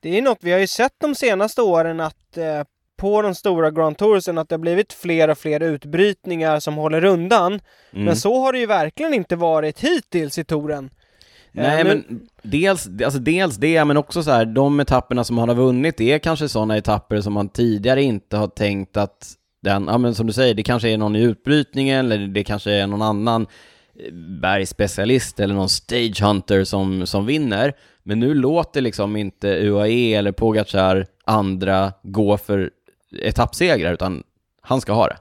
det 0.03 0.19
är 0.19 0.23
något 0.23 0.39
vi 0.41 0.53
har 0.53 0.59
ju 0.59 0.67
sett 0.67 0.93
de 1.01 1.15
senaste 1.15 1.63
åren 1.63 2.01
att 2.01 2.37
eh, 2.37 2.63
på 2.97 3.23
de 3.23 3.35
stora 3.35 3.71
Grand 3.71 3.99
Toursen 3.99 4.39
att 4.39 4.49
det 4.49 4.55
har 4.55 4.59
blivit 4.59 4.93
fler 4.93 5.31
och 5.31 5.39
fler 5.39 5.63
utbrytningar 5.63 6.61
som 6.61 6.75
håller 6.75 7.05
undan. 7.05 7.61
Mm. 7.93 8.05
Men 8.05 8.17
så 8.17 8.41
har 8.41 8.53
det 8.53 8.59
ju 8.59 8.67
verkligen 8.67 9.15
inte 9.15 9.37
varit 9.37 9.81
hittills 9.81 10.39
i 10.39 10.45
touren. 10.45 10.91
Nej 11.53 11.81
eh, 11.81 11.87
men 11.87 12.21
dels, 12.43 12.89
alltså 13.05 13.19
dels 13.19 13.57
det, 13.57 13.85
men 13.85 13.97
också 13.97 14.23
så 14.23 14.31
här, 14.31 14.45
de 14.45 14.81
etapperna 14.81 15.25
som 15.25 15.39
han 15.39 15.49
har 15.49 15.57
vunnit 15.57 16.01
är 16.01 16.19
kanske 16.19 16.49
sådana 16.49 16.77
etapper 16.77 17.21
som 17.21 17.33
man 17.33 17.49
tidigare 17.49 18.03
inte 18.03 18.37
har 18.37 18.49
tänkt 18.49 18.97
att 18.97 19.33
den, 19.63 19.87
ja 19.87 19.99
men 19.99 20.15
som 20.15 20.27
du 20.27 20.33
säger, 20.33 20.55
det 20.55 20.63
kanske 20.63 20.89
är 20.89 20.99
någon 20.99 21.17
i 21.17 21.23
utbrytningen 21.23 22.13
eller 22.13 22.27
det 22.27 22.45
kanske 22.45 22.71
är 22.71 22.87
någon 22.87 23.03
annan 23.03 23.47
eh, 24.01 24.13
bergspecialist 24.43 25.41
eller 25.41 25.55
någon 25.55 25.69
stagehunter 25.69 26.65
som, 26.65 27.07
som 27.07 27.27
vinner. 27.27 27.73
Men 28.03 28.21
nu 28.21 28.35
låter 28.35 28.81
liksom 28.81 29.17
inte 29.17 29.49
UAE 29.49 30.15
eller 30.15 30.33
Pogacar 30.33 31.07
andra 31.25 31.93
gå 32.03 32.37
för 32.37 32.71
etappsegrar, 33.22 33.92
utan 33.92 34.22
han 34.61 34.81
ska 34.81 34.92
ha 34.92 35.09
det. 35.09 35.16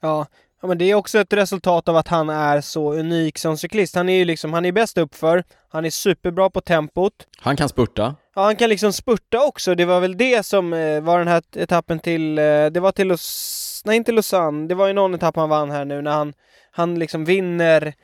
Ja, 0.00 0.26
ja, 0.60 0.68
men 0.68 0.78
det 0.78 0.84
är 0.84 0.94
också 0.94 1.18
ett 1.18 1.32
resultat 1.32 1.88
av 1.88 1.96
att 1.96 2.08
han 2.08 2.30
är 2.30 2.60
så 2.60 2.92
unik 2.92 3.38
som 3.38 3.58
cyklist. 3.58 3.94
Han 3.94 4.08
är 4.08 4.16
ju 4.16 4.24
liksom, 4.24 4.52
han 4.52 4.64
är 4.64 4.72
bäst 4.72 4.98
uppför, 4.98 5.44
han 5.68 5.84
är 5.84 5.90
superbra 5.90 6.50
på 6.50 6.60
tempot. 6.60 7.12
Han 7.38 7.56
kan 7.56 7.68
spurta. 7.68 8.14
Ja, 8.34 8.44
han 8.44 8.56
kan 8.56 8.70
liksom 8.70 8.92
spurta 8.92 9.44
också. 9.44 9.74
Det 9.74 9.84
var 9.84 10.00
väl 10.00 10.16
det 10.16 10.46
som 10.46 10.72
eh, 10.72 11.00
var 11.00 11.18
den 11.18 11.28
här 11.28 11.42
etappen 11.56 11.98
till, 11.98 12.38
eh, 12.38 12.66
det 12.66 12.80
var 12.80 12.92
till 12.92 13.08
Los, 13.08 13.82
nej 13.84 13.96
inte 13.96 14.12
Lausanne, 14.12 14.68
det 14.68 14.74
var 14.74 14.86
ju 14.86 14.92
någon 14.92 15.14
etapp 15.14 15.36
han 15.36 15.48
vann 15.48 15.70
här 15.70 15.84
nu 15.84 16.02
när 16.02 16.10
han, 16.10 16.34
han 16.70 16.98
liksom 16.98 17.24
vinner 17.24 17.94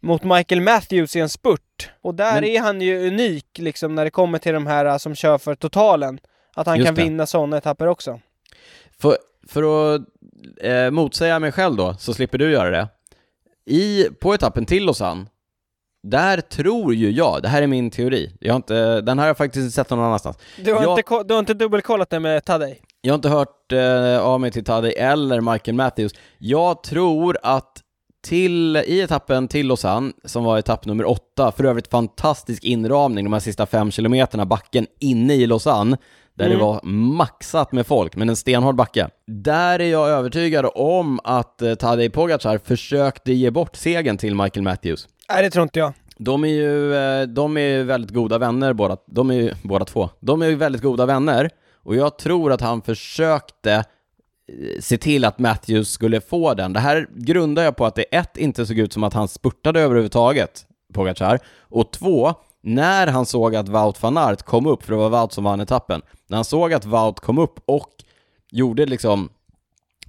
mot 0.00 0.24
Michael 0.24 0.60
Matthews 0.60 1.16
i 1.16 1.20
en 1.20 1.28
spurt. 1.28 1.90
Och 2.02 2.14
där 2.14 2.34
men... 2.34 2.44
är 2.44 2.60
han 2.60 2.80
ju 2.80 3.06
unik 3.06 3.46
liksom 3.58 3.94
när 3.94 4.04
det 4.04 4.10
kommer 4.10 4.38
till 4.38 4.54
de 4.54 4.66
här 4.66 4.98
som 4.98 5.14
kör 5.14 5.38
för 5.38 5.54
totalen. 5.54 6.18
Att 6.54 6.66
han 6.66 6.76
Just 6.76 6.86
kan 6.86 6.94
det. 6.94 7.02
vinna 7.02 7.26
sådana 7.26 7.56
etapper 7.56 7.86
också. 7.86 8.20
För, 9.00 9.16
för 9.48 9.94
att 9.94 10.02
eh, 10.60 10.90
motsäga 10.90 11.38
mig 11.38 11.52
själv 11.52 11.76
då, 11.76 11.94
så 11.98 12.14
slipper 12.14 12.38
du 12.38 12.50
göra 12.50 12.70
det. 12.70 12.88
I, 13.70 14.04
på 14.20 14.34
etappen 14.34 14.66
till 14.66 14.84
Lausanne, 14.84 15.26
där 16.02 16.40
tror 16.40 16.94
ju 16.94 17.10
jag, 17.10 17.42
det 17.42 17.48
här 17.48 17.62
är 17.62 17.66
min 17.66 17.90
teori, 17.90 18.32
jag 18.40 18.52
har 18.52 18.56
inte, 18.56 19.00
den 19.00 19.18
har 19.18 19.26
jag 19.26 19.36
faktiskt 19.36 19.62
inte 19.62 19.74
sett 19.74 19.90
någon 19.90 20.00
annanstans. 20.00 20.38
Du 20.64 20.74
har, 20.74 20.82
jag, 20.82 20.98
inte, 20.98 21.22
du 21.28 21.34
har 21.34 21.38
inte 21.38 21.54
dubbelkollat 21.54 22.10
det 22.10 22.20
med 22.20 22.44
Tadej? 22.44 22.80
Jag 23.00 23.12
har 23.12 23.16
inte 23.16 23.28
hört 23.28 23.72
eh, 23.72 24.18
av 24.18 24.40
mig 24.40 24.50
till 24.50 24.64
Tadej 24.64 24.94
eller 24.96 25.40
Michael 25.40 25.74
Matthews. 25.74 26.12
Jag 26.38 26.82
tror 26.82 27.38
att 27.42 27.82
till, 28.26 28.76
i 28.76 29.00
etappen 29.00 29.48
till 29.48 29.66
Lausanne, 29.66 30.12
som 30.24 30.44
var 30.44 30.58
etapp 30.58 30.86
nummer 30.86 31.04
åtta, 31.04 31.52
för 31.52 31.64
övrigt 31.64 31.88
fantastisk 31.88 32.64
inramning 32.64 33.24
de 33.24 33.32
här 33.32 33.40
sista 33.40 33.66
fem 33.66 33.90
kilometerna 33.90 34.46
backen 34.46 34.86
inne 35.00 35.34
i 35.34 35.46
Lausanne, 35.46 35.96
där 36.36 36.46
mm. 36.46 36.58
det 36.58 36.64
var 36.64 36.80
maxat 37.16 37.72
med 37.72 37.86
folk, 37.86 38.16
men 38.16 38.28
en 38.28 38.36
stenhård 38.36 38.76
backe. 38.76 39.08
Där 39.26 39.80
är 39.80 39.90
jag 39.90 40.08
övertygad 40.08 40.66
om 40.74 41.20
att 41.24 41.62
eh, 41.62 41.74
Tadej 41.74 42.10
Pogacar 42.10 42.58
försökte 42.58 43.32
ge 43.32 43.50
bort 43.50 43.76
segern 43.76 44.16
till 44.16 44.34
Michael 44.34 44.62
Matthews. 44.62 45.08
Nej, 45.28 45.42
det 45.42 45.50
tror 45.50 45.62
inte 45.62 45.78
jag. 45.78 45.92
De 46.18 46.44
är 46.44 46.48
ju, 46.48 46.94
eh, 46.94 47.22
de 47.22 47.56
är 47.56 47.82
väldigt 47.82 48.10
goda 48.10 48.38
vänner 48.38 48.72
båda, 48.72 48.96
de 49.06 49.30
är 49.30 49.34
ju 49.34 49.54
båda 49.62 49.84
två. 49.84 50.10
De 50.20 50.42
är 50.42 50.46
ju 50.46 50.54
väldigt 50.54 50.82
goda 50.82 51.06
vänner, 51.06 51.50
och 51.82 51.96
jag 51.96 52.18
tror 52.18 52.52
att 52.52 52.60
han 52.60 52.82
försökte 52.82 53.72
eh, 53.72 54.80
se 54.80 54.98
till 54.98 55.24
att 55.24 55.38
Matthews 55.38 55.90
skulle 55.90 56.20
få 56.20 56.54
den. 56.54 56.72
Det 56.72 56.80
här 56.80 57.08
grundar 57.14 57.62
jag 57.62 57.76
på 57.76 57.86
att 57.86 57.94
det 57.94 58.02
ett, 58.02 58.36
inte 58.36 58.66
såg 58.66 58.78
ut 58.78 58.92
som 58.92 59.04
att 59.04 59.14
han 59.14 59.28
spurtade 59.28 59.80
överhuvudtaget, 59.80 60.66
Pogacar, 60.94 61.38
och 61.60 61.92
två, 61.92 62.34
när 62.66 63.06
han 63.06 63.26
såg 63.26 63.56
att 63.56 63.68
Wout 63.68 64.02
van 64.02 64.16
Aert 64.16 64.42
kom 64.42 64.66
upp, 64.66 64.82
för 64.82 64.92
det 64.92 64.98
var 64.98 65.08
Wout 65.08 65.32
som 65.32 65.44
vann 65.44 65.60
etappen, 65.60 66.02
när 66.26 66.36
han 66.36 66.44
såg 66.44 66.72
att 66.72 66.84
Wout 66.84 67.20
kom 67.20 67.38
upp 67.38 67.60
och 67.66 67.90
gjorde 68.50 68.86
liksom 68.86 69.28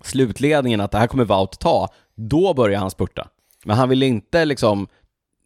slutledningen 0.04 0.82
att 0.82 0.92
det 0.92 0.98
här 0.98 1.08
kommer 1.08 1.26
Wout 1.26 1.60
ta, 1.60 1.90
då 2.16 2.54
börjar 2.54 2.80
han 2.80 2.92
spurta. 2.92 3.28
Men 3.66 3.78
han 3.78 3.90
vill 3.90 4.04
inte 4.04 4.46
liksom 4.46 4.88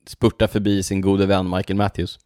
spurta 0.08 0.48
förbi 0.48 0.84
sin 0.84 1.02
gode 1.02 1.26
vän 1.26 1.50
Michael 1.50 1.78
Matthews. 1.78 2.20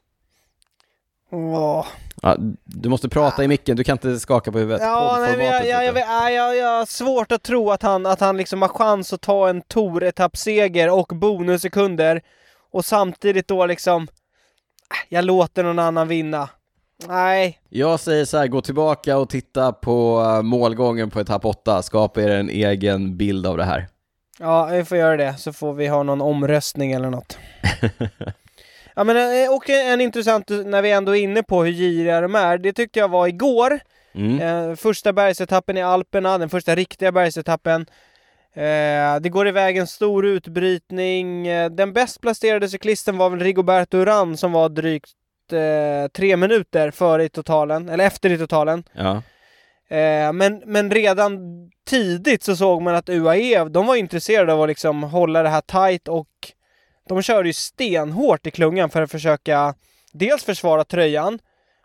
Åh. 1.32 1.86
Ja, 2.22 2.36
du 2.64 2.90
måste 2.90 3.10
prata 3.10 3.44
i 3.44 3.48
micken, 3.48 3.78
du 3.78 3.84
kan 3.84 3.94
inte 3.94 4.20
skaka 4.20 4.52
på 4.52 4.60
huvudet. 4.60 4.82
Ja, 4.82 5.18
nej, 5.20 5.38
men 5.38 5.46
jag, 5.46 5.68
jag, 5.68 5.86
jag, 5.86 5.94
nej, 5.94 6.36
jag, 6.36 6.58
jag 6.58 6.78
har 6.78 6.86
svårt 6.86 7.32
att 7.32 7.44
tro 7.44 7.72
att 7.72 7.82
han, 7.82 8.06
att 8.06 8.20
han 8.20 8.38
liksom 8.38 8.62
har 8.62 8.70
chans 8.70 9.14
att 9.14 9.22
ta 9.22 9.50
en 9.50 9.62
Tour-etappseger 9.62 10.90
och 10.90 11.08
bonussekunder 11.08 12.22
och 12.72 12.86
samtidigt 12.86 13.48
då 13.48 13.66
liksom, 13.66 14.08
jag 15.10 15.26
låter 15.26 15.64
någon 15.64 15.80
annan 15.80 16.08
vinna. 16.08 16.50
Nej, 17.08 17.60
Jag 17.70 18.00
säger 18.00 18.26
så 18.26 18.38
här, 18.38 18.48
gå 18.48 18.62
tillbaka 18.62 19.18
och 19.18 19.30
titta 19.30 19.72
på 19.72 20.22
eh, 20.22 20.42
målgången 20.42 21.10
på 21.10 21.20
etapp 21.20 21.46
8, 21.46 21.82
skapa 21.82 22.22
er 22.22 22.30
en 22.30 22.50
egen 22.50 23.18
bild 23.18 23.48
av 23.48 23.58
det 23.58 23.64
här. 23.64 23.88
ja 24.40 24.66
vi 24.66 24.86
får 24.86 24.98
göra 24.98 25.18
det 25.18 25.36
så 25.38 25.54
får 25.54 25.74
vi 25.74 25.88
ha 25.88 26.04
någon 26.04 26.22
omröstning 26.22 26.92
eller 26.92 27.10
något. 27.10 27.38
Ja 28.98 29.04
men 29.04 29.18
eh, 29.18 29.54
och 29.56 29.70
en 29.70 30.02
intressant, 30.02 30.50
när 30.50 30.82
vi 30.82 30.92
ändå 30.92 31.16
är 31.16 31.22
inne 31.22 31.44
på 31.44 31.64
hur 31.64 31.72
giriga 31.72 32.22
de 32.22 32.36
är, 32.36 32.58
det 32.58 32.74
tyckte 32.74 33.00
jag 33.00 33.08
var 33.08 33.28
igår. 33.28 33.80
Mm. 34.16 34.40
Eh, 34.70 34.76
första 34.76 35.14
bergsetappen 35.14 35.78
i 35.78 35.82
Alperna, 35.84 36.38
den 36.38 36.50
första 36.50 36.76
riktiga 36.76 37.12
bergsetappen. 37.12 37.86
Eh, 38.56 39.20
det 39.22 39.30
går 39.30 39.48
iväg 39.48 39.78
en 39.78 39.88
stor 39.88 40.26
utbrytning. 40.26 41.48
Eh, 41.48 41.70
den 41.70 41.94
bäst 41.94 42.22
placerade 42.22 42.70
cyklisten 42.70 43.18
var 43.18 43.30
väl 43.30 43.40
Rigoberto 43.40 43.98
Urán 43.98 44.36
som 44.36 44.52
var 44.52 44.70
drygt 44.70 45.16
eh, 45.52 46.08
tre 46.08 46.38
minuter 46.38 46.92
före 46.92 47.24
i 47.24 47.30
totalen, 47.30 47.90
eller 47.90 48.06
efter 48.06 48.32
i 48.32 48.38
totalen. 48.38 48.84
Ja. 48.94 49.22
Eh, 49.90 50.34
men, 50.34 50.62
men 50.66 50.92
redan 50.92 51.40
tidigt 51.88 52.44
så 52.44 52.56
såg 52.56 52.82
man 52.82 52.96
att 52.96 53.10
UAE, 53.10 53.70
de 53.70 53.86
var 53.86 53.96
intresserade 53.96 54.54
av 54.54 54.62
att 54.62 54.70
liksom 54.70 55.04
hålla 55.04 55.44
det 55.44 55.50
här 55.50 55.62
tight 55.62 56.08
och 56.08 56.30
de 57.10 57.22
körde 57.22 57.50
ju 57.50 57.54
stenhårt 57.54 58.48
i 58.48 58.52
klungan 58.52 58.90
för 58.90 59.02
att 59.02 59.12
försöka 59.12 59.74
dels 60.14 60.44
försvara 60.44 60.84
tröjan, 60.84 61.40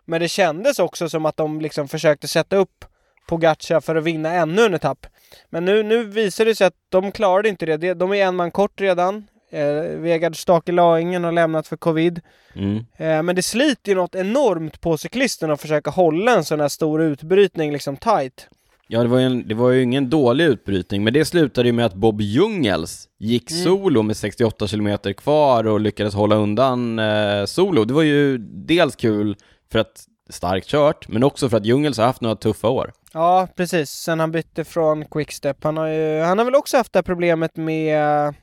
men 0.05 0.21
det 0.21 0.27
kändes 0.27 0.79
också 0.79 1.09
som 1.09 1.25
att 1.25 1.37
de 1.37 1.61
liksom 1.61 1.87
försökte 1.87 2.27
sätta 2.27 2.55
upp 2.55 2.85
Pogacar 3.27 3.79
för 3.79 3.95
att 3.95 4.03
vinna 4.03 4.33
ännu 4.33 4.61
en 4.65 4.73
etapp. 4.73 5.05
Men 5.49 5.65
nu, 5.65 5.83
nu 5.83 6.03
visar 6.03 6.45
det 6.45 6.55
sig 6.55 6.67
att 6.67 6.73
de 6.89 7.11
klarade 7.11 7.49
inte 7.49 7.65
det. 7.65 7.93
De- 7.93 8.11
är 8.13 8.25
en 8.25 8.35
man 8.35 8.51
kort 8.51 8.81
redan. 8.81 9.27
Eh, 9.51 9.99
Vegard 9.99 10.35
Stake 10.41 10.71
Laingen 10.71 11.23
har 11.23 11.31
lämnat 11.31 11.67
för 11.67 11.77
covid. 11.77 12.21
Mm. 12.55 12.77
Eh, 12.97 13.23
men 13.23 13.35
det 13.35 13.41
sliter 13.43 13.91
ju 13.91 13.95
något 13.95 14.15
enormt 14.15 14.81
på 14.81 14.97
cyklisten 14.97 15.51
att 15.51 15.61
försöka 15.61 15.89
hålla 15.89 16.35
en 16.35 16.43
sån 16.43 16.59
här 16.59 16.67
stor 16.67 17.01
utbrytning 17.01 17.71
liksom 17.71 17.97
tight. 17.97 18.47
Ja, 18.87 19.01
det 19.03 19.07
var, 19.09 19.19
ju 19.19 19.25
en, 19.25 19.47
det 19.47 19.55
var 19.55 19.69
ju 19.69 19.83
ingen 19.83 20.09
dålig 20.09 20.45
utbrytning, 20.45 21.03
men 21.03 21.13
det 21.13 21.25
slutade 21.25 21.67
ju 21.69 21.73
med 21.73 21.85
att 21.85 21.93
Bob 21.93 22.21
Jungels 22.21 23.07
gick 23.19 23.51
Mm. 23.51 23.63
solo 23.63 24.01
med 24.01 24.17
68 24.17 24.67
kilometer 24.67 25.13
kvar 25.13 25.67
och 25.67 25.79
lyckades 25.79 26.13
hålla 26.13 26.35
undan 26.35 26.99
eh, 26.99 27.45
solo. 27.45 27.85
Det 27.85 27.93
var 27.93 28.01
ju 28.03 28.37
dels 28.37 28.95
kul 28.95 29.35
för 29.71 29.79
att 29.79 30.05
starkt 30.31 30.67
kört, 30.67 31.07
men 31.07 31.23
också 31.23 31.49
för 31.49 31.57
att 31.57 31.65
Jungels 31.65 31.97
har 31.97 32.05
haft 32.05 32.21
några 32.21 32.35
tuffa 32.35 32.69
år. 32.69 32.91
Ja, 33.13 33.47
precis. 33.55 33.89
Sen 33.89 34.19
han 34.19 34.31
bytte 34.31 34.63
från 34.63 35.05
Quickstep. 35.05 35.63
Han 35.63 35.77
har 35.77 35.87
ju, 35.87 36.21
han 36.21 36.37
har 36.37 36.45
väl 36.45 36.55
också 36.55 36.77
haft 36.77 36.93
det 36.93 36.97
här 36.97 37.03
problemet 37.03 37.55
med... 37.55 38.33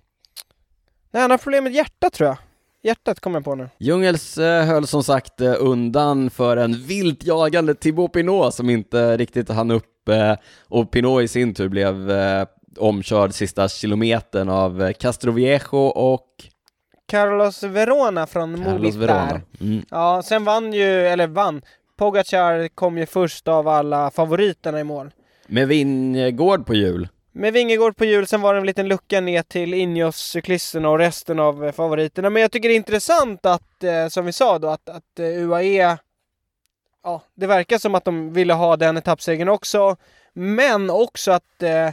Nej, 1.11 1.23
han 1.23 1.31
har 1.31 1.39
problem 1.39 1.65
med 1.65 1.73
hjärtat 1.73 2.13
tror 2.13 2.29
jag. 2.29 2.37
Hjärtat 2.83 3.21
kommer 3.21 3.37
jag 3.37 3.45
på 3.45 3.55
nu. 3.55 3.69
Jungels 3.79 4.39
eh, 4.39 4.65
höll 4.65 4.87
som 4.87 5.03
sagt 5.03 5.41
eh, 5.41 5.55
undan 5.59 6.31
för 6.31 6.57
en 6.57 6.83
vilt 6.87 7.25
jagande 7.25 7.75
Thibaut 7.75 8.13
Pinot 8.13 8.55
som 8.55 8.71
inte 8.71 9.17
riktigt 9.17 9.49
hann 9.49 9.71
upp 9.71 10.09
eh, 10.09 10.35
och 10.69 10.91
Pinot 10.91 11.23
i 11.23 11.29
sin 11.29 11.55
tur 11.55 11.69
blev 11.69 12.11
omkörd 12.79 13.35
sista 13.35 13.69
kilometern 13.69 14.49
av 14.49 14.93
Castroviejo 14.93 15.79
och 15.79 16.27
Carlos 17.09 17.63
Verona 17.63 18.27
från 18.27 18.57
Carlos 18.57 18.73
Movistar. 18.73 19.01
Verona. 19.01 19.41
Mm. 19.61 19.85
Ja, 19.91 20.23
sen 20.25 20.45
vann 20.45 20.73
ju, 20.73 21.07
eller 21.07 21.27
vann. 21.27 21.63
Pogacar 21.97 22.69
kom 22.69 22.99
ju 22.99 23.07
först 23.07 23.49
av 23.49 23.69
alla 23.69 24.11
favoriterna 24.11 24.81
i 24.81 24.85
mål. 24.85 25.11
Med 25.47 25.69
Vingård 25.69 26.67
på 26.67 26.75
hjul. 26.75 27.09
Med 27.33 27.53
Vingegård 27.53 27.97
på 27.97 28.05
hjul, 28.05 28.27
sen 28.27 28.41
var 28.41 28.55
det 28.55 28.61
en 28.61 28.67
liten 28.67 28.89
lucka 28.89 29.21
ner 29.21 29.43
till 29.43 29.75
Ineos-cyklisterna 29.75 30.89
och 30.89 30.99
resten 30.99 31.39
av 31.39 31.65
eh, 31.65 31.73
favoriterna. 31.73 32.31
Men 32.31 32.43
jag 32.43 32.53
tycker 32.53 32.69
det 32.69 32.75
är 32.75 32.77
intressant 32.77 33.47
att, 33.47 33.85
eh, 33.85 34.09
som 34.09 34.27
vi 34.27 34.33
sa 34.33 34.59
då, 34.59 34.69
att, 34.69 34.89
att 34.89 35.19
eh, 35.19 35.25
UAE... 35.25 35.97
Ja, 37.05 37.23
det 37.35 37.47
verkar 37.47 37.79
som 37.79 37.95
att 37.95 38.05
de 38.05 38.33
ville 38.33 38.53
ha 38.53 38.77
den 38.77 38.97
etappsegern 38.97 39.49
också. 39.49 39.97
Men 40.33 40.91
också 40.91 41.33
att... 41.33 41.63
Eh, 41.63 41.91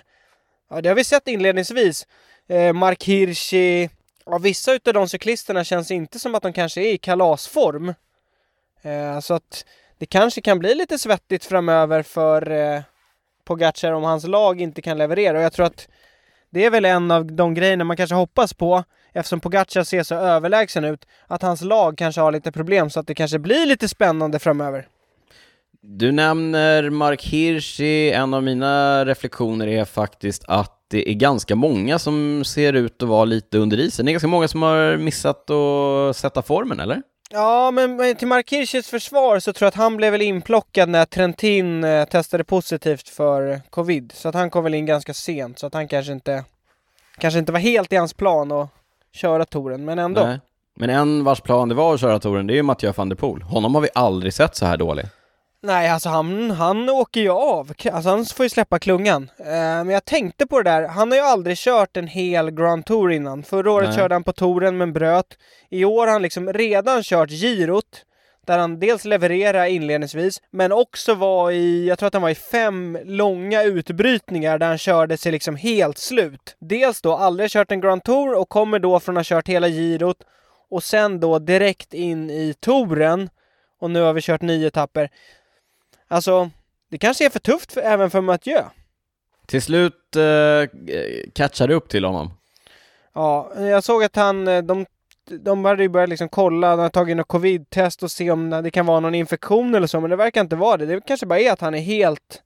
ja, 0.69 0.81
det 0.83 0.89
har 0.89 0.95
vi 0.95 1.03
sett 1.03 1.27
inledningsvis. 1.27 2.07
Eh, 2.47 2.73
Mark 2.73 3.03
Hirschi... 3.03 3.89
Ja, 4.25 4.37
vissa 4.37 4.73
utav 4.73 4.93
de 4.93 5.09
cyklisterna 5.09 5.63
känns 5.63 5.91
inte 5.91 6.19
som 6.19 6.35
att 6.35 6.43
de 6.43 6.53
kanske 6.53 6.81
är 6.81 6.93
i 6.93 6.97
kalasform. 6.97 7.93
Eh, 8.81 9.19
så 9.19 9.33
att 9.33 9.65
det 9.97 10.05
kanske 10.05 10.41
kan 10.41 10.59
bli 10.59 10.75
lite 10.75 10.97
svettigt 10.97 11.45
framöver 11.45 12.01
för 12.03 12.51
eh, 12.51 12.81
Pogacar 13.45 13.91
om 13.91 14.03
hans 14.03 14.27
lag 14.27 14.61
inte 14.61 14.81
kan 14.81 14.97
leverera. 14.97 15.37
Och 15.37 15.43
jag 15.43 15.53
tror 15.53 15.65
att 15.65 15.87
det 16.49 16.65
är 16.65 16.69
väl 16.69 16.85
en 16.85 17.11
av 17.11 17.25
de 17.25 17.53
grejerna 17.53 17.83
man 17.83 17.97
kanske 17.97 18.15
hoppas 18.15 18.53
på 18.53 18.83
eftersom 19.13 19.39
Pogacar 19.39 19.83
ser 19.83 20.03
så 20.03 20.15
överlägsen 20.15 20.85
ut. 20.85 21.05
Att 21.27 21.41
hans 21.41 21.61
lag 21.61 21.97
kanske 21.97 22.21
har 22.21 22.31
lite 22.31 22.51
problem 22.51 22.89
så 22.89 22.99
att 22.99 23.07
det 23.07 23.15
kanske 23.15 23.39
blir 23.39 23.65
lite 23.65 23.87
spännande 23.87 24.39
framöver. 24.39 24.87
Du 25.81 26.11
nämner 26.11 26.89
Mark 26.89 27.23
Hirschi, 27.23 28.11
en 28.11 28.33
av 28.33 28.43
mina 28.43 29.05
reflektioner 29.05 29.67
är 29.67 29.85
faktiskt 29.85 30.45
att 30.47 30.74
det 30.87 31.09
är 31.09 31.13
ganska 31.13 31.55
många 31.55 31.99
som 31.99 32.43
ser 32.45 32.73
ut 32.73 33.03
att 33.03 33.09
vara 33.09 33.25
lite 33.25 33.57
under 33.57 33.79
isen. 33.79 34.05
Det 34.05 34.09
är 34.09 34.13
ganska 34.13 34.27
många 34.27 34.47
som 34.47 34.61
har 34.61 34.97
missat 34.97 35.49
att 35.49 36.15
sätta 36.15 36.41
formen, 36.41 36.79
eller? 36.79 37.01
Ja, 37.31 37.71
men 37.71 38.15
till 38.15 38.27
Mark 38.27 38.51
Hirschis 38.51 38.89
försvar 38.89 39.39
så 39.39 39.53
tror 39.53 39.65
jag 39.65 39.69
att 39.69 39.75
han 39.75 39.97
blev 39.97 40.11
väl 40.11 40.21
inplockad 40.21 40.89
när 40.89 41.05
Trentin 41.05 41.83
eh, 41.83 42.05
testade 42.05 42.43
positivt 42.43 43.09
för 43.09 43.61
covid. 43.69 44.11
Så 44.15 44.29
att 44.29 44.35
han 44.35 44.49
kom 44.49 44.63
väl 44.63 44.73
in 44.73 44.85
ganska 44.85 45.13
sent 45.13 45.59
så 45.59 45.67
att 45.67 45.73
han 45.73 45.87
kanske 45.87 46.11
inte 46.11 46.43
kanske 47.17 47.39
inte 47.39 47.51
var 47.51 47.59
helt 47.59 47.93
i 47.93 47.95
hans 47.95 48.13
plan 48.13 48.51
att 48.51 48.69
köra 49.11 49.45
touren, 49.45 49.85
men 49.85 49.99
ändå. 49.99 50.23
Nej. 50.23 50.39
Men 50.75 50.89
en 50.89 51.23
vars 51.23 51.41
plan 51.41 51.69
det 51.69 51.75
var 51.75 51.93
att 51.93 51.99
köra 51.99 52.19
touren, 52.19 52.47
det 52.47 52.53
är 52.53 52.55
ju 52.55 52.63
Mathieu 52.63 52.93
van 52.95 53.09
der 53.09 53.15
Poel. 53.15 53.41
Honom 53.41 53.75
har 53.75 53.81
vi 53.81 53.89
aldrig 53.95 54.33
sett 54.33 54.55
så 54.55 54.65
här 54.65 54.77
dålig. 54.77 55.05
Nej, 55.65 55.89
alltså 55.89 56.09
han, 56.09 56.51
han 56.51 56.89
åker 56.89 57.21
ju 57.21 57.29
av. 57.29 57.71
Alltså 57.91 58.09
han 58.09 58.25
får 58.25 58.45
ju 58.45 58.49
släppa 58.49 58.79
klungan. 58.79 59.31
Eh, 59.37 59.45
men 59.45 59.89
jag 59.89 60.05
tänkte 60.05 60.47
på 60.47 60.61
det 60.61 60.69
där. 60.69 60.87
Han 60.87 61.11
har 61.11 61.17
ju 61.17 61.23
aldrig 61.23 61.57
kört 61.57 61.97
en 61.97 62.07
hel 62.07 62.51
Grand 62.51 62.85
Tour 62.85 63.11
innan. 63.11 63.43
Förra 63.43 63.71
året 63.71 63.87
Nej. 63.89 63.97
körde 63.97 64.15
han 64.15 64.23
på 64.23 64.33
touren 64.33 64.77
men 64.77 64.93
bröt. 64.93 65.37
I 65.69 65.85
år 65.85 66.05
har 66.05 66.13
han 66.13 66.21
liksom 66.21 66.53
redan 66.53 67.03
kört 67.03 67.29
girot. 67.29 68.05
Där 68.45 68.57
han 68.57 68.79
dels 68.79 69.05
levererar 69.05 69.65
inledningsvis, 69.65 70.41
men 70.51 70.71
också 70.71 71.13
var 71.13 71.51
i, 71.51 71.87
jag 71.87 71.99
tror 71.99 72.07
att 72.07 72.13
han 72.13 72.21
var 72.21 72.29
i 72.29 72.35
fem 72.35 72.97
långa 73.05 73.63
utbrytningar 73.63 74.57
där 74.57 74.67
han 74.67 74.77
körde 74.77 75.17
sig 75.17 75.31
liksom 75.31 75.55
helt 75.55 75.97
slut. 75.97 76.55
Dels 76.59 77.01
då 77.01 77.13
aldrig 77.13 77.51
kört 77.51 77.71
en 77.71 77.81
Grand 77.81 78.03
Tour 78.03 78.33
och 78.33 78.49
kommer 78.49 78.79
då 78.79 78.99
från 78.99 79.17
att 79.17 79.29
ha 79.29 79.37
kört 79.37 79.47
hela 79.47 79.67
girot 79.67 80.17
och 80.69 80.83
sen 80.83 81.19
då 81.19 81.39
direkt 81.39 81.93
in 81.93 82.29
i 82.29 82.53
touren. 82.59 83.29
Och 83.79 83.91
nu 83.91 84.01
har 84.01 84.13
vi 84.13 84.21
kört 84.21 84.41
nio 84.41 84.67
etapper. 84.67 85.09
Alltså, 86.07 86.49
det 86.89 86.97
kanske 86.97 87.25
är 87.25 87.29
för 87.29 87.39
tufft 87.39 87.71
för, 87.71 87.81
även 87.81 88.09
för 88.09 88.21
Mathieu. 88.21 88.63
Till 89.45 89.61
slut 89.61 90.15
eh, 90.15 90.69
catchade 91.33 91.73
upp 91.73 91.89
till 91.89 92.05
honom. 92.05 92.31
Ja, 93.13 93.51
jag 93.59 93.83
såg 93.83 94.03
att 94.03 94.15
han, 94.15 94.47
eh, 94.47 94.63
de, 94.63 94.85
de 95.39 95.65
hade 95.65 95.83
ju 95.83 95.89
börjat 95.89 96.09
liksom 96.09 96.29
kolla, 96.29 96.69
han 96.69 96.79
har 96.79 96.89
tagit 96.89 97.17
något 97.17 97.27
covid-test 97.27 98.03
och 98.03 98.11
se 98.11 98.31
om 98.31 98.49
det 98.49 98.71
kan 98.71 98.85
vara 98.85 98.99
någon 98.99 99.15
infektion 99.15 99.75
eller 99.75 99.87
så, 99.87 99.99
men 99.99 100.09
det 100.09 100.15
verkar 100.15 100.41
inte 100.41 100.55
vara 100.55 100.77
det. 100.77 100.85
Det 100.85 101.01
kanske 101.01 101.25
bara 101.25 101.39
är 101.39 101.51
att 101.51 101.61
han 101.61 101.75
är 101.75 101.79
helt, 101.79 102.41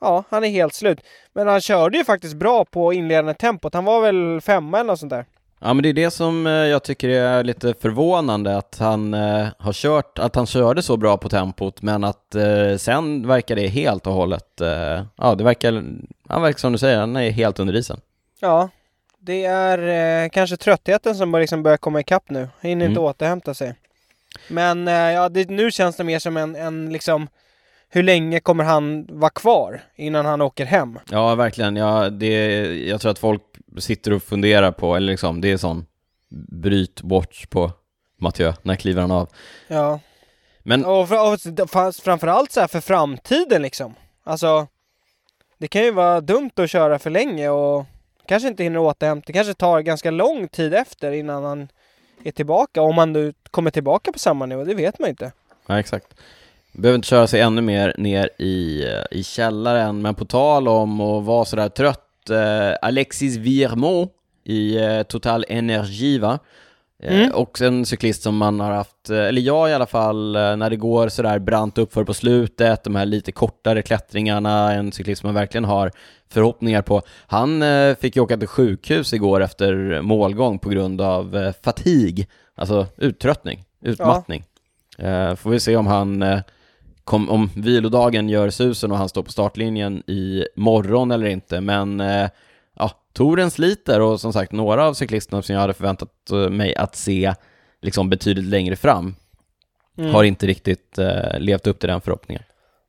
ja, 0.00 0.24
han 0.28 0.44
är 0.44 0.48
helt 0.48 0.74
slut. 0.74 1.00
Men 1.32 1.48
han 1.48 1.60
körde 1.60 1.98
ju 1.98 2.04
faktiskt 2.04 2.34
bra 2.34 2.64
på 2.64 2.92
inledande 2.92 3.34
tempot. 3.34 3.74
Han 3.74 3.84
var 3.84 4.00
väl 4.00 4.40
femma 4.40 4.80
eller 4.80 4.86
något 4.92 5.00
sånt 5.00 5.10
där. 5.10 5.26
Ja 5.60 5.74
men 5.74 5.82
det 5.82 5.88
är 5.88 5.92
det 5.92 6.10
som 6.10 6.46
eh, 6.46 6.52
jag 6.52 6.82
tycker 6.82 7.08
är 7.08 7.44
lite 7.44 7.74
förvånande 7.80 8.56
att 8.56 8.76
han 8.78 9.14
eh, 9.14 9.46
har 9.58 9.72
kört, 9.72 10.18
att 10.18 10.34
han 10.34 10.46
körde 10.46 10.82
så 10.82 10.96
bra 10.96 11.16
på 11.16 11.28
tempot 11.28 11.82
men 11.82 12.04
att 12.04 12.34
eh, 12.34 12.76
sen 12.78 13.26
verkar 13.26 13.56
det 13.56 13.66
helt 13.66 14.06
och 14.06 14.12
hållet, 14.12 14.60
eh, 14.60 15.02
ja 15.16 15.34
det 15.34 15.44
verkar, 15.44 15.72
han 16.28 16.42
verkar 16.42 16.58
som 16.58 16.72
du 16.72 16.78
säger, 16.78 16.98
han 16.98 17.16
är 17.16 17.30
helt 17.30 17.58
under 17.58 17.76
isen. 17.76 18.00
Ja, 18.40 18.68
det 19.18 19.44
är 19.44 19.78
eh, 20.24 20.28
kanske 20.30 20.56
tröttheten 20.56 21.14
som 21.14 21.32
liksom 21.32 21.62
börjar 21.62 21.76
komma 21.78 22.00
ikapp 22.00 22.30
nu. 22.30 22.48
Hinner 22.60 22.86
inte 22.86 23.00
Mm. 23.00 23.10
återhämta 23.10 23.54
sig. 23.54 23.74
Men 24.48 24.88
eh, 24.88 24.94
ja, 24.94 25.28
det, 25.28 25.50
nu 25.50 25.70
känns 25.70 25.96
det 25.96 26.04
mer 26.04 26.18
som 26.18 26.36
en, 26.36 26.56
en 26.56 26.92
liksom 26.92 27.28
hur 27.88 28.02
länge 28.02 28.40
kommer 28.40 28.64
han 28.64 29.06
vara 29.10 29.30
kvar 29.30 29.80
innan 29.96 30.26
han 30.26 30.40
åker 30.40 30.64
hem? 30.64 30.98
Ja 31.10 31.34
verkligen, 31.34 31.76
ja, 31.76 32.10
det, 32.10 32.64
jag 32.88 33.00
tror 33.00 33.10
att 33.10 33.18
folk 33.18 33.42
sitter 33.78 34.12
och 34.12 34.22
funderar 34.22 34.72
på, 34.72 34.96
eller 34.96 35.12
liksom, 35.12 35.40
det 35.40 35.50
är 35.50 35.56
sån 35.56 35.86
bryt 36.48 37.02
bort 37.02 37.50
på 37.50 37.72
Mathieu, 38.20 38.52
när 38.62 38.76
kliver 38.76 39.00
han 39.00 39.10
av? 39.10 39.28
Ja, 39.68 40.00
Men 40.62 40.84
och, 40.84 41.08
för, 41.08 41.32
och 41.32 41.70
framförallt 41.94 42.52
så 42.52 42.60
här 42.60 42.66
för 42.68 42.80
framtiden 42.80 43.62
liksom. 43.62 43.94
Alltså, 44.24 44.66
det 45.58 45.68
kan 45.68 45.82
ju 45.82 45.90
vara 45.90 46.20
dumt 46.20 46.50
att 46.56 46.70
köra 46.70 46.98
för 46.98 47.10
länge 47.10 47.48
och 47.48 47.86
kanske 48.26 48.48
inte 48.48 48.62
hinner 48.62 48.78
återhämta. 48.78 49.26
Det 49.26 49.32
kanske 49.32 49.54
tar 49.54 49.80
ganska 49.80 50.10
lång 50.10 50.48
tid 50.48 50.74
efter 50.74 51.12
innan 51.12 51.44
han 51.44 51.68
är 52.24 52.30
tillbaka. 52.30 52.82
Om 52.82 52.98
han 52.98 53.12
nu 53.12 53.32
kommer 53.50 53.70
tillbaka 53.70 54.12
på 54.12 54.18
samma 54.18 54.46
nivå, 54.46 54.64
det 54.64 54.74
vet 54.74 54.98
man 54.98 55.08
inte. 55.08 55.32
Ja, 55.66 55.80
exakt. 55.80 56.14
Behöver 56.78 56.96
inte 56.96 57.08
köra 57.08 57.26
sig 57.26 57.40
ännu 57.40 57.62
mer 57.62 57.94
ner 57.98 58.30
i, 58.38 58.84
i 59.10 59.22
källaren, 59.24 60.02
men 60.02 60.14
på 60.14 60.24
tal 60.24 60.68
om 60.68 61.00
att 61.00 61.24
vara 61.24 61.44
sådär 61.44 61.68
trött, 61.68 62.30
eh, 62.30 62.76
Alexis 62.82 63.36
Virmont 63.36 64.10
i 64.44 64.76
eh, 64.76 65.02
Total 65.02 65.44
Energi 65.48 66.18
va? 66.18 66.38
Eh, 67.02 67.18
Mm. 67.20 67.30
Också 67.34 67.64
en 67.64 67.86
cyklist 67.86 68.22
som 68.22 68.36
man 68.36 68.60
har 68.60 68.72
haft, 68.72 69.10
eh, 69.10 69.18
eller 69.18 69.40
jag 69.40 69.70
i 69.70 69.72
alla 69.72 69.86
fall, 69.86 70.36
eh, 70.36 70.56
när 70.56 70.70
det 70.70 70.76
går 70.76 71.08
sådär 71.08 71.38
brant 71.38 71.78
uppför 71.78 72.04
på 72.04 72.14
slutet, 72.14 72.84
de 72.84 72.96
här 72.96 73.06
lite 73.06 73.32
kortare 73.32 73.82
klättringarna, 73.82 74.72
en 74.72 74.92
cyklist 74.92 75.20
som 75.20 75.28
man 75.28 75.34
verkligen 75.34 75.64
har 75.64 75.90
förhoppningar 76.30 76.82
på. 76.82 77.02
Han 77.26 77.62
eh, 77.62 77.96
fick 77.96 78.16
ju 78.16 78.22
åka 78.22 78.36
till 78.36 78.48
sjukhus 78.48 79.12
igår 79.12 79.40
efter 79.40 80.00
målgång 80.02 80.58
på 80.58 80.68
grund 80.68 81.00
av 81.00 81.52
fatig, 81.64 82.28
alltså 82.54 82.86
uttröttning, 82.96 83.64
utmattning. 83.82 84.44
Eh, 84.98 85.34
får 85.34 85.50
vi 85.50 85.60
se 85.60 85.76
om 85.76 85.86
han, 85.86 86.24
kom, 87.08 87.30
om 87.30 87.50
vilodagen 87.56 88.28
gör 88.28 88.50
susen 88.50 88.92
och 88.92 88.98
han 88.98 89.08
står 89.08 89.22
på 89.22 89.32
startlinjen 89.32 90.02
i 90.06 90.44
morgon 90.56 91.10
eller 91.10 91.26
inte, 91.26 91.60
men 91.60 92.00
eh, 92.00 92.28
ja, 92.76 92.90
touren 93.12 93.50
sliter 93.50 94.00
och 94.00 94.20
som 94.20 94.32
sagt 94.32 94.52
några 94.52 94.84
av 94.86 94.94
cyklisterna 94.94 95.42
som 95.42 95.54
jag 95.54 95.60
hade 95.60 95.74
förväntat 95.74 96.30
eh, 96.32 96.50
mig 96.50 96.74
att 96.76 96.96
se 96.96 97.34
liksom 97.82 98.10
betydligt 98.10 98.44
längre 98.46 98.76
fram 98.76 99.14
Mm. 99.98 100.14
har 100.14 100.24
inte 100.24 100.46
riktigt 100.46 100.98
eh, 100.98 101.38
levt 101.38 101.66
upp 101.66 101.78
till 101.78 101.88
den 101.88 102.00
förhoppningen. 102.00 102.42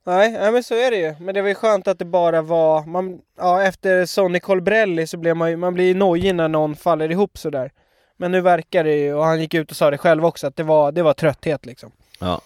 Nej, 0.06 0.32
nej, 0.32 0.52
men 0.52 0.64
så 0.64 0.74
är 0.74 0.92
det 0.92 0.98
ju. 0.98 1.16
Men 1.20 1.36
det 1.36 1.42
var 1.42 1.50
ju 1.50 1.56
skönt 1.56 1.88
att 1.88 2.00
det 2.00 2.06
bara 2.06 2.42
var... 2.42 2.86
Man, 2.86 3.20
ja, 3.38 3.64
efter 3.64 4.06
Sonny 4.06 4.40
Colbrelli 4.40 5.08
så 5.08 5.18
blev 5.18 5.36
man 5.38 5.50
ju 5.50 5.58
man 5.58 5.74
blir 5.74 5.86
ju 5.86 5.94
nojig 5.94 6.36
när 6.36 6.48
någon 6.48 6.76
faller 6.76 7.12
ihop 7.12 7.38
sådär. 7.38 7.72
Men 8.18 8.32
nu 8.32 8.42
verkar 8.42 8.84
det 8.84 8.96
ju, 8.96 9.14
och 9.14 9.24
han 9.26 9.42
gick 9.42 9.54
ut 9.54 9.72
och 9.72 9.78
sa 9.78 9.92
det 9.92 9.98
själv 9.98 10.26
också, 10.26 10.48
att 10.48 10.56
det 10.56 10.64
var, 10.64 10.92
det 10.92 11.04
var 11.04 11.14
trötthet 11.14 11.66
liksom. 11.66 11.92
Ja. 12.20 12.42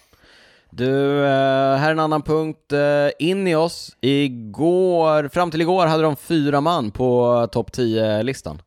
Du, 0.76 1.20
eh, 1.26 1.76
här 1.76 1.88
är 1.88 1.92
en 1.92 2.00
annan 2.00 2.22
punkt. 2.22 2.72
Eh, 2.72 3.10
in 3.28 3.48
i 3.48 3.56
oss. 3.56 3.96
Igår, 4.02 5.28
fram 5.28 5.52
till 5.52 5.62
igår 5.62 5.86
hade 5.86 6.04
de 6.04 6.16
fyra 6.16 6.62
man 6.62 6.92
på 6.92 7.48
topp 7.52 7.72
10-listan. 7.72 8.62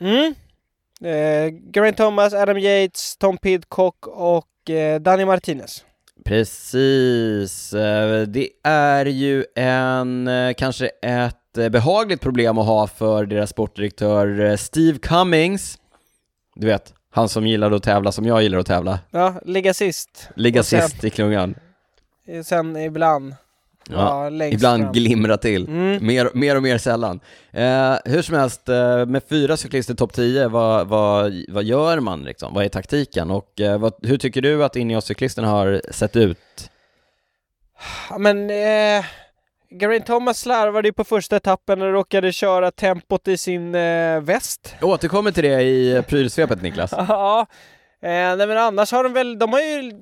Mm. 0.00 0.34
Eh, 1.00 1.54
Geraint 1.74 1.96
Thomas, 1.96 2.34
Adam 2.34 2.58
Yates, 2.58 3.16
Tom 3.16 3.38
Pidcock 3.38 4.06
och 4.06 4.70
eh, 4.70 5.00
Danny 5.00 5.24
Martinez. 5.24 5.84
Precis. 6.24 7.72
Eh, 7.72 8.22
Det 8.22 8.48
är 8.64 9.06
ju 9.06 9.44
en, 9.56 10.30
kanske 10.56 10.86
ett 11.02 11.58
eh, 11.58 11.68
behagligt 11.68 12.20
problem 12.20 12.58
att 12.58 12.66
ha 12.66 12.86
för 12.86 13.26
deras 13.26 13.50
sportdirektör 13.50 14.56
Steve 14.56 14.98
Cummings. 14.98 15.78
Du 16.54 16.66
vet, 16.66 16.94
han 17.16 17.28
som 17.28 17.46
gillade 17.46 17.76
att 17.76 17.82
tävla 17.82 18.12
som 18.12 18.26
jag 18.26 18.42
gillar 18.42 18.58
att 18.58 18.66
tävla. 18.66 18.98
Ja, 19.10 19.34
ligga 19.44 19.74
sist. 19.74 20.28
Ligga 20.36 20.62
sen- 20.62 20.82
sist 20.88 21.04
i 21.04 21.10
klungan. 21.10 21.54
Eh, 22.28 22.42
Sen 22.42 22.76
ibland. 22.76 23.34
Ja, 23.90 24.30
Ja, 24.30 24.44
Ibland 24.46 24.82
fram. 24.82 24.92
glimra 24.92 25.36
till. 25.36 25.68
Mm. 25.68 26.06
Mer, 26.06 26.30
mer 26.34 26.56
och 26.56 26.62
mer 26.62 26.78
sällan. 26.78 27.20
Eh, 27.52 27.94
hur 28.04 28.22
som 28.22 28.34
helst, 28.36 28.68
eh, 28.68 29.06
med 29.06 29.22
fyra 29.28 29.56
cyklister 29.56 29.94
topp 29.94 30.12
10, 30.12 30.48
vad, 30.48 30.86
vad, 30.88 31.44
vad 31.48 31.64
gör 31.64 32.00
man 32.00 32.22
liksom? 32.24 32.54
Vad 32.54 32.64
är 32.64 32.68
taktiken? 32.68 33.30
Och 33.30 33.60
eh, 33.60 33.78
vad, 33.78 33.92
hur 34.02 34.18
tycker 34.18 34.42
du 34.42 34.64
att 34.64 34.76
Ineos-cyklisterna 34.76 35.46
har 35.48 35.82
sett 35.90 36.16
ut? 36.16 36.38
Ja, 38.10 38.18
Men 38.18 38.50
Geraint 39.70 40.06
Thomas 40.06 40.40
slarvade 40.40 40.88
ju 40.88 40.92
på 40.92 41.04
första 41.04 41.36
etappen 41.36 41.82
och 41.82 41.92
råkade 41.92 42.32
köra 42.32 42.70
tempot 42.70 43.28
i 43.28 43.36
sin 43.36 43.74
eh, 43.74 44.20
väst. 44.20 44.74
Jag 44.80 44.88
återkommer 44.88 45.30
till 45.30 45.44
det 45.44 45.62
i 45.62 46.02
prylsvepet 46.08 46.62
Niklas. 46.62 46.92
Ja, 47.08 47.46
eh, 48.02 48.08
nej 48.08 48.46
men 48.46 48.58
annars 48.58 48.92
har 48.92 49.04
de 49.04 49.12
väl, 49.12 49.38
de 49.38 49.52
har 49.52 49.60
ju 49.60 49.92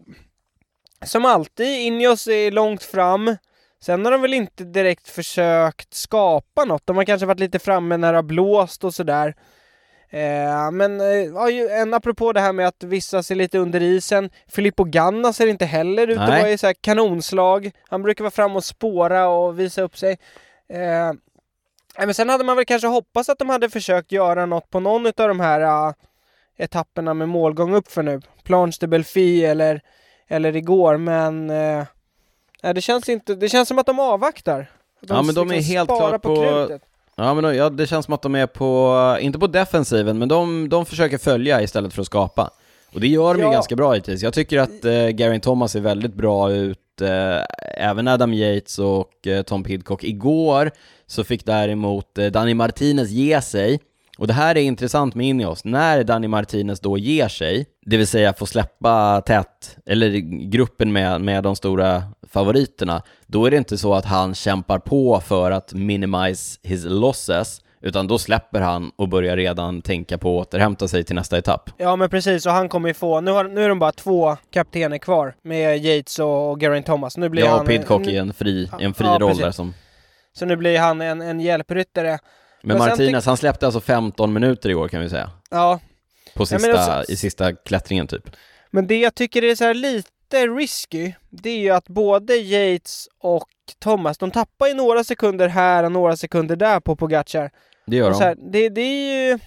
som 1.05 1.25
alltid, 1.25 1.81
Ineos 1.81 2.27
är 2.27 2.51
långt 2.51 2.83
fram. 2.83 3.37
Sen 3.83 4.05
har 4.05 4.13
de 4.13 4.23
väl 4.23 4.35
inte 4.35 4.65
direkt 4.65 5.09
försökt 5.09 5.95
skapa 5.95 6.65
något. 6.65 6.87
De 6.87 6.97
har 6.97 7.05
kanske 7.05 7.27
varit 7.27 7.41
lite 7.41 7.59
framme 7.59 7.97
när 7.97 8.13
det 8.13 8.19
har 8.19 8.23
blåst 8.23 8.85
och 8.85 8.95
sådär. 8.95 9.35
Eh, 10.15 10.71
men 10.71 11.01
eh, 11.01 11.81
en 11.81 11.95
apropå 11.95 12.33
det 12.33 12.41
här 12.41 12.53
med 12.53 12.69
att 12.69 12.83
vissa 12.83 13.23
ser 13.23 13.35
lite 13.35 13.59
under 13.59 13.83
isen. 13.83 14.31
Filippo 14.49 14.85
Ganna 14.85 15.33
ser 15.33 15.47
inte 15.47 15.65
heller 15.65 16.07
ut 16.09 16.19
att 16.19 16.29
vara 16.43 16.51
i 16.51 16.59
så 16.59 16.67
här 16.67 16.75
kanonslag. 16.81 17.71
Han 17.89 18.03
brukar 18.03 18.25
vara 18.25 18.31
fram 18.31 18.57
och 18.57 18.65
spåra 18.65 19.29
och 19.29 19.61
visa 19.61 19.83
upp 19.83 19.97
sig. 19.99 20.19
Eh, 20.69 21.13
men 21.99 22.15
sen 22.15 22.29
hade 22.29 22.45
man 22.45 22.57
väl 22.57 22.65
kanske 22.65 22.89
hoppats 22.89 23.29
att 23.29 23.39
de 23.39 23.49
hade 23.49 23.71
försökt 23.71 24.13
göra 24.13 24.47
något 24.47 24.71
på 24.71 24.81
någon 24.81 25.07
av 25.07 25.13
de 25.29 25.41
här 25.41 25.61
eh, 25.61 25.93
etapperna 26.57 27.15
med 27.15 27.29
målgång 27.29 27.75
upp 27.75 27.91
för 27.93 28.03
nu. 28.03 28.21
Planche 28.45 28.77
de 28.81 28.87
Belfi 28.87 29.45
eller, 29.45 29.81
eller 30.29 30.57
igår, 30.57 30.97
men 30.97 31.47
nej, 31.47 32.75
det 32.75 32.81
känns 32.81 33.09
inte, 33.09 33.35
det 33.35 33.49
känns 33.49 33.69
som 33.69 33.79
att 33.79 33.87
de 33.87 33.99
avvaktar. 33.99 34.61
Att 35.03 35.09
Ja, 35.11 35.23
men 35.23 35.35
de 35.35 35.51
är 35.51 35.61
helt 35.63 35.87
sparar 35.91 36.09
klart 36.09 36.23
på- 36.23 36.37
krutet. 36.37 36.83
Ja, 37.17 37.35
men 37.35 37.57
ja, 37.57 37.71
det 37.71 37.87
känns 37.87 38.05
som 38.05 38.15
att 38.15 38.23
de 38.23 38.35
är 38.35 38.47
på, 38.47 39.19
inte 39.21 39.39
på 39.39 39.47
defensiven, 39.47 40.19
men 40.19 40.29
de, 40.29 40.69
de 40.69 40.87
försöker 40.87 41.19
följa 41.19 41.63
istället 41.63 41.93
för 41.93 42.01
att 42.01 42.07
skapa. 42.07 42.51
Och 42.95 43.01
det 43.01 43.07
gör 43.09 43.35
de 43.35 43.41
ju 43.41 43.47
Ja. 43.47 43.53
ganska 43.53 43.77
bra 43.77 43.93
hittills. 43.93 44.23
Jag 44.23 44.35
tycker 44.35 44.59
att 44.59 44.85
eh, 44.85 44.93
Geraint 45.17 45.43
Thomas 45.45 45.73
ser 45.73 45.81
väldigt 45.81 46.15
bra 46.15 46.53
ut, 46.53 47.01
eh, 47.01 47.41
även 47.91 48.09
Adam 48.09 48.35
Yates 48.35 48.79
och 48.79 49.27
eh, 49.27 49.43
Tom 49.43 49.65
Pidcock. 49.65 50.05
Igår 50.05 50.71
så 51.07 51.25
fick 51.25 51.45
däremot 51.47 52.19
eh, 52.19 52.27
Danny 52.27 52.55
Martinez 52.55 53.11
ge 53.11 53.41
sig, 53.41 53.81
och 54.19 54.27
det 54.27 54.33
här 54.33 54.57
är 54.57 54.61
intressant 54.61 55.15
med 55.15 55.27
Ineos, 55.27 55.65
när 55.65 56.05
Danny 56.05 56.29
Martinez 56.29 56.81
då 56.81 56.99
ger 56.99 57.29
sig, 57.29 57.67
det 57.87 57.97
vill 57.97 58.07
säga 58.07 58.33
får 58.33 58.47
släppa 58.47 59.21
tät, 59.21 59.77
eller 59.87 60.11
gruppen 60.51 60.93
med, 60.93 61.21
med 61.21 61.43
de 61.43 61.57
stora 61.57 62.03
favoriterna, 62.29 63.03
då 63.27 63.47
är 63.47 63.51
det 63.51 63.57
inte 63.57 63.79
så 63.79 63.95
att 63.95 64.05
han 64.05 64.35
kämpar 64.35 64.79
på 64.79 65.21
för 65.21 65.51
att 65.51 65.73
minimize 65.73 66.59
his 66.63 66.85
losses, 66.85 67.61
utan 67.83 68.07
då 68.07 68.19
släpper 68.19 68.61
han 68.61 68.91
och 68.97 69.09
börjar 69.09 69.37
redan 69.37 69.83
tänka 69.83 70.19
på 70.19 70.41
att 70.41 70.47
återhämta 70.47 70.89
sig 70.89 71.05
till 71.05 71.15
nästa 71.17 71.39
etapp. 71.39 71.71
Ja 71.77 71.97
men 71.97 72.11
precis, 72.11 72.47
och 72.47 72.53
han 72.53 72.69
kommer 72.69 72.89
ju 72.89 72.95
få, 72.95 73.21
nu, 73.21 73.31
har, 73.31 73.45
nu 73.45 73.65
är 73.65 73.69
de 73.69 73.79
bara 73.79 73.93
två 73.93 74.37
kaptener 74.51 74.99
kvar 74.99 75.35
med 75.43 75.85
Yates 75.85 76.19
och, 76.19 76.51
och 76.51 76.61
Geraint 76.61 76.87
Thomas. 76.87 77.17
Nu 77.17 77.29
blir 77.29 77.43
Ja, 77.43 77.51
han 77.51 77.61
och 77.61 77.67
Pidcock 77.67 78.07
i 78.07 78.17
en 78.17 78.33
fri, 78.33 78.71
en 78.81 78.95
fri 78.95 79.07
Ja, 79.07 79.19
roll 79.19 79.29
precis. 79.29 79.45
där 79.45 79.51
som... 79.51 79.75
Så 80.33 80.47
nu 80.47 80.57
blir 80.57 80.79
han 80.79 81.01
en, 81.01 81.23
en 81.23 81.41
hjälpryttare. 81.41 82.19
Men 82.65 82.79
Men 82.79 82.89
Martinez, 82.89 83.27
han 83.27 83.37
släppte 83.37 83.67
alltså 83.67 83.81
15 83.81 84.33
minuter 84.33 84.69
igår 84.71 84.89
kan 84.89 85.01
vi 85.01 85.09
säga. 85.11 85.31
Ja, 85.51 85.81
På 86.35 86.43
Ja, 86.43 86.47
sista, 86.47 86.69
men 86.69 86.77
alltså- 86.77 87.13
i 87.13 87.17
sista 87.17 87.53
klättringen 87.53 88.07
typ. 88.07 88.31
men 88.71 88.87
det 88.87 88.99
jag 89.01 89.15
tycker 89.15 89.45
är 89.45 89.55
så 89.55 89.65
här 89.65 89.75
lite 89.75 90.47
risky, 90.47 91.13
det 91.31 91.51
är 91.51 91.59
ju 91.59 91.71
att 91.71 91.89
både 91.89 92.35
Yates 92.37 93.09
och 93.19 93.49
Thomas, 93.79 94.19
de 94.19 94.31
tappar 94.31 94.67
ju 94.67 94.75
några 94.75 95.05
sekunder 95.05 95.49
här 95.49 95.85
och 95.85 95.93
några 95.93 96.17
sekunder 96.17 96.57
där 96.57 96.81
på 96.81 96.97
Pogacar. 96.97 97.51
Det 97.87 97.97
gör 97.97 98.11
de. 98.11 98.21
här, 98.21 98.37
det, 98.53 98.69
det 98.69 98.81
är 98.81 99.31
ju... 99.31 99.39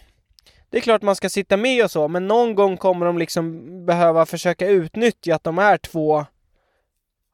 Det 0.69 0.77
är 0.77 0.81
klart 0.81 1.01
man 1.01 1.15
ska 1.15 1.29
sitta 1.29 1.57
med 1.57 1.83
och 1.83 1.91
så, 1.91 2.07
men 2.07 2.27
någon 2.27 2.55
gång 2.55 2.77
kommer 2.77 3.05
de 3.05 3.17
liksom 3.17 3.63
behöva 3.85 4.25
försöka 4.25 4.67
utnyttja 4.67 5.35
att 5.35 5.43
de 5.43 5.59
är 5.59 5.77
två. 5.77 6.25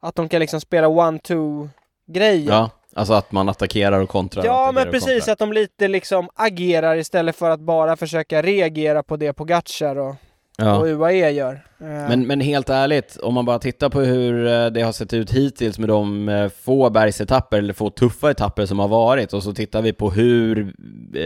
Att 0.02 0.14
de 0.14 0.28
kan 0.28 0.40
liksom 0.40 0.60
spela 0.60 0.88
one-two-grejen. 0.88 2.46
Ja, 2.54 2.70
alltså 2.94 3.14
att 3.14 3.32
man 3.32 3.48
attackerar 3.48 4.00
och 4.00 4.08
kontrar. 4.08 4.44
Ja, 4.44 4.72
men 4.74 4.86
och 4.86 4.92
precis. 4.92 5.28
Att 5.28 5.38
de 5.38 5.52
lite 5.52 5.88
liksom 5.88 6.28
agerar 6.34 6.96
istället 6.96 7.36
för 7.36 7.50
att 7.50 7.60
bara 7.60 7.96
försöka 7.96 8.42
reagera 8.42 9.02
på 9.02 9.16
det 9.16 9.32
Pogacar 9.32 9.96
och, 9.96 10.08
och 10.08 10.16
Ja. 10.56 10.86
UAE 10.86 11.30
gör. 11.30 11.52
Eh, 11.80 11.86
Men, 11.86 12.26
men 12.26 12.40
helt 12.40 12.70
ärligt, 12.70 13.16
om 13.16 13.34
man 13.34 13.44
bara 13.44 13.58
tittar 13.58 13.88
på 13.88 14.00
hur 14.00 14.46
eh, 14.46 14.66
det 14.66 14.82
har 14.82 14.92
sett 14.92 15.12
ut 15.12 15.30
hittills 15.30 15.78
med 15.78 15.88
de 15.88 16.28
eh, 16.28 16.48
få 16.48 16.90
bergsetapper, 16.90 17.58
eller 17.58 17.72
få 17.72 17.90
tuffa 17.90 18.30
etapper 18.30 18.66
som 18.66 18.78
har 18.78 18.88
varit, 18.88 19.32
och 19.32 19.42
så 19.42 19.54
tittar 19.54 19.82
vi 19.82 19.92
på 19.92 20.10
hur 20.10 20.74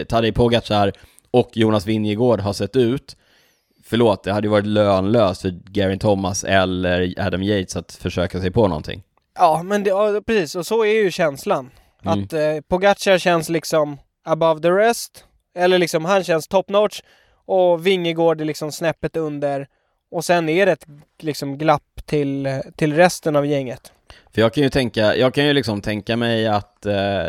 Tadej 0.04 0.32
Pogacar 0.32 0.92
och 1.30 1.50
Jonas 1.52 1.86
Vingegaard 1.86 2.40
har 2.40 2.52
sett 2.52 2.76
ut. 2.76 3.16
Förlåt, 3.84 4.24
det 4.24 4.32
hade 4.32 4.46
ju 4.46 4.50
varit 4.50 4.66
lönlöst 4.66 5.42
för 5.42 5.72
Geraint 5.74 6.02
Thomas 6.02 6.44
eller 6.44 7.14
Adam 7.16 7.42
Yates 7.42 7.76
att 7.76 7.92
försöka 7.92 8.40
sig 8.40 8.50
på 8.50 8.68
någonting. 8.68 9.02
Ja, 9.38 9.62
men 9.62 9.84
det, 9.84 9.90
ja, 9.90 10.20
precis. 10.26 10.54
Och 10.54 10.66
så 10.66 10.84
är 10.84 11.02
ju 11.02 11.10
känslan. 11.10 11.70
Mm. 12.02 12.24
Att 12.24 12.32
eh, 12.32 12.60
Pogacar 12.68 13.18
känns 13.18 13.48
liksom 13.48 13.98
above 14.24 14.60
the 14.60 14.70
rest. 14.70 15.24
Eller 15.54 15.78
liksom 15.78 16.04
han 16.04 16.24
känns 16.24 16.48
top 16.48 16.68
notch. 16.68 17.00
Och 17.46 17.86
Vingegård 17.86 18.40
är 18.40 18.44
liksom 18.44 18.72
snäppet 18.72 19.16
under. 19.16 19.68
Och 20.10 20.24
sen 20.24 20.48
är 20.48 20.66
det 20.66 20.72
ett 20.72 20.86
liksom 21.18 21.58
glapp 21.58 22.06
till, 22.06 22.60
till 22.76 22.96
resten 22.96 23.36
av 23.36 23.46
gänget. 23.46 23.92
För 24.34 24.40
jag 24.40 24.54
kan 24.54 24.62
ju 24.62 24.70
tänka, 24.70 25.16
jag 25.16 25.34
kan 25.34 25.44
ju 25.44 25.52
liksom 25.52 25.80
tänka 25.80 26.16
mig 26.16 26.46
att 26.46 26.86
eh, 26.86 27.28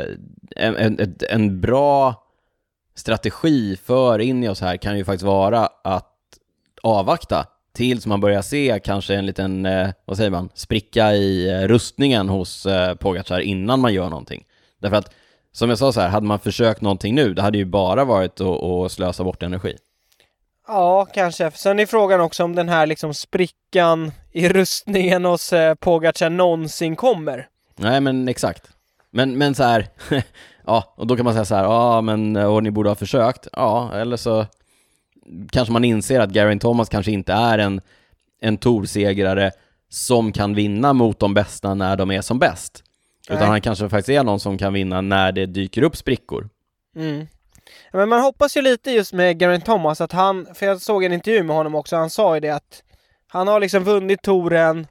en, 0.55 0.75
en, 0.75 1.15
en 1.29 1.61
bra 1.61 2.23
strategi 2.95 3.77
för 3.83 4.19
Ineos 4.19 4.61
här 4.61 4.77
kan 4.77 4.97
ju 4.97 5.05
faktiskt 5.05 5.25
vara 5.25 5.69
att 5.83 6.15
avvakta 6.83 7.45
tills 7.73 8.05
man 8.05 8.21
börjar 8.21 8.41
se 8.41 8.79
kanske 8.83 9.15
en 9.15 9.25
liten, 9.25 9.65
eh, 9.65 9.89
vad 10.05 10.17
säger 10.17 10.29
man, 10.29 10.49
spricka 10.53 11.13
i 11.13 11.49
eh, 11.49 11.67
rustningen 11.67 12.29
hos 12.29 12.65
eh, 12.65 12.95
Pogacar 12.95 13.39
innan 13.39 13.79
man 13.79 13.93
gör 13.93 14.09
någonting. 14.09 14.45
Därför 14.81 14.95
att 14.95 15.13
som 15.51 15.69
jag 15.69 15.77
sa 15.77 15.91
så 15.91 16.01
här, 16.01 16.09
hade 16.09 16.27
man 16.27 16.39
försökt 16.39 16.81
någonting 16.81 17.15
nu, 17.15 17.33
det 17.33 17.41
hade 17.41 17.57
ju 17.57 17.65
bara 17.65 18.05
varit 18.05 18.41
att, 18.41 18.63
att 18.63 18.91
slösa 18.91 19.23
bort 19.23 19.43
energi. 19.43 19.77
Ja, 20.67 21.05
kanske. 21.13 21.51
Sen 21.51 21.79
är 21.79 21.85
frågan 21.85 22.21
också 22.21 22.43
om 22.43 22.55
den 22.55 22.69
här 22.69 22.85
liksom 22.85 23.13
sprickan 23.13 24.11
i 24.31 24.49
rustningen 24.49 25.25
hos 25.25 25.53
eh, 25.53 25.75
Pogacar 25.75 26.29
någonsin 26.29 26.95
kommer. 26.95 27.47
Nej 27.75 28.01
men 28.01 28.27
exakt. 28.27 28.69
Men, 29.11 29.37
men 29.37 29.55
så 29.55 29.63
här, 29.63 29.87
ja, 30.65 30.93
och 30.97 31.07
då 31.07 31.15
kan 31.15 31.25
man 31.25 31.33
säga 31.33 31.45
så 31.45 31.55
här, 31.55 31.63
ja 31.63 32.01
men, 32.01 32.35
och 32.35 32.63
ni 32.63 32.71
borde 32.71 32.89
ha 32.89 32.95
försökt. 32.95 33.47
Ja, 33.53 33.91
eller 33.93 34.17
så 34.17 34.45
kanske 35.51 35.71
man 35.71 35.83
inser 35.83 36.19
att 36.19 36.33
Geraint 36.33 36.61
Thomas 36.61 36.89
kanske 36.89 37.11
inte 37.11 37.33
är 37.33 37.57
en, 37.57 37.81
en 38.41 38.57
torsegrare 38.57 39.51
som 39.89 40.31
kan 40.31 40.55
vinna 40.55 40.93
mot 40.93 41.19
de 41.19 41.33
bästa 41.33 41.73
när 41.73 41.95
de 41.95 42.11
är 42.11 42.21
som 42.21 42.39
bäst. 42.39 42.83
Utan 43.27 43.39
Nej. 43.39 43.47
han 43.47 43.61
kanske 43.61 43.89
faktiskt 43.89 44.09
är 44.09 44.23
någon 44.23 44.39
som 44.39 44.57
kan 44.57 44.73
vinna 44.73 45.01
när 45.01 45.31
det 45.31 45.45
dyker 45.45 45.83
upp 45.83 45.97
sprickor. 45.97 46.49
Mm. 46.95 47.27
Men 47.93 48.09
man 48.09 48.21
hoppas 48.21 48.57
ju 48.57 48.61
lite 48.61 48.91
just 48.91 49.13
med 49.13 49.39
Geraint 49.39 49.65
Thomas 49.65 50.01
att 50.01 50.11
han, 50.11 50.47
för 50.53 50.65
jag 50.65 50.81
såg 50.81 51.03
en 51.03 51.13
intervju 51.13 51.43
med 51.43 51.55
honom 51.55 51.75
också, 51.75 51.95
han 51.95 52.09
sa 52.09 52.35
ju 52.35 52.39
det 52.39 52.49
att 52.49 52.83
han 53.27 53.47
har 53.47 53.59
liksom 53.59 53.83
vunnit 53.83 54.21
touren, 54.21 54.87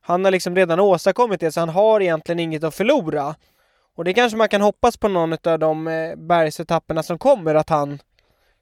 han 0.00 0.24
har 0.24 0.32
liksom 0.32 0.56
redan 0.56 0.80
åstadkommit 0.80 1.40
det 1.40 1.52
så 1.52 1.60
han 1.60 1.68
har 1.68 2.00
egentligen 2.00 2.38
inget 2.38 2.64
att 2.64 2.74
förlora. 2.74 3.34
Och 3.96 4.04
det 4.04 4.14
kanske 4.14 4.36
man 4.38 4.48
kan 4.48 4.60
hoppas 4.60 4.96
på 4.96 5.08
någon 5.08 5.36
av 5.44 5.58
de 5.58 5.88
eh, 5.88 6.16
bergsetapperna 6.16 7.02
som 7.02 7.18
kommer 7.18 7.54
att 7.54 7.70
han 7.70 7.98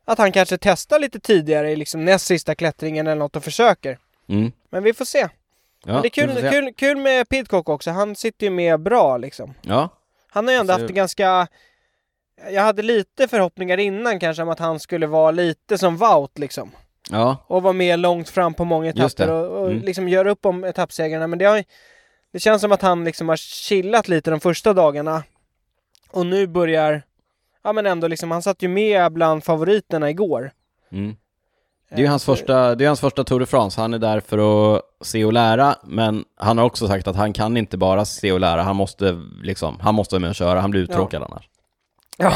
att 0.08 0.18
han 0.18 0.32
kanske 0.32 0.58
testar 0.58 0.98
lite 0.98 1.20
tidigare 1.20 1.70
i 1.70 1.76
liksom 1.76 2.04
näst 2.04 2.26
sista 2.26 2.54
klättringen 2.54 3.06
eller 3.06 3.18
något 3.18 3.36
och 3.36 3.44
försöker. 3.44 3.98
Mm. 4.28 4.52
Men 4.70 4.82
vi 4.82 4.94
får 4.94 5.04
se. 5.04 5.18
Ja, 5.18 5.28
Men 5.92 6.02
det 6.02 6.08
är 6.08 6.10
kul, 6.10 6.50
kul, 6.50 6.72
kul 6.76 6.96
med 6.96 7.28
Pidcock 7.28 7.68
också, 7.68 7.90
han 7.90 8.16
sitter 8.16 8.46
ju 8.46 8.50
med 8.50 8.80
bra 8.80 9.16
liksom. 9.16 9.54
Ja, 9.62 9.88
Han 10.28 10.46
har 10.46 10.54
ju 10.54 10.60
ändå 10.60 10.72
haft 10.72 10.86
det 10.86 10.92
ganska... 10.92 11.46
Jag 12.50 12.62
hade 12.62 12.82
lite 12.82 13.28
förhoppningar 13.28 13.78
innan 13.78 14.20
kanske 14.20 14.42
om 14.42 14.48
att 14.48 14.58
han 14.58 14.80
skulle 14.80 15.06
vara 15.06 15.30
lite 15.30 15.78
som 15.78 15.96
Wout 15.96 16.38
liksom. 16.38 16.70
ja, 17.10 17.36
Och 17.46 17.62
vara 17.62 17.72
med 17.72 17.98
långt 17.98 18.28
fram 18.28 18.54
på 18.54 18.64
många 18.64 18.90
etapper 18.90 19.30
och, 19.30 19.60
och 19.60 19.70
Mm. 19.70 19.82
liksom 19.82 20.08
göra 20.08 20.30
upp 20.30 20.46
om 20.46 20.64
etappsegrarna. 20.64 21.26
Men 21.26 21.38
det, 21.38 21.44
har, 21.44 21.64
det 22.32 22.40
känns 22.40 22.60
som 22.62 22.72
att 22.72 22.82
han 22.82 23.04
liksom 23.04 23.28
har 23.28 23.36
chillat 23.36 24.08
lite 24.08 24.30
de 24.30 24.40
första 24.40 24.72
dagarna. 24.72 25.22
Och 26.10 26.26
nu 26.26 26.46
börjar... 26.46 27.02
Ja 27.62 27.72
men 27.72 27.86
ändå 27.86 28.08
liksom, 28.08 28.30
han 28.30 28.42
satt 28.42 28.62
ju 28.62 28.68
med 28.68 29.12
bland 29.12 29.44
favoriterna 29.44 30.10
igår. 30.10 30.50
mm. 30.92 31.16
Det 31.90 31.94
är 31.94 31.98
ju 31.98 32.04
Eh, 32.04 32.10
hans 32.10 32.24
första, 32.24 32.74
det 32.74 32.84
är 32.84 32.86
hans 32.86 33.00
första 33.00 33.24
Tour 33.24 33.40
de 33.40 33.46
France, 33.46 33.80
han 33.80 33.94
är 33.94 33.98
där 33.98 34.20
för 34.20 34.38
att 34.76 34.82
se 35.00 35.24
och 35.24 35.32
lära, 35.32 35.76
men 35.84 36.24
han 36.36 36.58
har 36.58 36.64
också 36.64 36.88
sagt 36.88 37.08
att 37.08 37.16
han 37.16 37.32
kan 37.32 37.56
inte 37.56 37.76
bara 37.76 38.04
se 38.04 38.32
och 38.32 38.40
lära, 38.40 38.62
han 38.62 38.76
måste 38.76 39.18
liksom, 39.42 39.80
han 39.80 39.94
måste 39.94 40.18
med 40.18 40.28
och 40.30 40.34
köra, 40.36 40.60
han 40.60 40.70
blir 40.70 40.80
uttråkad 40.80 41.22
annars. 41.22 41.48
Ja, 42.16 42.32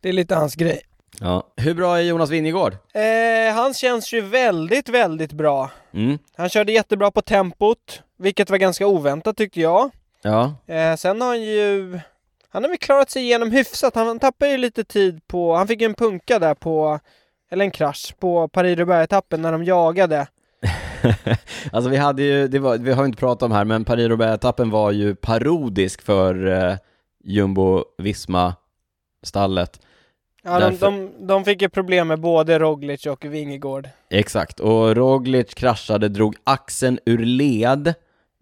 det 0.00 0.08
är 0.08 0.12
lite 0.12 0.34
hans 0.34 0.54
grej. 0.54 0.80
Ja. 1.20 1.46
Hur 1.56 1.74
bra 1.74 1.98
är 1.98 2.02
Jonas 2.02 2.30
Vingegård? 2.30 2.76
Eh, 2.94 3.54
han 3.54 3.74
känns 3.74 4.12
ju 4.12 4.20
väldigt, 4.20 4.88
väldigt 4.88 5.32
bra. 5.32 5.70
Mm. 5.94 6.18
Han 6.36 6.48
körde 6.48 6.72
jättebra 6.72 7.10
på 7.10 7.22
tempot, 7.22 8.02
vilket 8.18 8.50
var 8.50 8.58
ganska 8.58 8.86
oväntat 8.86 9.36
tyckte 9.36 9.60
jag. 9.60 9.90
Ja, 10.22 10.54
Eh, 10.66 10.96
sen 10.96 11.20
har 11.20 11.28
han 11.28 11.42
ju... 11.42 12.00
Han 12.52 12.62
har 12.62 12.68
väl 12.68 12.78
klarat 12.78 13.10
sig 13.10 13.22
igenom 13.22 13.50
hyfsat. 13.50 13.94
Han 13.94 14.18
tappade 14.18 14.50
ju 14.50 14.58
lite 14.58 14.84
tid 14.84 15.26
på... 15.26 15.54
Han 15.54 15.68
fick 15.68 15.80
ju 15.80 15.84
en 15.84 15.94
punka 15.94 16.38
där 16.38 16.54
på... 16.54 16.98
Eller 17.50 17.64
en 17.64 17.70
krasch 17.70 18.14
på 18.18 18.48
Paris-Roubaix-etappen 18.48 19.42
när 19.42 19.52
de 19.52 19.64
jagade. 19.64 20.26
alltså 21.72 21.90
vi 21.90 21.96
hade 21.96 22.22
ju, 22.22 22.48
det 22.48 22.58
var, 22.58 22.78
vi 22.78 22.92
har 22.92 23.04
inte 23.04 23.18
pratat 23.18 23.42
om 23.42 23.52
här, 23.52 23.64
men 23.64 23.84
Paris-Roubaix-etappen 23.84 24.70
var 24.70 24.90
ju 24.90 25.14
parodisk 25.14 26.02
för 26.02 26.46
eh, 26.46 26.76
Jumbo-Visma-stallet. 27.24 29.80
Ja, 30.42 30.60
de, 30.60 30.60
Därför- 30.60 30.86
de, 30.86 31.10
de 31.26 31.44
fick 31.44 31.62
ju 31.62 31.68
problem 31.68 32.08
med 32.08 32.20
både 32.20 32.58
Roglic 32.58 33.06
och 33.06 33.24
Vingegård. 33.24 33.88
Exakt, 34.10 34.60
och 34.60 34.96
Roglic 34.96 35.54
kraschade, 35.54 36.08
drog 36.08 36.36
axeln 36.44 36.98
ur 37.06 37.18
led, 37.18 37.94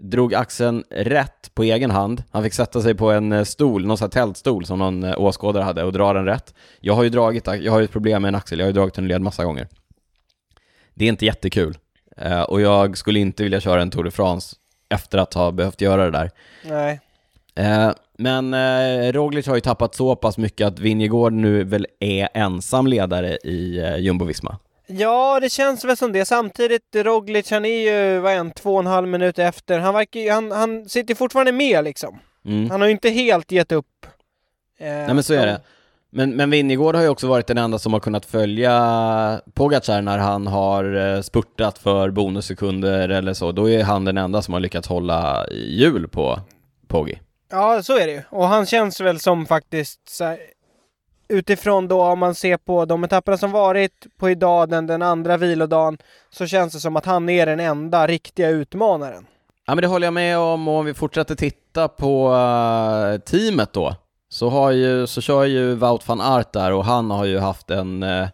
drog 0.03 0.35
axeln 0.35 0.85
rätt 0.91 1.55
på 1.55 1.63
egen 1.63 1.91
hand. 1.91 2.23
Han 2.31 2.43
fick 2.43 2.55
sätta 2.55 2.83
sig 2.83 2.95
på 2.95 3.11
en 3.11 3.33
eh, 3.33 3.45
stol, 3.45 3.87
någon 3.87 3.99
sån 3.99 4.05
här 4.05 4.11
tältstol 4.11 4.67
som 4.67 4.79
någon 4.79 5.05
eh, 5.05 5.21
åskådare 5.21 5.63
hade 5.63 5.85
och 5.85 5.93
dra 5.93 6.13
den 6.13 6.25
rätt. 6.25 6.55
Jag 6.81 6.95
har 6.95 7.03
ju 7.03 7.09
dragit, 7.09 7.47
jag 7.47 7.73
har 7.73 7.79
ju 7.79 7.85
ett 7.85 7.93
problem 7.93 8.23
med 8.23 8.29
en 8.29 8.35
axel, 8.35 8.59
jag 8.59 8.67
har 8.67 8.71
ju 8.71 8.75
dragit 8.75 8.99
ur 8.99 9.03
led 9.03 9.21
massa 9.21 9.45
gånger. 9.45 9.69
Det 10.95 11.05
är 11.05 11.09
inte 11.09 11.27
jättekul. 11.27 11.79
Eh, 12.17 12.43
och 12.43 12.61
jag 12.61 12.99
skulle 12.99 13.19
inte 13.21 13.43
vilja 13.43 13.61
köra 13.61 13.83
en 13.83 13.91
Tour 13.91 14.05
de 14.05 14.11
France 14.11 14.57
efter 14.89 15.19
att 15.19 15.35
ha 15.35 15.51
behövt 15.53 15.81
göra 15.81 16.05
det 16.05 16.11
där. 16.11 16.31
Nej. 16.65 17.01
Eh, 17.55 17.93
men 18.19 18.55
eh, 18.55 19.13
Roglic 19.13 19.47
har 19.47 19.55
ju 19.55 19.61
tappat 19.61 19.95
så 19.95 20.17
pass 20.17 20.39
mycket 20.39 20.67
att 20.67 20.79
Vingegård 20.79 21.33
nu 21.33 21.65
väl 21.65 21.87
är 22.01 22.29
ensam 22.35 22.87
ledare 22.87 23.37
i 23.37 23.79
eh, 23.79 23.97
Jumbo-Visma. 23.97 24.57
Ja, 24.93 25.41
det 25.41 25.49
känns 25.51 25.85
väl 25.85 25.97
som 25.97 26.13
det. 26.13 26.25
Samtidigt, 26.25 26.97
Roglic, 26.97 27.51
han 27.51 27.65
är 27.65 27.91
ju, 27.91 28.19
vad 28.19 28.33
är 28.33 28.37
han, 28.37 28.51
två 28.51 28.75
och 28.75 28.81
en 28.81 28.87
halv 28.87 29.09
minut 29.09 29.39
efter. 29.39 29.79
Han 29.79 29.95
verkar 29.95 30.33
han, 30.33 30.51
han 30.51 30.89
sitter 30.89 31.15
fortfarande 31.15 31.53
med 31.53 31.85
liksom. 31.85 32.19
Mm. 32.45 32.71
Han 32.71 32.81
har 32.81 32.89
ju 32.89 32.93
inte 32.93 33.11
helt 33.11 33.53
gett 33.53 33.73
upp. 33.73 34.07
Eh, 34.79 34.87
Nej 34.87 35.15
men 35.15 35.23
så 35.23 35.35
är 35.35 35.47
det. 35.47 35.61
Men, 36.13 36.37
men 36.37 36.51
Vingegård 36.51 36.95
har 36.95 37.03
ju 37.03 37.09
också 37.09 37.27
varit 37.27 37.47
den 37.47 37.59
enda 37.59 37.79
som 37.79 37.93
har 37.93 38.01
kunnat 38.01 38.27
följa 38.27 39.41
Pogacar 39.55 40.03
när 40.03 40.19
han 40.19 40.47
har 40.47 41.15
eh, 41.15 41.21
spurtat 41.21 41.79
för 41.79 42.11
bonussekunder 42.11 43.09
eller 43.09 43.35
så. 43.35 43.53
Då 43.53 43.71
är 43.71 43.85
han 43.85 44.05
den 44.05 44.19
enda 44.19 44.43
som 44.43 44.55
har 44.55 44.61
lyckats 44.61 44.89
hålla 44.89 45.47
hjul 45.51 46.09
på 46.09 46.41
Poggi. 46.89 47.21
Ja, 47.51 47.83
så 47.83 47.99
är 47.99 48.07
det 48.07 48.13
ju. 48.13 48.23
Och 48.29 48.49
han 48.49 48.67
känns 48.67 49.01
väl 49.01 49.21
som 49.21 49.47
faktiskt 49.47 50.09
utifrån 51.31 51.89
då 51.89 52.03
om 52.03 52.19
man 52.19 52.35
ser 52.35 52.57
på 52.57 52.85
de 52.85 53.05
etapperna 53.05 53.39
som 53.39 53.51
varit 53.51 54.07
på 54.19 54.31
idag, 54.31 54.69
den, 54.69 54.87
den 54.87 55.03
andra 55.03 55.37
vilodagen, 55.37 55.99
så 56.31 56.47
känns 56.47 56.73
det 56.73 56.81
som 56.81 56.97
att 56.97 57.07
han 57.07 57.29
är 57.29 57.47
den 57.47 57.61
enda 57.61 58.07
riktiga 58.07 58.49
utmanaren. 58.49 59.27
Ja 59.67 59.75
men 59.75 59.83
det 59.83 59.89
håller 59.89 60.07
jag 60.07 60.15
med 60.15 60.39
om 60.39 60.69
och 60.69 60.79
om 60.79 60.85
vi 60.85 60.95
fortsätter 60.95 61.35
titta 61.35 61.89
på 61.89 62.33
eh, 62.33 63.21
teamet 63.21 63.73
då 63.73 63.95
så, 64.29 64.49
har 64.49 64.71
ju, 64.71 65.07
så 65.07 65.21
kör 65.21 65.45
ju 65.45 65.75
Wout 65.75 66.09
van 66.09 66.21
Aert 66.21 66.53
där 66.53 66.73
och 66.73 66.85
han 66.85 67.11
har 67.11 67.25
ju 67.25 67.39
haft 67.39 67.71
en, 67.71 68.03
uh, 68.03 68.29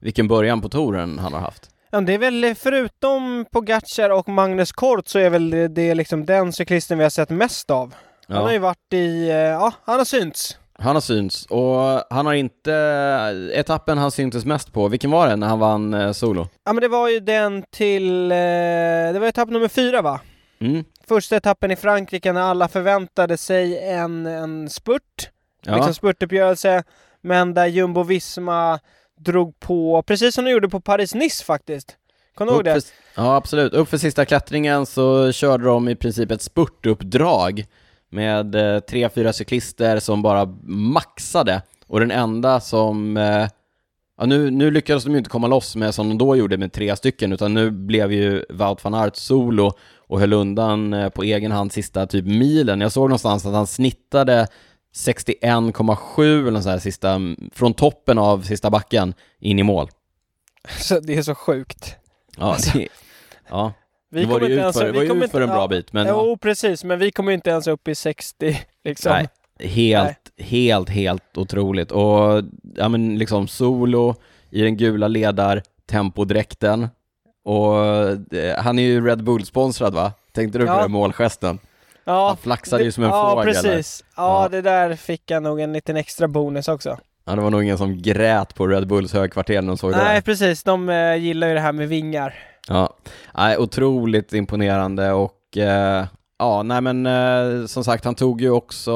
vilken 0.00 0.28
början 0.28 0.60
på 0.60 0.68
touren 0.68 1.18
han 1.18 1.32
har 1.32 1.40
haft. 1.40 1.70
Ja, 1.90 2.00
det 2.00 2.14
är 2.14 2.18
väl 2.18 2.54
förutom 2.54 3.46
Pogacar 3.52 4.10
och 4.10 4.28
Magnus 4.28 4.72
Kort 4.72 5.08
så 5.08 5.18
är 5.18 5.30
väl 5.30 5.50
det, 5.50 5.68
det 5.68 5.90
är 5.90 5.94
liksom 5.94 6.26
den 6.26 6.52
cyklisten 6.52 6.98
vi 6.98 7.04
har 7.04 7.10
sett 7.10 7.30
mest 7.30 7.70
av. 7.70 7.94
Han 8.28 8.42
har 8.42 8.52
ju 8.52 8.58
varit 8.58 8.92
i, 8.92 9.28
eh, 9.28 9.36
ja, 9.36 9.72
han 9.84 9.98
har 9.98 10.04
synts. 10.04 10.59
Han 10.80 10.96
har 10.96 11.00
synts 11.00 11.46
och 11.46 12.02
han 12.10 12.26
har 12.26 12.34
inte, 12.34 12.72
etappen 13.54 13.98
han 13.98 14.10
syntes 14.10 14.44
mest 14.44 14.72
på, 14.72 14.88
vilken 14.88 15.10
var 15.10 15.28
det 15.28 15.36
när 15.36 15.46
han 15.46 15.58
vann 15.58 15.94
eh, 15.94 16.12
solo? 16.12 16.48
Ja 16.64 16.72
men 16.72 16.80
det 16.80 16.88
var 16.88 17.08
ju 17.08 17.20
den 17.20 17.64
till, 17.70 18.32
eh, 18.32 18.36
det 19.12 19.18
var 19.20 19.26
etapp 19.26 19.48
nummer 19.48 19.68
fyra 19.68 20.02
va? 20.02 20.20
Mm. 20.60 20.84
Första 21.08 21.36
etappen 21.36 21.70
i 21.70 21.76
Frankrike 21.76 22.32
när 22.32 22.40
alla 22.40 22.68
förväntade 22.68 23.36
sig 23.36 23.88
en, 23.88 24.26
en 24.26 24.70
spurt. 24.70 25.30
Ja. 25.62 25.76
liksom 25.76 25.94
spurtuppgörelse, 25.94 26.82
men 27.20 27.54
där 27.54 27.66
Jumbo-Visma 27.66 28.78
drog 29.18 29.60
på, 29.60 30.02
precis 30.02 30.34
som 30.34 30.44
de 30.44 30.50
gjorde 30.50 30.68
på 30.68 30.80
Paris-Nice 30.80 31.44
faktiskt. 31.44 31.96
Kommer 32.34 32.52
du 32.52 32.56
ihåg 32.56 32.64
det? 32.64 32.82
ja, 33.14 33.36
absolut. 33.36 33.74
Upp 33.74 33.88
för 33.88 33.98
sista 33.98 34.24
klättringen 34.24 34.86
så 34.86 35.32
körde 35.32 35.64
de 35.64 35.88
i 35.88 35.96
princip 35.96 36.30
ett 36.30 36.42
spurtuppdrag 36.42 37.64
med 38.10 38.54
eh, 38.54 38.80
tre, 38.80 39.08
fyra 39.08 39.32
cyklister 39.32 39.98
som 39.98 40.22
bara 40.22 40.46
maxade. 40.62 41.62
Och 41.86 42.00
den 42.00 42.10
enda 42.10 42.60
som... 42.60 43.16
Eh, 43.16 43.48
ja, 44.18 44.26
nu, 44.26 44.50
nu 44.50 44.70
lyckades 44.70 45.04
de 45.04 45.12
ju 45.12 45.18
inte 45.18 45.30
komma 45.30 45.46
loss 45.46 45.76
med 45.76 45.94
som 45.94 46.08
de 46.08 46.18
då 46.18 46.36
gjorde 46.36 46.56
med 46.56 46.72
tre 46.72 46.96
stycken, 46.96 47.32
utan 47.32 47.54
nu 47.54 47.70
blev 47.70 48.12
ju 48.12 48.44
Wout 48.50 48.84
van 48.84 48.94
Aert 48.94 49.16
solo 49.16 49.72
och 49.96 50.20
höll 50.20 50.32
undan 50.32 50.92
eh, 50.92 51.08
på 51.08 51.22
egen 51.22 51.52
hand 51.52 51.72
sista 51.72 52.06
typ 52.06 52.24
milen. 52.24 52.80
Jag 52.80 52.92
såg 52.92 53.08
någonstans 53.08 53.46
att 53.46 53.54
han 53.54 53.66
snittade 53.66 54.46
61,7 54.94 56.48
eller 56.48 56.60
så 56.60 56.70
här 56.70 56.78
sista, 56.78 57.20
från 57.52 57.74
toppen 57.74 58.18
av 58.18 58.42
sista 58.42 58.70
backen 58.70 59.14
in 59.38 59.58
i 59.58 59.62
mål. 59.62 59.88
Så 60.80 61.00
det 61.00 61.16
är 61.16 61.22
så 61.22 61.34
sjukt. 61.34 61.96
Ja, 62.36 62.56
det, 62.74 62.88
ja. 63.48 63.72
Vi 64.10 64.20
det 64.20 64.26
kommer 64.26 64.50
inte 64.50 64.72
för, 64.78 64.84
det 64.84 64.92
vi 64.92 65.08
var 65.08 65.14
ju 65.14 65.24
ut 65.24 65.30
för 65.30 65.40
en 65.40 65.48
bra 65.48 65.68
bit, 65.68 65.92
men 65.92 66.06
Jo, 66.08 66.36
precis, 66.36 66.84
men 66.84 66.98
vi 66.98 67.10
kommer 67.10 67.32
inte 67.32 67.50
ens 67.50 67.66
upp 67.66 67.88
i 67.88 67.94
60 67.94 68.60
liksom. 68.84 69.12
nej, 69.12 69.28
helt, 69.70 70.18
helt, 70.38 70.88
helt 70.88 71.36
otroligt. 71.38 71.92
Och 71.92 72.42
ja 72.76 72.88
men 72.88 73.18
liksom 73.18 73.48
solo 73.48 74.14
i 74.50 74.62
den 74.62 74.76
gula 74.76 75.08
ledar 75.08 75.62
tempodräkten 75.86 76.88
och 77.44 77.78
eh, 78.36 78.58
han 78.58 78.78
är 78.78 78.82
ju 78.82 79.06
Red 79.06 79.24
Bull-sponsrad 79.24 79.94
va? 79.94 80.12
Tänkte 80.32 80.58
du 80.58 80.66
på 80.66 80.72
Ja. 80.72 80.82
den 80.82 80.90
målgesten? 80.90 81.58
Ja, 82.04 82.28
Han 82.28 82.36
flaxade 82.36 82.84
ju 82.84 82.92
som 82.92 83.04
en 83.04 83.10
ja, 83.10 83.30
fågel 83.30 83.54
precis. 83.54 84.04
Ja, 84.16 84.42
Ja. 84.42 84.48
det 84.48 84.62
där 84.62 84.96
fick 84.96 85.30
jag 85.30 85.42
nog 85.42 85.60
en 85.60 85.72
liten 85.72 85.96
extra 85.96 86.28
bonus 86.28 86.68
också. 86.68 86.98
Ja, 87.24 87.34
det 87.34 87.40
var 87.42 87.50
nog 87.50 87.62
ingen 87.62 87.78
som 87.78 88.02
grät 88.02 88.54
på 88.54 88.66
Red 88.66 88.86
Bulls 88.86 89.12
högkvarter 89.12 89.62
när 89.62 89.68
de 89.68 89.76
såg 89.78 89.92
det 89.92 89.96
Nej, 89.96 90.22
precis. 90.22 90.62
De 90.62 90.88
eh, 90.88 91.14
gillar 91.16 91.48
ju 91.48 91.54
det 91.54 91.60
här 91.60 91.72
med 91.72 91.88
vingar. 91.88 92.34
Ja, 92.68 92.94
nej, 93.34 93.58
otroligt 93.58 94.32
imponerande 94.32 95.12
och 95.12 95.56
eh, 95.56 96.06
ja, 96.38 96.62
nej 96.62 96.80
men 96.80 97.06
eh, 97.06 97.66
som 97.66 97.84
sagt 97.84 98.04
han 98.04 98.14
tog 98.14 98.40
ju 98.40 98.50
också 98.50 98.92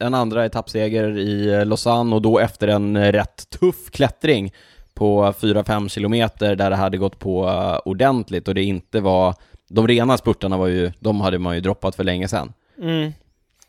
en 0.00 0.14
andra 0.14 0.44
etappseger 0.44 1.18
i 1.18 1.52
eh, 1.52 1.66
Lausanne 1.66 2.14
och 2.14 2.22
då 2.22 2.38
efter 2.38 2.68
en 2.68 2.96
eh, 2.96 3.12
rätt 3.12 3.50
tuff 3.50 3.90
klättring 3.90 4.52
på 4.94 5.32
4-5 5.32 5.88
kilometer 5.88 6.56
där 6.56 6.70
det 6.70 6.76
hade 6.76 6.98
gått 6.98 7.18
på 7.18 7.48
eh, 7.48 7.88
ordentligt 7.88 8.48
och 8.48 8.54
det 8.54 8.62
inte 8.62 9.00
var, 9.00 9.34
de 9.68 9.88
rena 9.88 10.18
spurtarna 10.18 10.56
var 10.56 10.66
ju, 10.66 10.92
de 10.98 11.20
hade 11.20 11.38
man 11.38 11.54
ju 11.54 11.60
droppat 11.60 11.96
för 11.96 12.04
länge 12.04 12.28
sedan. 12.28 12.52
Mm. 12.78 13.12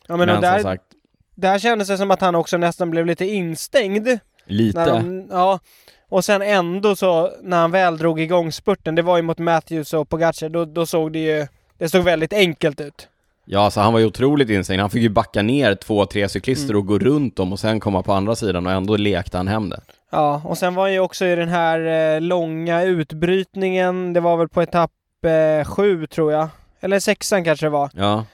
Ja 0.06 0.16
men, 0.16 0.28
Men, 0.28 0.40
där, 0.40 0.52
som 0.52 0.62
sagt, 0.62 0.84
där 1.34 1.58
kändes 1.58 1.88
det 1.88 1.98
som 1.98 2.10
att 2.10 2.20
han 2.20 2.34
också 2.34 2.56
nästan 2.56 2.90
blev 2.90 3.06
lite 3.06 3.26
instängd. 3.26 4.08
lite. 4.46 4.84
De, 4.84 5.26
ja, 5.30 5.58
och 6.12 6.24
sen 6.24 6.42
ändå 6.42 6.96
så 6.96 7.30
när 7.42 7.60
han 7.60 7.70
väl 7.70 7.98
drog 7.98 8.20
igång 8.20 8.52
spurten, 8.52 8.94
det 8.94 9.02
var 9.02 9.16
ju 9.16 9.22
mot 9.22 9.38
Matthews 9.38 9.94
och 9.94 10.08
Pogacar, 10.08 10.48
då, 10.48 10.64
då 10.64 10.86
såg 10.86 11.12
det 11.12 11.18
ju, 11.18 11.46
det 11.78 11.88
såg 11.88 12.02
väldigt 12.04 12.32
enkelt 12.32 12.80
ut. 12.80 13.08
Ja, 13.44 13.70
så 13.70 13.80
han 13.80 13.92
var 13.92 14.00
ju 14.00 14.06
otroligt 14.06 14.50
instängd. 14.50 14.80
Han 14.80 14.90
fick 14.90 15.02
ju 15.02 15.08
backa 15.08 15.42
ner 15.42 15.74
två, 15.74 16.06
tre 16.06 16.28
cyklister 16.28 16.70
Mm. 16.70 16.76
och 16.80 16.86
gå 16.86 16.98
runt 16.98 17.36
dem 17.36 17.52
och 17.52 17.60
sen 17.60 17.80
komma 17.80 18.02
på 18.02 18.12
andra 18.12 18.36
sidan 18.36 18.66
och 18.66 18.72
ändå 18.72 18.96
lekte 18.96 19.36
han 19.36 19.48
hem 19.48 19.68
det. 19.70 19.80
Ja, 20.10 20.42
och 20.44 20.58
sen 20.58 20.74
var 20.74 20.82
han 20.82 20.92
ju 20.92 21.00
också 21.00 21.24
i 21.24 21.36
den 21.36 21.48
här 21.48 22.14
eh, 22.14 22.20
långa 22.20 22.82
utbrytningen, 22.82 24.12
det 24.12 24.20
var 24.20 24.36
väl 24.36 24.48
på 24.48 24.62
etapp 24.62 24.90
eh, 25.26 25.64
sju 25.68 26.06
tror 26.06 26.32
jag. 26.32 26.48
Eller 26.80 27.00
sexan 27.00 27.44
kanske 27.44 27.66
det 27.66 27.70
var. 27.70 27.90
Ja, 27.94 28.24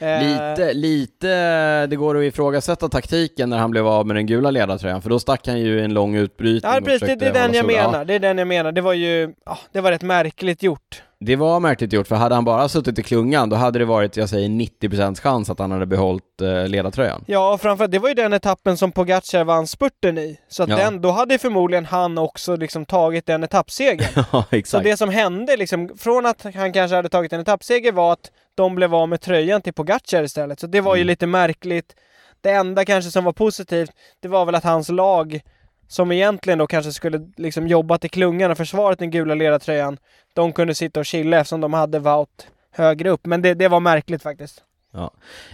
lite, 0.00 0.72
lite, 0.74 1.86
det 1.86 1.96
går 1.96 2.16
att 2.18 2.24
ifrågasätta 2.24 2.88
taktiken 2.88 3.50
när 3.50 3.58
han 3.58 3.70
blev 3.70 3.86
av 3.86 4.06
med 4.06 4.16
den 4.16 4.26
gula 4.26 4.50
ledartröjan, 4.50 5.02
för 5.02 5.10
då 5.10 5.18
stack 5.18 5.46
han 5.46 5.60
ju 5.60 5.84
en 5.84 5.94
lång 5.94 6.14
utbrytning 6.14 6.72
Ja 6.74 6.80
precis, 6.84 7.08
det, 7.08 7.16
det 7.16 7.26
är 7.26 7.32
den 7.32 7.54
jag 7.54 7.66
menar. 7.66 8.04
Det 8.04 8.14
är 8.14 8.18
den 8.18 8.38
jag 8.38 8.48
menar. 8.48 8.72
Det 8.72 8.80
var 8.80 8.92
ju, 8.92 9.34
ja, 9.46 9.58
det 9.72 9.80
var 9.80 9.90
rätt 9.90 10.02
märkligt 10.02 10.62
gjort. 10.62 11.02
Det 11.20 11.36
var 11.36 11.60
märkligt 11.60 11.92
gjort, 11.92 12.06
för 12.08 12.16
hade 12.16 12.34
han 12.34 12.44
bara 12.44 12.68
suttit 12.68 12.98
i 12.98 13.02
klungan, 13.02 13.48
då 13.50 13.56
hade 13.56 13.78
det 13.78 13.84
varit, 13.84 14.16
jag 14.16 14.28
säger 14.28 14.48
90% 14.48 15.20
chans 15.20 15.50
att 15.50 15.58
han 15.58 15.70
hade 15.70 15.86
behållit 15.86 16.40
eh, 16.42 16.68
ledartröjan. 16.68 17.24
Ja, 17.26 17.58
framförallt, 17.58 17.92
det 17.92 17.98
var 17.98 18.08
ju 18.08 18.14
den 18.14 18.32
etappen 18.32 18.76
som 18.76 18.92
Pogacar 18.92 19.44
vann 19.44 19.66
spurten 19.66 20.18
i. 20.18 20.38
Så 20.48 20.62
att 20.62 20.68
Ja. 20.68 20.76
den, 20.76 21.00
då 21.00 21.10
hade 21.10 21.38
förmodligen 21.38 21.84
han 21.86 22.18
också 22.18 22.56
liksom 22.56 22.84
tagit 22.84 23.26
den 23.26 23.44
etappsegern. 23.44 24.08
Ja, 24.32 24.44
Så 24.50 24.56
exakt. 24.56 24.84
det 24.84 24.96
som 24.96 25.08
hände 25.10 25.56
liksom, 25.56 25.90
från 25.98 26.26
att 26.26 26.44
han 26.54 26.72
kanske 26.72 26.96
hade 26.96 27.08
tagit 27.08 27.32
en 27.32 27.40
etappseger 27.40 27.92
var 27.92 28.12
att 28.12 28.30
de 28.54 28.74
blev 28.74 28.94
av 28.94 29.08
med 29.08 29.20
tröjan 29.20 29.62
till 29.62 29.72
Pogacar 29.72 30.22
istället. 30.22 30.60
Så 30.60 30.66
det 30.66 30.80
var 30.80 30.96
ju 30.96 31.00
Mm. 31.02 31.06
lite 31.08 31.26
märkligt. 31.26 31.94
Det 32.40 32.50
enda 32.50 32.84
kanske 32.84 33.10
som 33.10 33.24
var 33.24 33.32
positivt, 33.32 33.90
det 34.20 34.28
var 34.28 34.44
väl 34.44 34.54
att 34.54 34.64
hans 34.64 34.88
lag, 34.88 35.40
som 35.88 36.12
egentligen 36.12 36.58
då 36.58 36.66
kanske 36.66 36.92
skulle 36.92 37.30
liksom 37.36 37.68
jobbat 37.68 38.04
i 38.04 38.08
klungan 38.08 38.50
och 38.50 38.56
försvarat 38.56 38.98
den 38.98 39.10
gula 39.10 39.34
ledartröjan, 39.34 39.98
de 40.34 40.52
kunde 40.52 40.74
sitta 40.74 41.00
och 41.00 41.06
chilla 41.06 41.38
eftersom 41.38 41.60
de 41.60 41.72
hade 41.72 41.98
Wout 41.98 42.46
högre 42.70 43.10
upp. 43.10 43.26
Men 43.26 43.42
det, 43.42 43.54
det 43.54 43.68
var 43.68 43.80
märkligt 43.80 44.22
faktiskt. 44.22 44.64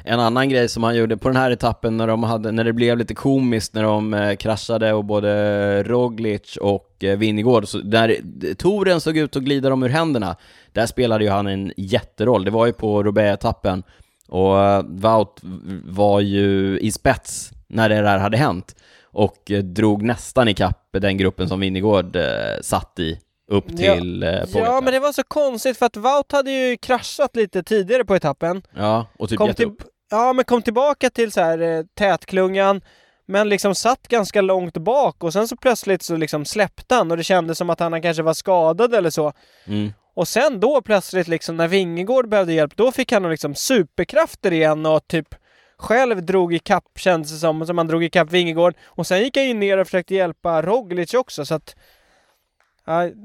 En 0.04 0.20
annan 0.20 0.48
grej 0.48 0.68
som 0.68 0.82
han 0.82 0.96
gjorde 0.96 1.16
på 1.16 1.28
den 1.28 1.36
här 1.36 1.50
etappen 1.50 1.96
när, 1.96 2.06
de 2.06 2.22
hade, 2.22 2.52
när 2.52 2.64
det 2.64 2.72
blev 2.72 2.98
lite 2.98 3.14
komiskt 3.14 3.74
när 3.74 3.82
de 3.82 4.14
eh, 4.14 4.36
kraschade 4.36 4.92
och 4.92 5.04
både 5.04 5.82
Roglic 5.82 6.56
och 6.56 7.04
eh, 7.04 7.18
Vingård, 7.18 7.68
så 7.68 7.78
där 7.78 8.16
touren 8.54 9.00
såg 9.00 9.16
ut 9.16 9.36
att 9.36 9.42
glida 9.42 9.70
dem 9.70 9.82
ur 9.82 9.88
händerna, 9.88 10.36
där 10.72 10.86
spelade 10.86 11.24
ju 11.24 11.30
han 11.30 11.46
en 11.46 11.72
jätteroll. 11.76 12.44
Det 12.44 12.50
var 12.50 12.66
ju 12.66 12.72
på 12.72 13.02
Roubaix-etappen 13.02 13.82
och 14.28 14.62
eh, 14.62 14.82
Wout 14.88 15.40
var 15.84 16.20
ju 16.20 16.78
i 16.78 16.92
spets 16.92 17.50
när 17.68 17.88
det 17.88 18.02
där 18.02 18.18
hade 18.18 18.36
hänt 18.36 18.74
och 19.14 19.50
eh, 19.50 19.62
drog 19.62 20.02
nästan 20.02 20.48
ikapp 20.48 20.88
den 20.92 21.16
gruppen 21.16 21.48
som 21.48 21.60
Vingård 21.60 22.16
eh, 22.16 22.24
satt 22.62 22.98
i 22.98 23.18
upp 23.50 23.64
Ja. 23.68 23.94
till 23.94 24.22
eh, 24.22 24.30
Pogacar. 24.40 24.60
Ja, 24.60 24.80
men 24.80 24.92
det 24.92 25.00
var 25.00 25.12
så 25.12 25.22
konstigt 25.24 25.76
för 25.78 25.86
att 25.86 25.96
Wout 25.96 26.32
hade 26.32 26.50
ju 26.50 26.76
kraschat 26.76 27.36
lite 27.36 27.62
tidigare 27.62 28.04
på 28.04 28.14
etappen. 28.16 28.62
Ja, 28.76 29.06
och 29.18 29.28
typ 29.28 29.38
kom 29.38 29.48
gett 29.48 29.56
till, 29.56 29.66
upp. 29.66 29.82
ja, 30.10 30.32
men 30.32 30.44
kom 30.44 30.62
tillbaka 30.62 31.10
till 31.10 31.32
så 31.32 31.40
här 31.40 31.58
eh, 31.58 31.84
tätklungan, 31.98 32.80
men 33.26 33.48
liksom 33.48 33.74
satt 33.74 34.08
ganska 34.08 34.40
långt 34.40 34.76
bak 34.76 35.24
och 35.24 35.32
sen 35.32 35.48
så 35.48 35.56
plötsligt 35.56 36.02
så 36.02 36.16
liksom 36.16 36.44
släppte 36.44 36.94
han 36.94 37.10
och 37.10 37.16
det 37.16 37.24
kändes 37.24 37.58
som 37.58 37.70
att 37.70 37.80
han 37.80 38.02
kanske 38.02 38.22
var 38.22 38.34
skadad 38.34 38.94
eller 38.94 39.10
så. 39.10 39.32
Mm. 39.66 39.92
Och 40.16 40.28
sen 40.28 40.60
då 40.60 40.82
plötsligt 40.82 41.28
liksom 41.28 41.56
när 41.56 41.68
Vingegård 41.68 42.28
behövde 42.28 42.52
hjälp, 42.52 42.76
då 42.76 42.92
fick 42.92 43.12
han 43.12 43.30
liksom 43.30 43.54
superkrafter 43.54 44.52
igen 44.52 44.86
och 44.86 45.08
typ 45.08 45.34
själv 45.76 46.22
drog 46.26 46.54
i 46.54 46.58
kapp 46.58 46.84
kändes 46.96 47.30
det 47.32 47.38
som, 47.38 47.66
som 47.66 47.78
han 47.78 47.86
drog 47.86 48.04
i 48.04 48.10
kapp 48.10 48.30
Vingegård. 48.30 48.74
Och 48.84 49.06
sen 49.06 49.20
gick 49.20 49.36
han 49.36 49.46
ju 49.46 49.54
ner 49.54 49.78
och 49.78 49.86
försökte 49.86 50.14
hjälpa 50.14 50.62
Roglic 50.62 51.14
också 51.14 51.46
så 51.46 51.54
att 51.54 51.76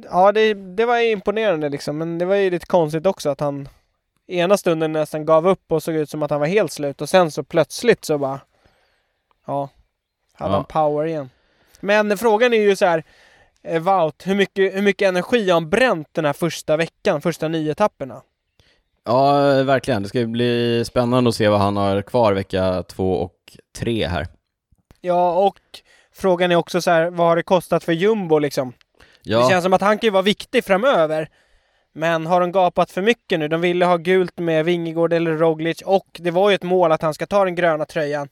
Ja, 0.10 0.32
det, 0.32 0.54
det 0.54 0.86
var 0.86 1.00
imponerande 1.00 1.70
liksom, 1.70 1.97
men 1.97 2.18
det 2.18 2.26
var 2.26 2.36
ju 2.36 2.50
lite 2.50 2.66
konstigt 2.66 3.06
också 3.06 3.30
att 3.30 3.39
han 3.39 3.70
ena 4.28 4.58
stunden 4.58 4.91
nästan 4.91 5.26
gav 5.26 5.47
upp 5.47 5.72
och 5.72 5.84
såg 5.84 5.95
ut 5.95 6.10
som 6.10 6.24
att 6.24 6.32
han 6.32 6.39
var 6.39 6.47
helt 6.47 6.72
slut 6.72 7.02
och 7.02 7.10
sen 7.10 7.32
så 7.32 7.43
plötsligt 7.43 8.06
så 8.06 8.18
bara 8.18 8.39
Ja, 9.45 9.70
hade 10.34 10.52
Ja. 10.52 10.56
han 10.56 10.66
power 10.66 11.06
igen. 11.06 11.30
Men 11.80 12.18
frågan 12.18 12.54
är 12.54 12.58
ju 12.62 12.76
så 12.76 12.86
här 12.86 13.04
eh, 13.64 13.82
Wout, 13.82 14.28
hur 14.28 14.36
mycket, 14.36 14.76
hur 14.76 14.82
mycket 14.82 15.08
energi 15.08 15.45
har 15.50 15.54
han 15.54 15.70
bränt 15.70 16.08
den 16.12 16.26
här 16.26 16.34
första 16.34 16.78
veckan, 16.78 17.22
första 17.22 17.47
nio 17.47 17.72
etapperna? 17.72 18.22
Ja, 19.04 19.64
verkligen. 19.64 20.04
Det 20.04 20.10
ska 20.10 20.26
bli 20.26 20.84
spännande 20.86 21.30
att 21.30 21.36
se 21.36 21.47
vad 21.50 21.60
han 21.60 21.78
har 21.78 22.02
kvar 22.02 22.34
vecka 22.34 22.84
två 22.84 23.14
och 23.14 23.36
tre 23.78 24.08
här. 24.08 24.28
Ja, 25.02 25.34
och 25.47 25.60
frågan 26.14 26.52
är 26.52 26.56
också 26.56 26.82
så 26.82 26.91
här, 26.91 27.10
vad 27.10 27.28
har 27.28 27.36
det 27.36 27.43
kostat 27.43 27.84
för 27.84 27.93
Jumbo 27.93 28.39
liksom? 28.39 28.74
Ja, 29.24 29.39
Det 29.43 29.50
känns 29.50 29.64
som 29.64 29.74
att 29.74 29.82
han 29.82 29.97
kan 29.97 30.08
ju 30.08 30.12
vara 30.12 30.24
viktig 30.24 30.64
framöver. 30.66 31.30
Men 31.93 32.26
har 32.26 32.41
de 32.41 32.52
gapat 32.52 32.91
för 32.91 33.02
mycket 33.02 33.39
nu? 33.39 33.47
De 33.47 33.62
ville 33.62 33.86
ha 33.86 33.97
gult 33.97 34.38
med 34.39 34.66
Vingegård 34.66 35.14
eller 35.14 35.32
Roglic 35.38 35.82
och 35.82 36.08
det 36.20 36.32
var 36.32 36.50
ju 36.50 36.56
ett 36.56 36.64
mål 36.64 36.91
att 36.91 37.02
han 37.02 37.14
ska 37.14 37.26
ta 37.26 37.45
den 37.45 37.56
gröna 37.56 37.86
tröjan. 37.86 38.30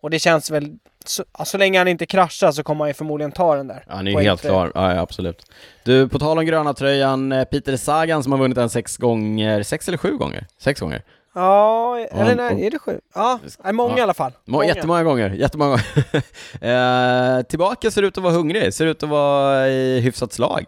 Och 0.00 0.10
det 0.10 0.18
känns 0.18 0.50
väl, 0.50 0.78
så, 1.08 1.24
ja, 1.38 1.44
så 1.44 1.58
länge 1.58 1.78
han 1.78 1.88
inte 1.88 2.06
kraschar 2.06 2.52
så 2.52 2.62
kommer 2.62 2.80
han 2.84 2.88
ju 2.90 2.94
förmodligen 2.94 3.32
ta 3.32 3.54
den 3.56 3.66
där. 3.66 3.84
han 3.88 4.06
är 4.06 4.10
ju 4.10 4.18
helt 4.20 4.40
klar. 4.40 4.72
Ja, 4.74 4.94
ja, 4.94 5.00
absolut. 5.00 5.50
Du, 5.84 6.08
på 6.08 6.18
tal 6.18 6.38
om 6.38 6.44
gröna 6.46 6.74
tröjan, 6.74 7.32
eh, 7.32 7.44
Peter 7.44 7.76
Sagan 7.76 8.22
som 8.22 8.32
har 8.32 8.38
vunnit 8.38 8.56
den 8.56 8.70
sex 8.70 8.96
gånger, 8.96 9.62
sex 9.62 9.88
eller 9.88 9.98
sju 9.98 10.16
gånger? 10.16 10.46
Sex 10.58 10.80
gånger. 10.80 11.02
Ja, 11.36 11.98
eller 12.10 12.34
nej, 12.36 12.66
är 12.66 12.70
det 12.70 12.78
sju? 12.78 13.00
Ja, 13.14 13.40
många 13.72 13.92
Ja. 13.92 13.98
i 13.98 14.02
alla 14.02 14.14
fall. 14.14 14.32
Må, 14.44 14.64
jättemånga 14.64 15.02
gånger, 15.02 15.30
jättemånga 15.30 15.70
gånger. 15.70 16.22
eh, 17.38 17.42
tillbaka 17.42 17.90
ser 17.90 18.02
ut 18.02 18.18
att 18.18 18.24
vara 18.24 18.32
hungrig, 18.34 18.74
ser 18.74 18.86
ut 18.86 19.02
att 19.02 19.08
vara 19.08 19.68
i 19.68 20.00
hyfsat 20.00 20.32
slag. 20.32 20.64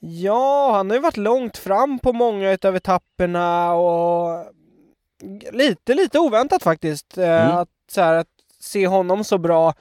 Ja, 0.00 0.72
han 0.74 0.90
har 0.90 0.96
ju 0.96 1.02
varit 1.02 1.16
långt 1.16 1.56
fram 1.56 1.98
på 1.98 2.12
många 2.12 2.50
utav 2.52 2.76
etapperna 2.76 3.72
och 3.74 4.44
lite, 5.52 5.94
lite 5.94 6.18
oväntat 6.18 6.62
faktiskt. 6.62 7.18
eh, 7.18 7.24
Mm. 7.44 7.56
Att, 7.56 7.68
så 7.90 8.00
här, 8.00 8.14
att 8.14 8.26
se 8.60 8.86
honom 8.86 9.24
så 9.24 9.38
bra. 9.38 9.74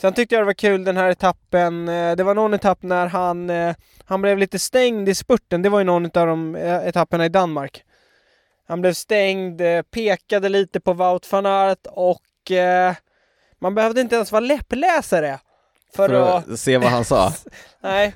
Sen 0.00 0.12
tyckte 0.12 0.34
jag 0.34 0.42
det 0.42 0.46
var 0.46 0.52
kul 0.52 0.84
den 0.84 0.96
här 0.96 1.10
etappen. 1.10 1.88
eh, 1.88 2.16
Det 2.16 2.22
var 2.24 2.34
någon 2.34 2.54
etapp 2.54 2.82
när 2.82 3.06
han, 3.06 3.50
eh, 3.50 3.74
han 4.04 4.22
blev 4.22 4.38
lite 4.38 4.58
stängd 4.58 5.08
i 5.08 5.14
spurten. 5.14 5.62
Det 5.62 5.68
var 5.68 5.78
ju 5.78 5.84
någon 5.84 6.04
av 6.04 6.26
de 6.26 6.56
eh, 6.56 6.86
etapperna 6.88 7.26
i 7.26 7.28
Danmark. 7.28 7.84
Han 8.68 8.80
blev 8.80 8.92
stängd, 8.92 9.62
pekade 9.90 10.48
lite 10.48 10.80
på 10.80 10.92
Wout 10.92 11.32
van 11.32 11.46
Aert 11.46 11.86
och 11.90 12.50
eh, 12.50 12.94
man 13.58 13.74
behövde 13.74 14.00
inte 14.00 14.14
ens 14.16 14.32
vara 14.32 14.40
läppläsare 14.40 15.38
för, 15.96 16.08
För 16.08 16.14
att... 16.38 16.48
att 16.48 16.60
se 16.60 16.78
vad 16.78 16.88
han 16.90 17.04
sa. 17.04 17.32
Nej. 17.80 18.14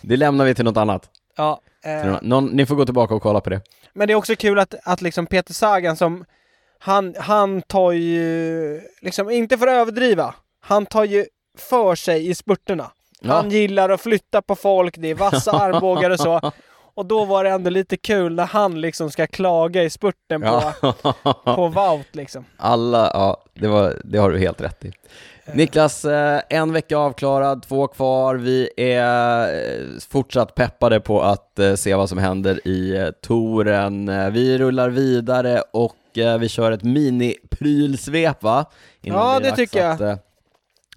Det 0.00 0.16
lämnar 0.16 0.44
vi 0.44 0.54
till 0.54 0.64
något 0.64 0.76
annat. 0.76 1.10
Ja, 1.36 1.60
eh, 1.84 2.18
Någon, 2.22 2.46
ni 2.46 2.66
får 2.66 2.74
gå 2.76 2.84
tillbaka 2.84 3.14
och 3.14 3.22
kolla 3.22 3.40
på 3.40 3.50
det. 3.50 3.60
Men 3.92 4.06
det 4.08 4.12
är 4.12 4.16
också 4.16 4.36
kul 4.36 4.58
att, 4.58 4.74
att 4.84 5.02
liksom 5.02 5.26
Peter 5.26 5.54
Sagan 5.54 5.96
som 5.96 6.24
han, 6.82 7.14
han 7.18 7.62
tar 7.62 7.92
ju, 7.92 8.80
liksom 9.02 9.30
inte 9.30 9.58
för 9.58 9.66
att 9.66 9.72
överdriva, 9.74 10.34
han 10.60 10.86
tar 10.86 11.04
ju 11.04 11.24
för 11.58 11.94
sig 11.94 12.28
i 12.28 12.34
spurterna. 12.34 12.90
Ja. 13.20 13.32
Han 13.32 13.50
gillar 13.50 13.90
att 13.90 14.00
flytta 14.00 14.42
på 14.42 14.54
folk, 14.56 14.94
det 14.98 15.10
är 15.10 15.14
vassa 15.14 15.50
armbågar 15.60 16.10
och 16.10 16.20
så. 16.20 16.52
Och 16.94 17.06
då 17.06 17.24
var 17.24 17.44
det 17.44 17.50
ändå 17.50 17.70
lite 17.70 17.96
kul 17.96 18.34
när 18.34 18.46
han 18.46 18.80
liksom 18.80 19.10
ska 19.10 19.26
klaga 19.26 19.82
i 19.82 19.90
spurten 19.90 20.40
på, 20.42 20.62
Ja. 20.82 21.54
på 21.56 21.68
Wout 21.68 22.06
liksom. 22.16 22.44
Alla, 22.56 23.10
ja, 23.14 23.42
det, 23.54 23.68
var, 23.68 23.94
det 24.04 24.18
har 24.18 24.30
du 24.30 24.38
helt 24.38 24.60
rätt 24.60 24.84
i. 24.84 24.92
Niklas, 25.54 26.04
eh, 26.04 26.40
en 26.48 26.72
vecka 26.72 26.96
avklarad, 26.96 27.62
två 27.68 27.86
kvar. 27.86 28.34
Vi 28.34 28.70
är 28.76 29.42
eh, 29.54 29.86
fortsatt 30.10 30.54
peppade 30.54 31.00
på 31.00 31.22
att 31.22 31.58
eh, 31.58 31.74
se 31.74 31.94
vad 31.94 32.08
som 32.08 32.18
händer 32.18 32.68
i 32.68 32.96
eh, 32.96 33.08
touren. 33.10 34.08
Eh, 34.08 34.30
Vi 34.30 34.58
rullar 34.58 34.88
vidare 34.90 35.62
och 35.72 35.94
eh, 35.94 35.99
vi 36.40 36.48
kör 36.48 36.72
ett 36.72 36.82
mini-prylsvep 36.82 38.34
va? 38.40 38.64
Ja, 39.00 39.38
blir 39.40 39.50
det 39.50 39.56
tycker 39.56 39.78
jag. 39.80 39.92
Att, 39.92 40.00
eh, 40.00 40.16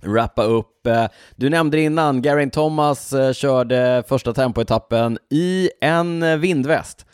wrappa 0.02 0.44
upp. 0.44 0.88
Eh, 0.88 1.06
Du 1.36 1.50
nämnde 1.50 1.80
innan, 1.80 2.24
Geraint 2.24 2.54
Thomas 2.54 3.14
eh, 3.14 3.34
körde 3.34 4.04
första 4.08 4.34
tempoetappen 4.34 5.18
i 5.30 5.70
en 5.82 6.24
eh, 6.24 6.38
vindväst. 6.38 7.06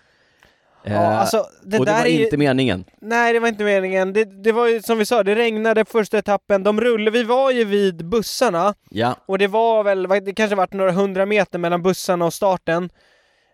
Ja, 0.84 0.91
Eh, 0.91 1.20
alltså 1.20 1.45
det 1.64 1.80
och 1.80 1.86
det 1.86 1.91
var 1.91 2.00
är 2.00 2.06
ju... 2.08 2.24
inte 2.24 2.38
meningen. 2.38 2.84
Nej, 3.02 3.34
det 3.34 3.39
var 3.39 3.47
inte 3.47 3.64
meningen. 3.64 4.14
Det, 4.14 4.43
det 4.43 4.52
var 4.52 4.68
ju 4.68 4.82
som 4.82 4.97
vi 4.97 5.06
sa, 5.06 5.24
det 5.24 5.36
regnade 5.36 5.86
första 5.86 6.18
etappen. 6.18 6.64
De 6.64 6.82
rullade, 6.82 7.12
vi 7.12 7.24
var 7.24 7.52
ju 7.52 7.66
vid 7.66 8.06
bussarna. 8.10 8.74
Ja, 8.89 9.16
Och 9.26 9.38
det 9.38 9.47
var 9.47 9.84
väl, 9.84 10.04
det 10.04 10.34
kanske 10.34 10.56
varit 10.56 10.74
några 10.74 10.91
hundra 10.91 11.26
meter 11.26 11.60
mellan 11.60 11.82
bussarna 11.82 12.26
och 12.26 12.34
starten. 12.34 12.89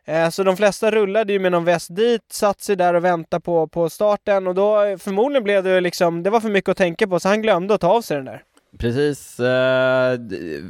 Eh, 0.08 0.30
så 0.30 0.43
de 0.43 0.58
flesta 0.58 0.91
rullade 0.91 1.34
ju 1.34 1.39
med 1.39 1.51
någon 1.51 1.66
väst 1.66 1.95
dit, 1.95 2.22
satt 2.32 2.62
sig 2.62 2.76
där 2.76 2.93
och 2.93 3.06
väntade 3.06 3.41
på, 3.41 3.68
på 3.68 3.89
starten 3.89 4.47
och 4.47 4.56
då 4.56 4.84
eh, 4.84 4.97
förmodligen 4.97 5.43
blev 5.43 5.64
det 5.64 5.82
liksom, 5.82 6.24
det 6.24 6.30
var 6.30 6.39
för 6.39 6.49
mycket 6.49 6.70
att 6.70 6.78
tänka 6.78 7.08
på 7.08 7.20
så 7.20 7.30
han 7.30 7.41
glömde 7.41 7.74
att 7.74 7.82
ta 7.82 7.88
av 7.88 8.01
sig 8.01 8.18
den 8.18 8.26
där. 8.26 8.43
Precis, 8.78 9.39
eh, 9.39 10.20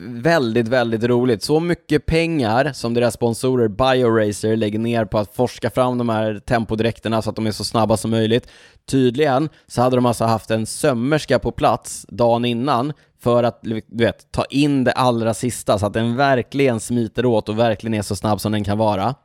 väldigt, 0.07 0.67
väldigt 0.67 1.03
roligt. 1.03 1.43
Så 1.43 1.59
mycket 1.59 2.05
pengar 2.05 2.71
som 2.73 2.93
deras 2.93 3.13
sponsorer 3.13 3.67
BioRacer 3.67 4.55
lägger 4.55 4.79
ner 4.79 5.05
på 5.05 5.17
att 5.17 5.35
forska 5.35 5.69
fram 5.69 5.97
de 5.97 6.09
här 6.09 6.39
tempodräkterna 6.39 7.21
så 7.21 7.29
att 7.29 7.35
de 7.35 7.47
är 7.47 7.51
så 7.51 7.63
snabba 7.63 7.97
som 7.97 8.11
möjligt. 8.11 8.47
Tydligen 8.85 9.49
så 9.67 9.81
hade 9.81 9.95
de 9.97 10.05
alltså 10.05 10.23
haft 10.23 10.51
en 10.51 10.65
sömmerska 10.65 11.39
på 11.39 11.51
plats 11.51 12.05
dagen 12.09 12.45
innan 12.45 12.93
för 13.19 13.43
att 13.43 13.59
du 13.61 13.81
vet, 13.91 14.31
ta 14.31 14.45
in 14.45 14.83
det 14.83 14.91
allra 14.91 15.33
sista 15.33 15.79
så 15.79 15.85
att 15.85 15.93
den 15.93 16.15
verkligen 16.15 16.79
smiter 16.79 17.25
åt 17.25 17.49
och 17.49 17.59
verkligen 17.59 17.93
är 17.93 18.01
så 18.01 18.15
snabb 18.15 18.41
som 18.41 18.51
den 18.51 18.63
kan 18.63 18.77
vara. 18.77 19.15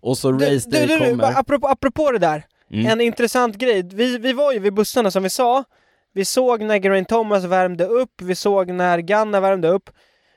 Och 0.00 0.18
så 0.18 0.32
Du, 0.32 0.44
race 0.54 0.70
day 0.70 0.86
du, 0.86 0.98
du, 0.98 1.10
kommer... 1.10 1.38
apropå, 1.40 1.68
apropå 1.68 2.10
det 2.12 2.18
där, 2.18 2.44
Mm. 2.72 2.86
en 2.86 3.00
intressant 3.00 3.56
grej. 3.56 3.82
Vi, 3.94 4.18
vi 4.18 4.32
var 4.32 4.52
ju 4.52 4.58
vid 4.58 4.74
bussarna 4.74 5.10
som 5.10 5.22
vi 5.22 5.30
sa. 5.30 5.64
Vi 6.14 6.24
såg 6.24 6.62
när 6.62 6.78
Geraint 6.78 7.08
Thomas 7.08 7.44
värmde 7.44 7.84
upp, 7.86 8.22
vi 8.22 8.34
såg 8.34 8.70
när 8.70 8.98
Ganna 8.98 9.40
värmde 9.40 9.68
upp. 9.68 9.90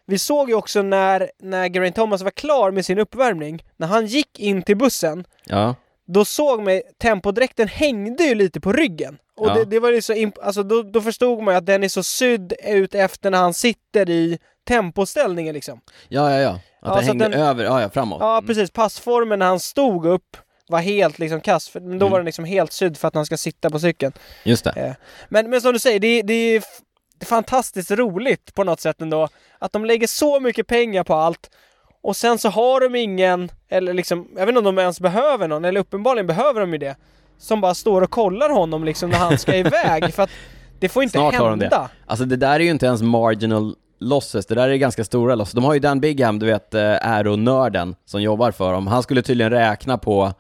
Vi 0.06 0.18
såg 0.18 0.50
ju 0.50 0.56
också 0.56 0.82
när, 0.82 1.32
när 1.40 1.70
Geraint 1.70 1.96
Thomas 1.96 2.22
var 2.22 2.32
klar 2.32 2.72
med 2.72 2.86
sin 2.86 3.00
uppvärmning, 3.00 3.64
när 3.78 3.88
han 3.88 4.06
gick 4.06 4.40
in 4.40 4.62
till 4.62 4.78
bussen, 4.78 5.26
Ja, 5.46 5.76
då 6.08 6.26
såg 6.26 6.64
man 6.64 6.82
tempodräkten 7.02 7.68
hängde 7.68 8.24
ju 8.24 8.36
lite 8.36 8.60
på 8.62 8.72
ryggen. 8.72 9.18
Och 9.36 9.48
Ja. 9.48 9.54
det, 9.54 9.66
det 9.66 9.80
var 9.80 9.90
ju 9.92 10.02
så 10.02 10.32
alltså 10.42 10.64
då, 10.64 10.82
då 10.84 11.02
förstod 11.02 11.44
man 11.44 11.54
ju 11.54 11.58
att 11.58 11.66
den 11.66 11.84
är 11.84 11.88
så 11.88 12.04
sydd 12.04 12.54
ut 12.66 12.96
efter 12.96 13.32
när 13.32 13.38
han 13.38 13.54
sitter 13.54 14.10
i 14.10 14.40
tempoställningen 14.68 15.54
liksom. 15.54 15.82
ja, 16.10 16.32
ja. 16.32 16.40
ja. 16.40 16.60
Att 16.84 16.88
Ja, 16.90 16.96
den 16.96 17.04
hängde 17.06 17.28
den- 17.30 17.34
över, 17.42 17.64
ja, 17.64 17.82
ja, 17.82 17.90
framåt. 17.90 18.18
Ja, 18.22 18.38
Mm. 18.38 18.48
precis. 18.48 18.72
Passformen 18.72 19.40
när 19.40 19.46
han 19.46 19.60
stod 19.60 20.06
upp 20.06 20.38
var 20.68 20.80
helt 20.80 21.20
liksom 21.20 21.42
kass, 21.42 21.70
för, 21.70 21.80
men 21.80 22.00
då 22.00 22.06
Mm. 22.06 22.12
var 22.12 22.20
den 22.20 22.26
liksom 22.26 22.46
helt 22.46 22.72
sydd 22.74 22.98
för 22.98 23.08
att 23.08 23.16
han 23.16 23.26
ska 23.26 23.38
sitta 23.38 23.70
på 23.70 23.80
cykeln. 23.80 24.14
Just 24.44 24.64
det. 24.64 24.72
Eh, 24.72 24.92
Men, 25.30 25.50
men 25.50 25.62
som 25.62 25.74
du 25.74 25.80
säger, 25.80 26.00
det, 26.00 26.22
det, 26.22 26.34
är 26.34 26.64
fantastiskt 27.26 27.92
roligt 27.92 28.54
på 28.54 28.64
något 28.64 28.80
sätt 28.80 29.02
ändå. 29.02 29.28
Att 29.60 29.72
de 29.72 29.86
lägger 29.86 30.08
så 30.08 30.40
mycket 30.40 30.68
pengar 30.68 31.04
på 31.04 31.14
allt 31.14 31.50
och 32.04 32.16
sen 32.16 32.38
så 32.38 32.50
har 32.50 32.80
de 32.82 32.96
ingen, 32.96 33.52
eller 33.70 33.94
liksom, 33.94 34.28
jag 34.36 34.46
vet 34.46 34.50
inte 34.56 34.60
om 34.70 34.76
de 34.76 34.80
ens 34.82 35.00
behöver 35.00 35.48
någon, 35.48 35.66
eller 35.66 35.80
uppenbarligen 35.80 36.28
behöver 36.28 36.62
de 36.62 36.72
ju 36.72 36.78
det, 36.78 36.96
som 37.38 37.62
bara 37.62 37.74
står 37.74 38.02
och 38.02 38.10
kollar 38.12 38.50
honom 38.50 38.84
liksom 38.84 39.10
när 39.10 39.18
han 39.18 39.38
ska 39.38 39.56
iväg. 39.56 40.14
För 40.14 40.24
att 40.24 40.30
det 40.80 40.90
får 40.90 41.04
inte 41.04 41.12
Snart 41.18 41.34
har 41.36 41.50
de 41.50 41.60
hända. 41.60 41.70
det. 41.80 41.90
Alltså 42.06 42.26
det 42.26 42.36
där 42.36 42.54
är 42.56 42.60
ju 42.60 42.70
inte 42.70 42.86
ens 42.86 43.02
marginal 43.02 43.76
losses, 44.04 44.46
det 44.46 44.56
där 44.56 44.70
är 44.70 44.76
ganska 44.76 45.04
stora 45.04 45.36
losses. 45.36 45.54
De 45.54 45.64
har 45.64 45.74
ju 45.74 45.80
Dan 45.80 46.00
Bigham, 46.00 46.40
du 46.40 46.46
vet, 46.46 46.74
eh, 46.74 46.82
Aero-nörden 47.02 47.96
som 48.06 48.22
jobbar 48.22 48.52
för 48.52 48.74
dem. 48.74 48.88
Han 48.88 49.04
skulle 49.04 49.22
tydligen 49.22 49.52
räkna 49.52 49.98
på 49.98 50.34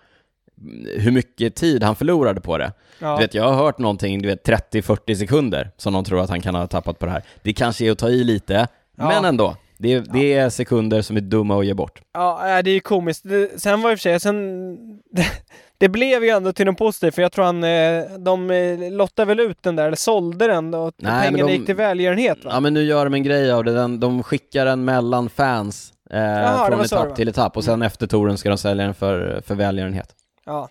mm, 0.62 0.88
hur 1.02 1.12
mycket 1.12 1.56
tid 1.56 1.84
han 1.84 1.96
förlorade 1.96 2.42
på 2.42 2.58
det. 2.58 2.72
Ja. 3.00 3.16
Du 3.16 3.22
vet, 3.22 3.34
jag 3.34 3.44
har 3.44 3.54
hört 3.54 3.78
någonting, 3.78 4.22
du 4.22 4.28
vet 4.28 4.48
30-40 4.48 5.16
sekunder 5.16 5.72
som 5.78 5.94
de 5.94 6.04
tror 6.04 6.20
att 6.22 6.30
han 6.30 6.42
kan 6.42 6.56
ha 6.56 6.68
tappat 6.68 7.00
på 7.00 7.06
det 7.06 7.12
här. 7.12 7.24
Det 7.44 7.54
kanske 7.54 7.86
är 7.86 7.92
att 7.92 7.98
ta 7.98 8.10
i 8.10 8.24
lite, 8.24 8.68
Ja. 8.98 9.08
men 9.08 9.26
ändå. 9.26 9.56
Det 9.84 9.94
är, 9.94 10.04
det 10.14 10.34
är 10.34 10.50
sekunder 10.50 11.02
som 11.02 11.18
är 11.18 11.22
dumma 11.22 11.60
att 11.60 11.66
ge 11.66 11.74
bort. 11.74 12.02
Ja, 12.14 12.58
äh, 12.58 12.64
det 12.64 12.70
är 12.70 12.74
ju 12.74 12.80
komiskt. 12.80 13.22
Det, 13.24 13.62
sen 13.62 13.82
var 13.82 13.90
det 13.90 13.94
i 13.94 13.96
och 13.96 14.00
för 14.00 14.02
sig, 14.04 14.20
sen... 14.20 14.76
Det, 15.12 15.26
det 15.78 15.90
blev 15.90 16.24
ju 16.24 16.30
ändå 16.30 16.54
till 16.54 16.66
något 16.66 16.78
positivt, 16.78 17.16
för 17.16 17.22
jag 17.22 17.32
tror 17.32 17.46
han, 17.46 17.64
eh, 17.64 18.04
de 18.20 18.52
eh, 18.52 18.92
lottade 18.92 19.26
väl 19.26 19.40
ut 19.40 19.64
den 19.64 19.76
där, 19.76 19.86
eller 19.86 19.96
sålde 19.98 20.48
den 20.48 20.74
och 20.74 20.94
Nej, 20.98 21.28
pengarna 21.28 21.48
de- 21.48 21.54
gick 21.54 21.66
till 21.66 21.76
välgörenhet 21.76 22.46
va? 22.46 22.52
Ja 22.54 22.60
men 22.60 22.74
nu 22.74 22.84
gör 22.84 23.04
de 23.06 23.14
en 23.14 23.24
grej 23.24 23.52
av 23.52 23.64
det, 23.64 23.74
den, 23.74 24.00
de 24.00 24.24
skickar 24.24 24.66
den 24.66 24.86
mellan 24.86 25.30
fans 25.30 25.94
eh, 26.10 26.20
det 26.20 26.68
från 26.68 26.80
det 26.80 26.86
etapp 26.86 27.16
till 27.16 27.28
etapp 27.30 27.58
och 27.58 27.64
sen 27.64 27.82
efter 27.82 28.08
touren 28.08 28.38
ska 28.38 28.50
de 28.50 28.58
sälja 28.58 28.86
den 28.86 28.94
för, 28.94 29.42
för 29.48 29.56
välgörenhet. 29.56 30.10
Ja. 30.46 30.70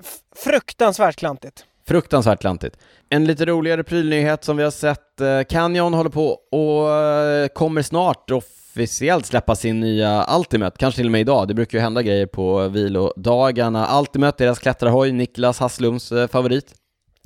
F- 0.00 0.16
fruktansvärt 0.36 1.16
klantigt. 1.16 1.64
Fruktansvärt 1.88 2.40
klantigt. 2.40 2.76
En 3.08 3.24
lite 3.24 3.44
roligare 3.44 3.84
prylnyhet 3.84 4.44
som 4.44 4.56
vi 4.56 4.62
har 4.62 4.70
sett, 4.70 5.20
eh, 5.20 5.42
Canyon 5.48 5.94
håller 5.94 6.10
på 6.10 6.28
och 6.30 6.90
eh, 6.90 7.48
kommer 7.48 7.82
snart 7.82 8.30
officiellt 8.30 9.26
släppa 9.26 9.56
sin 9.56 9.80
nya 9.80 10.26
Ultimate, 10.36 10.76
kanske 10.78 10.98
till 10.98 11.06
och 11.06 11.12
med 11.12 11.20
idag, 11.20 11.48
det 11.48 11.54
brukar 11.54 11.78
ju 11.78 11.82
hända 11.82 12.02
grejer 12.02 12.26
på 12.26 12.68
vilodagarna. 12.68 13.98
Ultimate, 13.98 14.44
deras 14.44 14.58
klättrarhoj, 14.58 15.12
Niklas 15.12 15.58
Hasslums 15.58 16.12
eh, 16.12 16.28
favorit. 16.28 16.74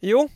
Jo, 0.03 0.29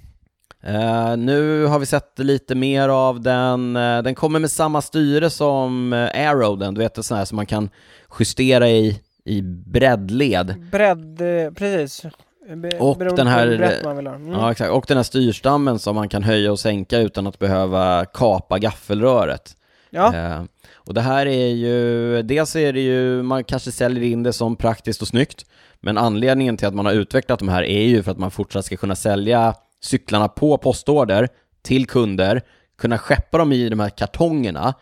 Eh, 0.62 1.16
nu 1.16 1.64
har 1.64 1.78
vi 1.78 1.86
sett 1.86 2.18
lite 2.18 2.54
mer 2.54 2.88
av 2.88 3.20
den, 3.20 3.72
den 3.72 4.14
kommer 4.14 4.38
med 4.38 4.50
samma 4.50 4.82
styre 4.82 5.30
som 5.30 5.92
uh, 5.92 6.28
Arrow, 6.28 6.58
den, 6.58 6.74
du 6.74 6.80
vet 6.80 6.98
en 6.98 7.04
sån 7.04 7.16
här 7.16 7.24
som 7.24 7.36
man 7.36 7.46
kan 7.46 7.70
justera 8.18 8.68
i, 8.68 9.00
i 9.24 9.42
breddled. 9.42 10.70
bredd, 10.70 11.18
precis. 11.56 12.06
Be, 12.54 12.78
Och 12.78 12.98
den 12.98 13.26
här-. 13.26 13.46
Mm. 13.46 14.32
Ja 14.32 14.50
exakt, 14.52 14.70
och 14.70 14.84
den 14.88 14.96
här 14.96 15.04
styrstammen 15.04 15.78
som 15.78 15.94
man 15.94 16.08
kan 16.08 16.22
höja 16.22 16.52
och 16.52 16.60
sänka 16.60 16.98
utan 16.98 17.26
att 17.26 17.38
behöva 17.38 18.04
kapa 18.04 18.58
gaffelröret. 18.58 19.56
ja. 19.90 20.14
Eh, 20.14 20.42
och 20.74 20.94
det 20.94 21.00
här 21.00 21.26
är 21.26 21.46
ju, 21.46 22.22
dels 22.22 22.56
är 22.56 22.72
det 22.72 22.80
ju, 22.80 23.22
man 23.22 23.44
kanske 23.44 23.72
säljer 23.72 24.04
in 24.04 24.22
det 24.22 24.32
som 24.32 24.56
praktiskt 24.56 25.02
och 25.02 25.08
snyggt, 25.08 25.46
men 25.80 25.98
anledningen 25.98 26.56
till 26.56 26.68
att 26.68 26.74
man 26.74 26.86
har 26.86 26.92
utvecklat 26.92 27.38
de 27.38 27.48
här 27.48 27.62
är 27.62 27.82
ju 27.82 28.02
för 28.02 28.10
att 28.10 28.18
man 28.18 28.30
fortsatt 28.30 28.64
ska 28.64 28.76
kunna 28.76 28.96
sälja 28.96 29.54
cyklarna 29.80 30.28
på 30.28 30.58
postorder 30.58 31.28
till 31.62 31.86
kunder, 31.86 32.42
kunna 32.78 32.98
skeppa 32.98 33.38
dem 33.38 33.52
i 33.52 33.68
de 33.68 33.80
här 33.80 33.90
kartongerna, 33.90 34.74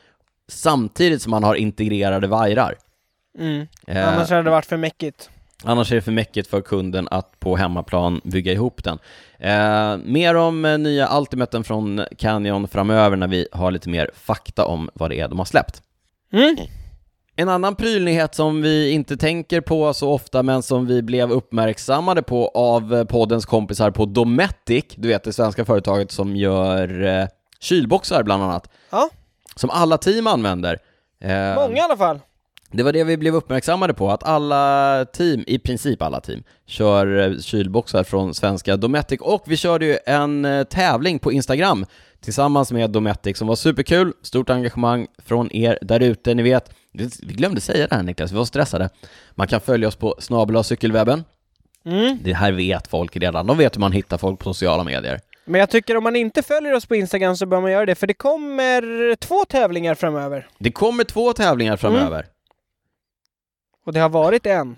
samtidigt 0.48 1.22
som 1.22 1.30
man 1.30 1.44
har 1.44 1.54
integrerade 1.54 2.26
vajrar. 2.26 2.74
Mm. 3.38 3.66
Eh, 3.86 4.08
Annars 4.08 4.30
hade 4.30 4.42
det 4.42 4.50
varit 4.50 4.66
för 4.66 4.76
mäckigt. 4.76 5.30
Annars 5.64 5.92
är 5.92 5.96
det 5.96 6.02
för 6.02 6.12
mäckigt 6.12 6.50
för 6.50 6.60
kunden 6.60 7.08
att 7.10 7.40
på 7.40 7.56
hemmaplan 7.56 8.20
bygga 8.24 8.52
ihop 8.52 8.84
den. 8.84 8.98
Eh, 9.38 9.96
mer 10.04 10.34
om 10.34 10.64
eh, 10.64 10.78
nya 10.78 11.18
Ultimaten 11.18 11.64
från 11.64 12.04
Canyon 12.18 12.68
framöver 12.68 13.16
när 13.16 13.28
vi 13.28 13.48
har 13.52 13.70
lite 13.70 13.88
mer 13.88 14.10
fakta 14.14 14.64
om 14.64 14.90
vad 14.94 15.10
det 15.10 15.20
är 15.20 15.28
de 15.28 15.38
har 15.38 15.46
släppt. 15.46 15.82
Mm. 16.32 16.56
En 17.36 17.48
annan 17.48 17.74
prylnyhet 17.76 18.34
som 18.34 18.62
vi 18.62 18.90
inte 18.90 19.16
tänker 19.16 19.60
på 19.60 19.94
så 19.94 20.12
ofta 20.12 20.42
men 20.42 20.62
som 20.62 20.86
vi 20.86 21.02
blev 21.02 21.32
uppmärksammade 21.32 22.22
på 22.22 22.48
av 22.48 22.94
eh, 22.94 23.04
poddens 23.04 23.46
kompisar 23.46 23.90
på 23.90 24.04
Dometic, 24.04 24.84
du 24.96 25.08
vet 25.08 25.24
det 25.24 25.32
svenska 25.32 25.64
företaget 25.64 26.10
som 26.10 26.36
gör 26.36 27.02
eh, 27.04 27.26
kylboxar 27.60 28.22
bland 28.22 28.42
annat, 28.42 28.70
Ja, 28.90 29.08
som 29.56 29.70
alla 29.70 29.98
team 29.98 30.26
använder. 30.26 30.78
Eh, 31.20 31.54
många 31.54 31.76
i 31.76 31.80
alla 31.80 31.96
fall. 31.96 32.20
Det 32.76 32.82
var 32.82 32.92
det 32.92 33.04
vi 33.04 33.16
blev 33.16 33.34
uppmärksammade 33.34 33.94
på, 33.94 34.10
att 34.10 34.22
alla 34.22 35.04
team, 35.12 35.44
i 35.46 35.58
princip 35.58 36.02
alla 36.02 36.20
team, 36.20 36.42
kör 36.66 37.18
eh, 37.18 37.38
kylboxar 37.38 38.04
från 38.04 38.34
svenska 38.34 38.76
Dometic 38.76 39.20
och 39.20 39.42
vi 39.46 39.56
körde 39.56 39.86
ju 39.86 39.98
en 40.06 40.44
eh, 40.44 40.64
tävling 40.64 41.18
på 41.18 41.32
Instagram 41.32 41.86
tillsammans 42.20 42.72
med 42.72 42.90
Dometic 42.90 43.38
som 43.38 43.48
var 43.48 43.56
superkul, 43.56 44.12
stort 44.22 44.50
engagemang 44.50 45.06
från 45.26 45.52
er 45.56 45.78
där 45.82 46.00
ute, 46.00 46.34
ni 46.34 46.42
vet, 46.42 46.70
vi 46.92 47.34
glömde 47.34 47.60
säga 47.60 47.86
det 47.86 47.94
här 47.96 48.02
Niklas, 48.02 48.32
vi 48.32 48.36
var 48.36 48.44
stressade. 48.44 48.88
Man 49.30 49.46
kan 49.46 49.60
följa 49.60 49.88
oss 49.88 49.96
på 49.96 50.14
snabel 50.18 50.64
cykelwebben, 50.64 51.24
Mm. 51.86 52.18
det 52.22 52.32
här 52.32 52.52
vet 52.52 52.86
folk 52.86 53.16
redan, 53.16 53.46
de 53.46 53.58
vet 53.58 53.76
hur 53.76 53.80
man 53.80 53.92
hittar 53.92 54.18
folk 54.18 54.38
på 54.38 54.54
sociala 54.54 54.84
medier. 54.84 55.20
Men 55.44 55.60
jag 55.60 55.70
tycker 55.70 55.96
om 55.96 56.04
man 56.04 56.16
inte 56.16 56.42
följer 56.42 56.74
oss 56.74 56.86
på 56.86 56.94
Instagram 56.94 57.36
så 57.36 57.46
bör 57.46 57.60
man 57.60 57.72
göra 57.72 57.86
det, 57.86 57.94
för 57.94 58.06
det 58.06 58.14
kommer 58.14 59.14
två 59.16 59.44
tävlingar 59.44 59.94
framöver. 59.94 60.46
Det 60.58 60.70
kommer 60.70 61.04
två 61.04 61.32
tävlingar 61.32 61.76
framöver. 61.76 62.26
Och 63.84 63.92
det 63.92 64.00
har 64.00 64.08
varit 64.08 64.46
en. 64.46 64.76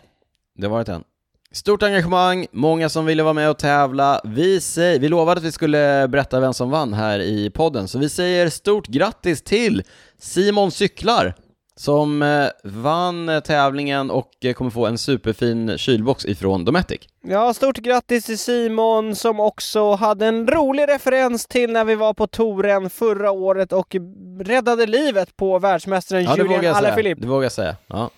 Det 0.54 0.66
har 0.66 0.72
varit 0.72 0.88
en. 0.88 1.04
Stort 1.52 1.82
engagemang, 1.82 2.46
många 2.50 2.88
som 2.88 3.06
ville 3.06 3.22
vara 3.22 3.32
med 3.32 3.50
och 3.50 3.58
tävla. 3.58 4.20
Vi, 4.24 4.60
säger, 4.60 5.00
vi 5.00 5.08
lovade 5.08 5.38
att 5.38 5.44
vi 5.44 5.52
skulle 5.52 6.08
berätta 6.08 6.40
vem 6.40 6.54
som 6.54 6.70
vann 6.70 6.92
här 6.92 7.18
i 7.20 7.50
podden, 7.50 7.88
så 7.88 7.98
vi 7.98 8.08
säger 8.08 8.48
stort 8.48 8.86
grattis 8.86 9.42
till 9.42 9.82
Simon 10.18 10.70
Cyklar 10.70 11.34
som 11.78 12.22
eh, 12.22 12.46
vann 12.64 13.42
tävlingen 13.44 14.10
och 14.10 14.30
eh, 14.44 14.52
kommer 14.52 14.70
få 14.70 14.86
en 14.86 14.98
superfin 14.98 15.78
kylbox 15.78 16.24
ifrån 16.24 16.64
Dometic. 16.64 17.00
Ja, 17.22 17.54
stort 17.54 17.76
grattis 17.76 18.24
till 18.24 18.38
Simon 18.38 19.16
som 19.16 19.40
också 19.40 19.94
hade 19.94 20.26
en 20.26 20.46
rolig 20.48 20.88
referens 20.88 21.46
till 21.46 21.72
när 21.72 21.84
vi 21.84 21.94
var 21.94 22.14
på 22.14 22.26
touren 22.26 22.90
förra 22.90 23.30
året 23.30 23.72
och 23.72 23.96
räddade 24.40 24.86
livet 24.86 25.36
på 25.36 25.58
världsmästaren 25.58 26.24
Ja, 26.24 26.36
det 26.36 26.42
vågar 26.42 26.56
Julian 26.56 26.64
jag 26.64 26.76
säga. 26.76 26.88
Alaphilippe. 26.88 27.20
Det 27.22 27.28
vågar 27.28 27.42
jag 27.42 27.52
säga. 27.52 27.76
Ja. 27.86 28.10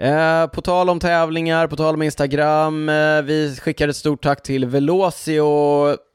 Eh, 0.00 0.46
på 0.46 0.62
tal 0.62 0.90
om 0.90 1.00
tävlingar, 1.00 1.66
på 1.66 1.76
tal 1.76 1.94
om 1.94 2.02
Instagram, 2.02 2.88
eh, 2.88 3.22
vi 3.22 3.56
skickar 3.60 3.88
ett 3.88 3.96
stort 3.96 4.22
tack 4.22 4.42
till 4.42 4.66
Velocio 4.66 5.44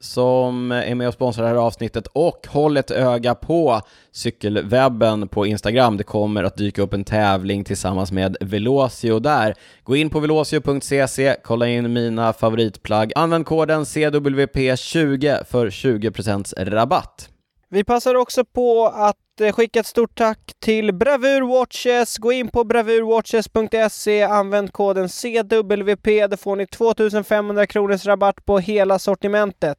som 0.00 0.72
är 0.72 0.94
med 0.94 1.08
och 1.08 1.14
sponsrar 1.14 1.44
det 1.44 1.50
här 1.50 1.56
avsnittet 1.56 2.06
och 2.06 2.46
håll 2.48 2.76
ett 2.76 2.90
öga 2.90 3.34
på 3.34 3.80
cykelwebben 4.12 5.28
på 5.28 5.46
Instagram. 5.46 5.96
Det 5.96 6.04
kommer 6.04 6.44
att 6.44 6.56
dyka 6.56 6.82
upp 6.82 6.92
en 6.92 7.04
tävling 7.04 7.64
tillsammans 7.64 8.12
med 8.12 8.36
Velocio 8.40 9.18
där. 9.18 9.54
Gå 9.84 9.96
in 9.96 10.10
på 10.10 10.20
velocio.cc, 10.20 11.36
kolla 11.44 11.68
in 11.68 11.92
mina 11.92 12.32
favoritplagg, 12.32 13.12
använd 13.16 13.46
koden 13.46 13.84
CWP20 13.84 15.44
för 15.44 15.70
20% 15.70 16.64
rabatt. 16.64 17.28
Vi 17.68 17.84
passar 17.84 18.14
också 18.14 18.44
på 18.44 18.86
att 18.86 19.16
skicka 19.40 19.80
ett 19.80 19.86
stort 19.86 20.14
tack 20.14 20.52
till 20.58 20.94
Bravur 20.94 21.42
Watches. 21.42 22.18
Gå 22.18 22.32
in 22.32 22.48
på 22.48 22.64
bravurwatches.se, 22.64 24.22
använd 24.22 24.72
koden 24.72 25.08
CWP, 25.08 26.26
då 26.26 26.36
får 26.36 26.56
ni 26.56 26.66
2500 26.66 27.66
kronors 27.66 28.06
rabatt 28.06 28.44
på 28.44 28.58
hela 28.58 28.98
sortimentet. 28.98 29.78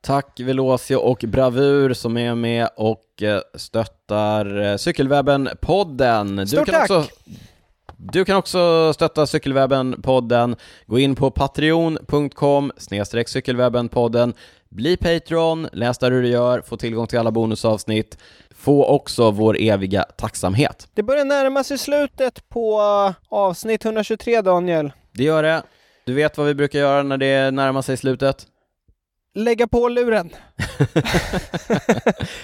Tack 0.00 0.40
Velosio 0.40 0.96
och 0.96 1.24
Bravur 1.26 1.94
som 1.94 2.16
är 2.16 2.34
med 2.34 2.68
och 2.76 3.22
eh, 3.22 3.40
stöttar 3.54 4.60
eh, 4.62 4.76
Cykelwebben-podden. 4.76 6.46
Stort 6.46 6.66
tack! 6.66 6.90
Också, 6.90 7.04
du 7.96 8.24
kan 8.24 8.36
också 8.36 8.92
stötta 8.92 9.24
Cykelwebben-podden. 9.26 10.56
Gå 10.86 10.98
in 10.98 11.14
på 11.14 11.30
patreon.com 11.30 12.72
cykelwebben-podden. 12.78 14.34
Bli 14.68 14.96
Patreon, 14.96 15.68
läs 15.72 15.98
där 15.98 16.10
hur 16.10 16.22
du 16.22 16.28
gör, 16.28 16.60
få 16.60 16.76
tillgång 16.76 17.06
till 17.06 17.18
alla 17.18 17.30
bonusavsnitt. 17.30 18.18
Få 18.56 18.84
också 18.84 19.30
vår 19.30 19.56
eviga 19.60 20.02
tacksamhet. 20.02 20.88
Det 20.94 21.02
börjar 21.02 21.24
närma 21.24 21.64
sig 21.64 21.78
slutet 21.78 22.48
på 22.48 22.80
eh, 22.80 23.14
avsnitt 23.28 23.84
123, 23.84 24.40
Daniel. 24.40 24.92
Det 25.12 25.24
gör 25.24 25.42
det. 25.42 25.62
Du 26.06 26.14
vet 26.14 26.38
vad 26.38 26.46
vi 26.46 26.54
brukar 26.54 26.78
göra 26.78 27.02
när 27.02 27.18
det 27.18 27.50
närmar 27.50 27.82
sig 27.82 27.96
slutet? 27.96 28.46
Lägga 29.34 29.66
på 29.66 29.88
luren. 29.88 30.30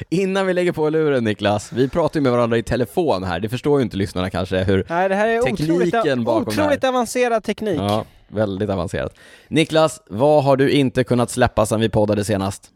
Innan 0.09 0.47
vi 0.47 0.55
lägger 0.55 0.73
på 0.73 0.91
luren 0.91 1.25
Niklas, 1.25 1.73
vi 1.73 1.89
pratar 1.89 2.21
ju 2.21 2.23
med 2.23 2.33
varandra 2.33 2.59
i 2.59 2.63
telefon 2.63 3.25
här, 3.25 3.41
det 3.41 3.49
förstår 3.49 3.79
ju 3.79 3.83
inte 3.85 3.97
lyssnarna 3.97 4.31
kanske 4.31 4.65
hur 4.65 4.87
Nej, 4.89 5.09
det 5.09 5.15
här 5.15 5.29
är 5.29 5.43
Tekniken 5.43 5.75
otroligt, 5.75 5.93
bakom 6.25 6.45
det 6.45 6.53
här. 6.53 6.63
otroligt 6.63 6.85
avancerad 6.85 7.45
teknik. 7.45 7.81
Ja, 7.81 8.05
väldigt 8.29 8.71
avancerat. 8.71 9.15
Niklas, 9.49 10.03
vad 10.07 10.45
har 10.45 10.57
du 10.57 10.71
inte 10.71 11.05
kunnat 11.05 11.31
släppa 11.31 11.67
sedan 11.67 11.81
vi 11.81 11.89
poddade 11.89 12.25
senast? 12.25 12.71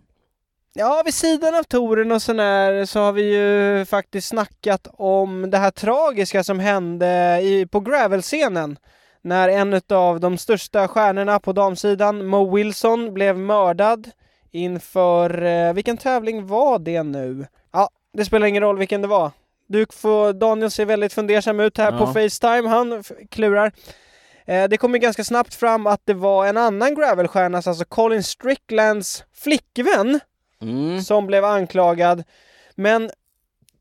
Ja, 0.79 1.03
vid 1.05 1.15
sidan 1.15 1.55
av 1.55 1.63
touren 1.63 2.13
och 2.13 2.23
sån 2.23 2.39
här 2.39 2.85
så 2.85 3.01
har 3.01 3.13
vi 3.13 3.23
ju 3.35 3.85
faktiskt 3.85 4.29
snackat 4.29 4.89
om 4.93 5.51
det 5.51 5.59
här 5.59 5.71
tragiska 5.71 6.45
som 6.45 6.59
hände 6.59 7.39
i, 7.43 7.67
på 7.67 7.81
gravelscenen. 7.81 8.79
När 9.23 9.49
en 9.49 9.81
av 9.91 10.21
de 10.21 10.39
största 10.39 10.89
stjärnorna 10.89 11.39
på 11.41 11.53
damsidan, 11.53 12.27
Mo 12.27 12.57
Wilson, 12.57 13.15
blev 13.15 13.39
mördad 13.39 14.11
inför, 14.53 15.43
eh, 15.43 15.73
vilken 15.73 15.97
tävling 15.97 16.47
var 16.47 16.79
det 16.79 17.03
nu? 17.03 17.47
Ja, 17.73 17.89
det 18.13 18.25
spelar 18.25 18.47
ingen 18.47 18.63
roll 18.63 18.79
vilken 18.79 19.03
det 19.03 19.09
var. 19.09 19.31
Du 19.69 19.87
får, 19.93 20.33
Daniel 20.33 20.71
ser 20.71 20.85
väldigt 20.85 21.13
fundersam 21.13 21.61
ut 21.61 21.79
här 21.79 21.93
Ja. 21.93 21.99
på 21.99 22.07
Facetime, 22.07 22.69
han 22.69 23.03
klurar. 23.31 23.73
Eh, 24.47 24.65
det 24.69 24.77
kom 24.77 24.93
ju 24.95 24.99
ganska 24.99 25.25
snabbt 25.25 25.55
fram 25.55 25.87
att 25.87 26.01
det 26.05 26.15
var 26.15 26.47
en 26.47 26.57
annan 26.57 26.95
gravelstjärnas, 26.95 27.67
alltså 27.67 27.85
Colin 27.85 28.23
Stricklands 28.23 29.25
flickvän, 29.35 30.21
Mm. 30.63 31.03
som 31.03 31.27
blev 31.27 31.45
anklagad. 31.45 32.25
Men 32.75 33.11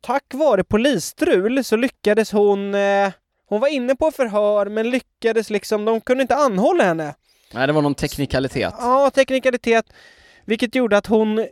tack 0.02 0.24
vare 0.34 0.64
polisstrul 0.64 1.64
så 1.64 1.76
lyckades 1.76 2.32
hon... 2.32 2.76
Eh, 2.76 3.12
hon 3.48 3.60
var 3.60 3.68
inne 3.68 3.96
på 3.96 4.12
förhör 4.12 4.66
men 4.66 4.90
lyckades 4.90 5.50
liksom, 5.50 5.86
de 5.86 6.02
kunde 6.02 6.22
inte 6.22 6.36
anhålla 6.36 6.84
henne. 6.84 7.16
Nej, 7.54 7.68
det 7.68 7.74
var 7.74 7.82
någon 7.82 7.96
teknikalitet. 7.96 8.74
Ja, 8.80 9.12
teknikalitet. 9.14 9.86
Vilket 10.46 10.76
gjorde 10.76 10.98
att 10.98 11.08
hon 11.08 11.48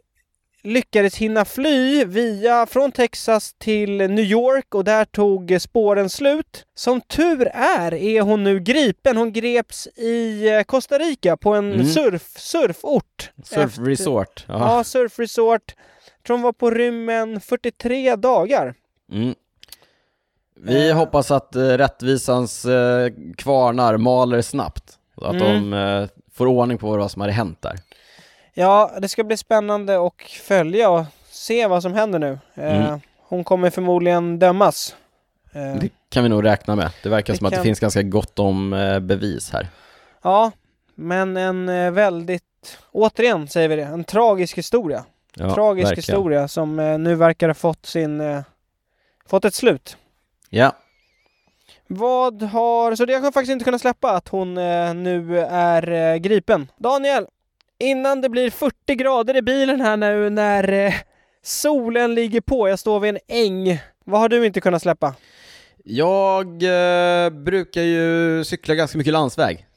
lyckades 0.64 1.16
hinna 1.16 1.46
fly 1.46 2.06
via 2.06 2.66
från 2.66 2.92
Texas 2.92 3.54
till 3.58 3.98
New 3.98 4.26
York 4.26 4.76
och 4.76 4.84
där 4.84 5.06
tog 5.06 5.58
spåren 5.62 6.10
slut. 6.10 6.66
Som 6.76 7.02
tur 7.02 7.48
är 7.54 7.94
är 7.94 8.22
hon 8.22 8.44
nu 8.44 8.60
gripen. 8.60 9.18
Hon 9.18 9.34
greps 9.34 9.88
i 9.88 10.48
eh, 10.50 10.64
Costa 10.64 10.98
Rica 10.98 11.38
på 11.38 11.54
en 11.54 11.74
Mm. 11.74 11.86
surf, 11.86 12.24
surfort. 12.38 13.32
Surf 13.44 13.78
Efter-. 13.78 14.46
Ja. 14.48 14.84
Surfresort. 14.84 15.76
Tror 16.28 16.38
hon 16.38 16.42
var 16.44 16.54
på 16.54 16.72
rymmen 16.72 17.40
43 17.42 18.16
dagar. 18.16 18.74
Mm. 19.12 19.36
Vi 20.60 20.90
Eh. 20.90 20.96
hoppas 20.98 21.32
att 21.32 21.56
eh, 21.56 21.62
rättvisans 21.62 22.66
eh, 22.66 23.10
kvarnar 23.38 23.98
maler 23.98 24.42
snabbt. 24.42 24.98
Så 25.20 25.26
att 25.26 25.36
Mm. 25.42 25.70
de 25.70 25.74
eh, 25.78 26.08
får 26.34 26.46
ordning 26.48 26.78
på 26.78 26.98
vad 26.98 27.12
som 27.12 27.22
hade 27.22 27.34
hänt 27.34 27.62
där. 27.62 27.76
Ja, 28.54 28.92
det 29.00 29.10
ska 29.10 29.24
bli 29.24 29.38
spännande 29.38 30.08
att 30.08 30.22
följa 30.42 30.90
och 30.90 31.06
se 31.30 31.68
vad 31.68 31.82
som 31.82 31.94
händer 31.94 32.20
nu. 32.20 32.40
Eh, 32.54 32.86
Mm. 32.88 33.00
Hon 33.28 33.44
kommer 33.44 33.70
förmodligen 33.70 34.40
dömas. 34.40 34.96
Eh, 35.54 35.76
Det 35.76 35.90
kan 36.10 36.24
vi 36.24 36.30
nog 36.30 36.46
räkna 36.46 36.76
med. 36.76 36.92
Det 37.04 37.10
verkar 37.10 37.34
Det 37.34 37.38
som 37.38 37.46
att 37.48 37.52
det 37.52 37.58
kan- 37.58 37.64
finns 37.64 37.80
ganska 37.80 38.02
gott 38.02 38.40
om 38.40 38.74
eh, 38.74 39.00
bevis 39.00 39.52
här. 39.52 39.68
Ja, 40.24 40.52
men 40.96 41.38
en 41.38 41.70
eh, 41.70 41.92
väldigt, 41.92 42.78
återigen 42.92 43.48
säger 43.48 43.68
vi 43.70 43.76
det, 43.76 43.84
en 43.84 44.04
tragisk 44.04 44.58
historia. 44.58 45.06
Ja, 45.36 45.54
tragisk 45.54 45.88
verkligen. 45.90 46.18
historia 46.18 46.48
som 46.48 46.80
eh, 46.80 46.98
nu 46.98 47.16
verkar 47.16 47.48
ha 47.48 47.54
fått 47.54 47.86
sin, 47.86 48.22
eh, 48.22 48.42
fått 49.28 49.46
ett 49.46 49.54
slut. 49.54 49.98
Ja, 50.50 50.72
Vad 51.88 52.42
har, 52.44 52.96
så 52.96 53.06
det 53.06 53.14
har 53.14 53.24
jag 53.24 53.34
faktiskt 53.34 53.52
inte 53.52 53.66
kunnat 53.66 53.82
släppa 53.82 54.12
att 54.12 54.28
hon 54.28 54.54
nu 55.04 55.40
är 55.50 56.18
gripen. 56.18 56.72
Daniel, 56.78 57.26
innan 57.84 58.22
det 58.22 58.30
blir 58.30 58.50
40 58.50 58.96
grader 58.96 59.36
i 59.36 59.42
bilen 59.42 59.82
här 59.82 59.98
nu 59.98 60.30
när 60.30 60.72
eh, 60.72 60.94
solen 61.44 62.16
ligger 62.16 62.42
på, 62.42 62.70
jag 62.70 62.80
står 62.80 63.00
vid 63.00 63.10
en 63.10 63.20
äng. 63.28 63.80
Vad 64.06 64.20
har 64.20 64.30
du 64.30 64.46
inte 64.46 64.62
kunnat 64.62 64.82
släppa? 64.82 65.16
jag 65.84 66.46
eh, 66.64 67.30
brukar 67.30 67.82
ju 67.82 68.44
cykla 68.44 68.76
ganska 68.76 68.98
mycket 68.98 69.14
landsväg. 69.14 69.68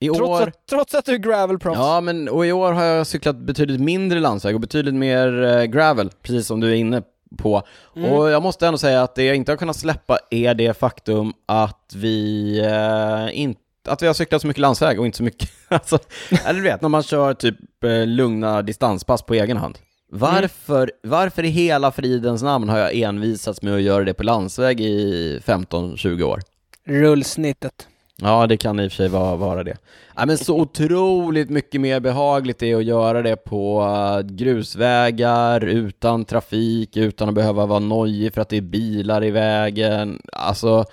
I 0.00 0.08
Trots 0.08 0.20
år... 0.20 0.48
att, 0.48 0.66
trots 0.66 0.94
att 0.94 1.04
du 1.04 1.12
är 1.12 1.18
gravelproffs. 1.18 1.78
Ja, 1.78 2.00
men 2.00 2.28
och 2.28 2.46
i 2.46 2.52
år 2.52 2.72
har 2.72 2.84
jag 2.84 3.06
cyklat 3.06 3.36
betydligt 3.36 3.80
mindre 3.80 4.20
landsväg 4.20 4.54
och 4.54 4.60
betydligt 4.60 4.94
mer 4.94 5.42
eh, 5.42 5.64
gravel, 5.64 6.10
precis 6.22 6.46
som 6.46 6.60
du 6.60 6.70
är 6.70 6.74
inne 6.74 7.02
på. 7.38 7.62
Mm. 7.96 8.12
Och 8.12 8.30
jag 8.30 8.42
måste 8.42 8.66
ändå 8.66 8.78
säga 8.78 9.02
att 9.02 9.14
det 9.14 9.24
jag 9.24 9.36
inte 9.36 9.52
har 9.52 9.56
kunnat 9.56 9.76
släppa 9.76 10.18
är 10.30 10.54
det 10.54 10.78
faktum 10.78 11.32
att 11.46 11.92
vi 11.96 12.58
eh, 12.58 13.40
inte 13.40 13.60
att 13.88 14.02
vi 14.02 14.06
har 14.06 14.14
cyklat 14.14 14.40
så 14.40 14.46
mycket 14.46 14.60
landsväg 14.60 15.00
och 15.00 15.06
inte 15.06 15.18
så 15.18 15.24
mycket, 15.24 15.50
alltså, 15.68 15.98
eller 16.44 16.60
du 16.60 16.62
vet, 16.62 16.82
när 16.82 16.88
man 16.88 17.02
kör 17.02 17.34
typ 17.34 17.84
eh, 17.84 18.06
lugna 18.06 18.62
distanspass 18.62 19.22
på 19.22 19.34
egen 19.34 19.56
hand. 19.56 19.78
Varför, 20.10 20.92
varför 21.02 21.44
i 21.44 21.48
hela 21.48 21.92
fridens 21.92 22.42
namn 22.42 22.68
har 22.68 22.78
jag 22.78 22.94
envisats 22.94 23.62
med 23.62 23.74
att 23.74 23.82
göra 23.82 24.04
det 24.04 24.14
på 24.14 24.22
landsväg 24.22 24.80
i 24.80 25.40
15-20 25.44 26.22
år? 26.22 26.40
Rullsnittet. 26.84 27.88
Ja, 28.22 28.46
det 28.46 28.56
kan 28.56 28.80
i 28.80 28.86
och 28.86 28.92
för 28.92 28.96
sig 28.96 29.08
vara, 29.08 29.36
vara 29.36 29.64
det. 29.64 29.76
Ja, 30.16 30.26
men 30.26 30.38
så 30.38 30.60
otroligt 30.60 31.50
mycket 31.50 31.80
mer 31.80 32.00
behagligt 32.00 32.58
det 32.58 32.70
är 32.70 32.76
att 32.76 32.84
göra 32.84 33.22
det 33.22 33.36
på 33.36 33.82
eh, 33.82 34.26
grusvägar, 34.34 35.64
utan 35.64 36.24
trafik, 36.24 36.96
utan 36.96 37.28
att 37.28 37.34
behöva 37.34 37.66
vara 37.66 37.78
nojig 37.78 38.34
för 38.34 38.40
att 38.40 38.48
det 38.48 38.56
är 38.56 38.60
bilar 38.60 39.24
i 39.24 39.30
vägen. 39.30 40.22
Alltså, 40.32 40.84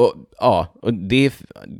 och, 0.00 0.14
ja, 0.38 0.66
och 0.82 0.94
det 0.94 1.26
är, 1.26 1.32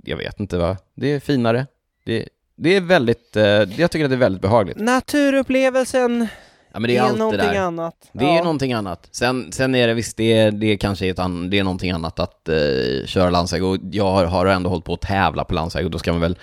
jag 0.04 0.16
vet 0.16 0.40
inte 0.40 0.58
vad, 0.58 0.76
det 0.94 1.12
är 1.12 1.20
finare. 1.20 1.66
Det, 2.04 2.28
det 2.56 2.76
är 2.76 2.80
väldigt, 2.80 3.36
eh, 3.36 3.44
jag 3.44 3.90
tycker 3.90 4.04
att 4.04 4.10
det 4.10 4.16
är 4.16 4.18
väldigt 4.18 4.42
behagligt. 4.42 4.76
Naturupplevelsen 4.76 6.28
Ja, 6.72 6.80
men 6.80 6.88
det 6.88 6.96
är, 6.96 7.02
allt 7.02 7.12
det 7.12 7.18
någonting 7.18 7.46
där. 7.46 7.60
annat. 7.60 7.94
Det 8.12 8.24
är 8.24 8.42
någonting 8.42 8.72
annat. 8.72 9.08
Sen, 9.10 9.52
sen 9.52 9.74
är 9.74 9.88
det 9.88 9.94
visst, 9.94 10.16
det 10.16 10.32
är, 10.32 10.50
det 10.50 10.66
är 10.66 10.76
kanske 10.76 11.06
ett 11.08 11.18
an, 11.18 11.50
det 11.50 11.58
är 11.58 11.64
någonting 11.64 11.90
annat 11.90 12.20
att 12.20 12.48
eh, 12.48 13.06
köra 13.06 13.30
landsväg 13.30 13.64
och 13.64 13.76
jag 13.92 14.10
har, 14.10 14.24
har 14.24 14.46
ändå 14.46 14.70
hållit 14.70 14.84
på 14.84 14.94
att 14.94 15.00
tävla 15.00 15.44
på 15.44 15.54
landsväg 15.54 15.84
och 15.84 15.90
då 15.90 15.98
ska 15.98 16.12
man 16.12 16.20
väl 16.20 16.38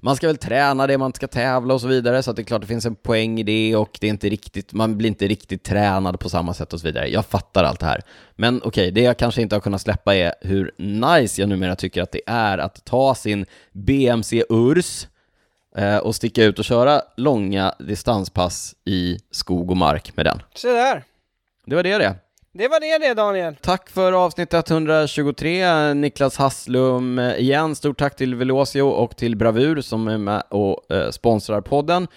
man 0.00 0.16
ska 0.16 0.26
väl 0.26 0.36
träna 0.36 0.86
det 0.86 0.98
man 0.98 1.12
ska 1.12 1.28
tävla 1.28 1.74
och 1.74 1.80
så 1.80 1.88
vidare, 1.88 2.22
så 2.22 2.30
att 2.30 2.36
det 2.36 2.42
är 2.42 2.44
klart 2.44 2.60
det 2.60 2.66
finns 2.66 2.86
en 2.86 2.94
poäng 2.94 3.40
i 3.40 3.42
det 3.42 3.76
och 3.76 3.98
det 4.00 4.06
är 4.06 4.10
inte 4.10 4.28
riktigt, 4.28 4.72
man 4.72 4.98
blir 4.98 5.08
inte 5.08 5.26
riktigt 5.26 5.62
tränad 5.62 6.20
på 6.20 6.28
samma 6.28 6.54
sätt 6.54 6.72
och 6.72 6.80
så 6.80 6.86
vidare. 6.86 7.08
Jag 7.08 7.26
fattar 7.26 7.64
allt 7.64 7.80
det 7.80 7.86
här. 7.86 8.02
Men 8.36 8.62
okej, 8.64 8.90
det 8.90 9.00
jag 9.00 9.16
kanske 9.16 9.42
inte 9.42 9.54
har 9.54 9.60
kunnat 9.60 9.80
släppa 9.80 10.14
är 10.14 10.34
hur 10.40 10.72
nice 10.78 11.42
jag 11.42 11.48
numera 11.48 11.76
tycker 11.76 12.02
att 12.02 12.12
det 12.12 12.22
är 12.26 12.58
att 12.58 12.84
ta 12.84 13.14
sin 13.14 13.46
BMC-urs 13.72 15.06
eh, 15.76 15.96
och 15.96 16.14
sticka 16.14 16.44
ut 16.44 16.58
och 16.58 16.64
köra 16.64 17.02
långa 17.16 17.74
distanspass 17.78 18.74
i 18.84 19.18
skog 19.30 19.70
och 19.70 19.76
mark 19.76 20.16
med 20.16 20.26
den. 20.26 20.42
Så 20.54 20.66
där. 20.66 21.04
Det 21.66 21.76
var 21.76 21.82
det 21.82 21.98
det. 21.98 22.14
Det 22.52 22.68
var 22.68 22.80
det 22.80 23.08
det 23.08 23.14
Daniel. 23.14 23.56
Tack 23.60 23.90
för 23.90 24.12
avsnitt 24.12 24.54
123, 24.54 25.94
Niklas 25.94 26.36
Hasslum 26.36 27.18
eh, 27.18 27.34
igen. 27.34 27.74
Stort 27.74 27.98
tack 27.98 28.16
till 28.16 28.34
Velosio 28.34 28.82
och 28.82 29.16
till 29.16 29.36
Bravur 29.36 29.80
som 29.80 30.08
är 30.08 30.18
med 30.18 30.42
och 30.48 30.92
eh, 30.94 31.10
sponsrar 31.10 31.60
podden. 31.60 32.08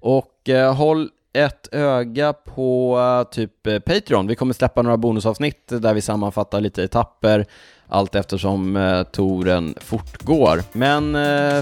Och 0.00 0.48
eh, 0.48 0.74
håll 0.74 1.10
ett 1.32 1.74
öga 1.74 2.32
på 2.32 3.26
typ 3.30 3.62
Patreon. 3.84 4.26
Vi 4.26 4.36
kommer 4.36 4.54
släppa 4.54 4.82
några 4.82 4.96
bonusavsnitt 4.96 5.68
där 5.68 5.94
vi 5.94 6.00
sammanfattar 6.00 6.60
lite 6.60 6.82
etapper 6.82 7.46
allt 7.88 8.14
eftersom 8.14 8.76
eh, 8.76 9.02
touren 9.02 9.74
fortgår. 9.80 10.62
Men 10.72 11.12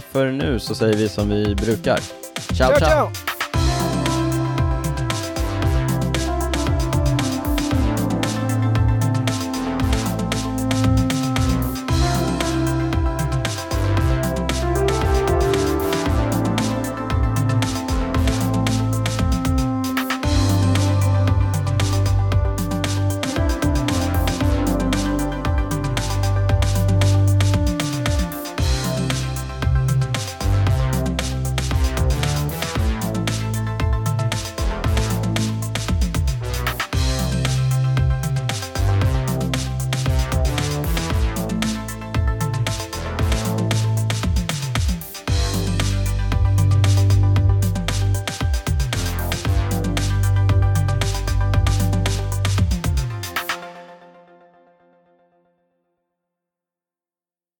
för 0.02 0.30
nu 0.30 0.58
så 0.58 0.74
säger 0.74 0.94
vi 0.96 1.08
som 1.08 1.28
vi 1.28 1.54
brukar. 1.54 1.98
ciao! 2.54 2.78
ciao. 2.78 2.78
ciao. 2.78 3.39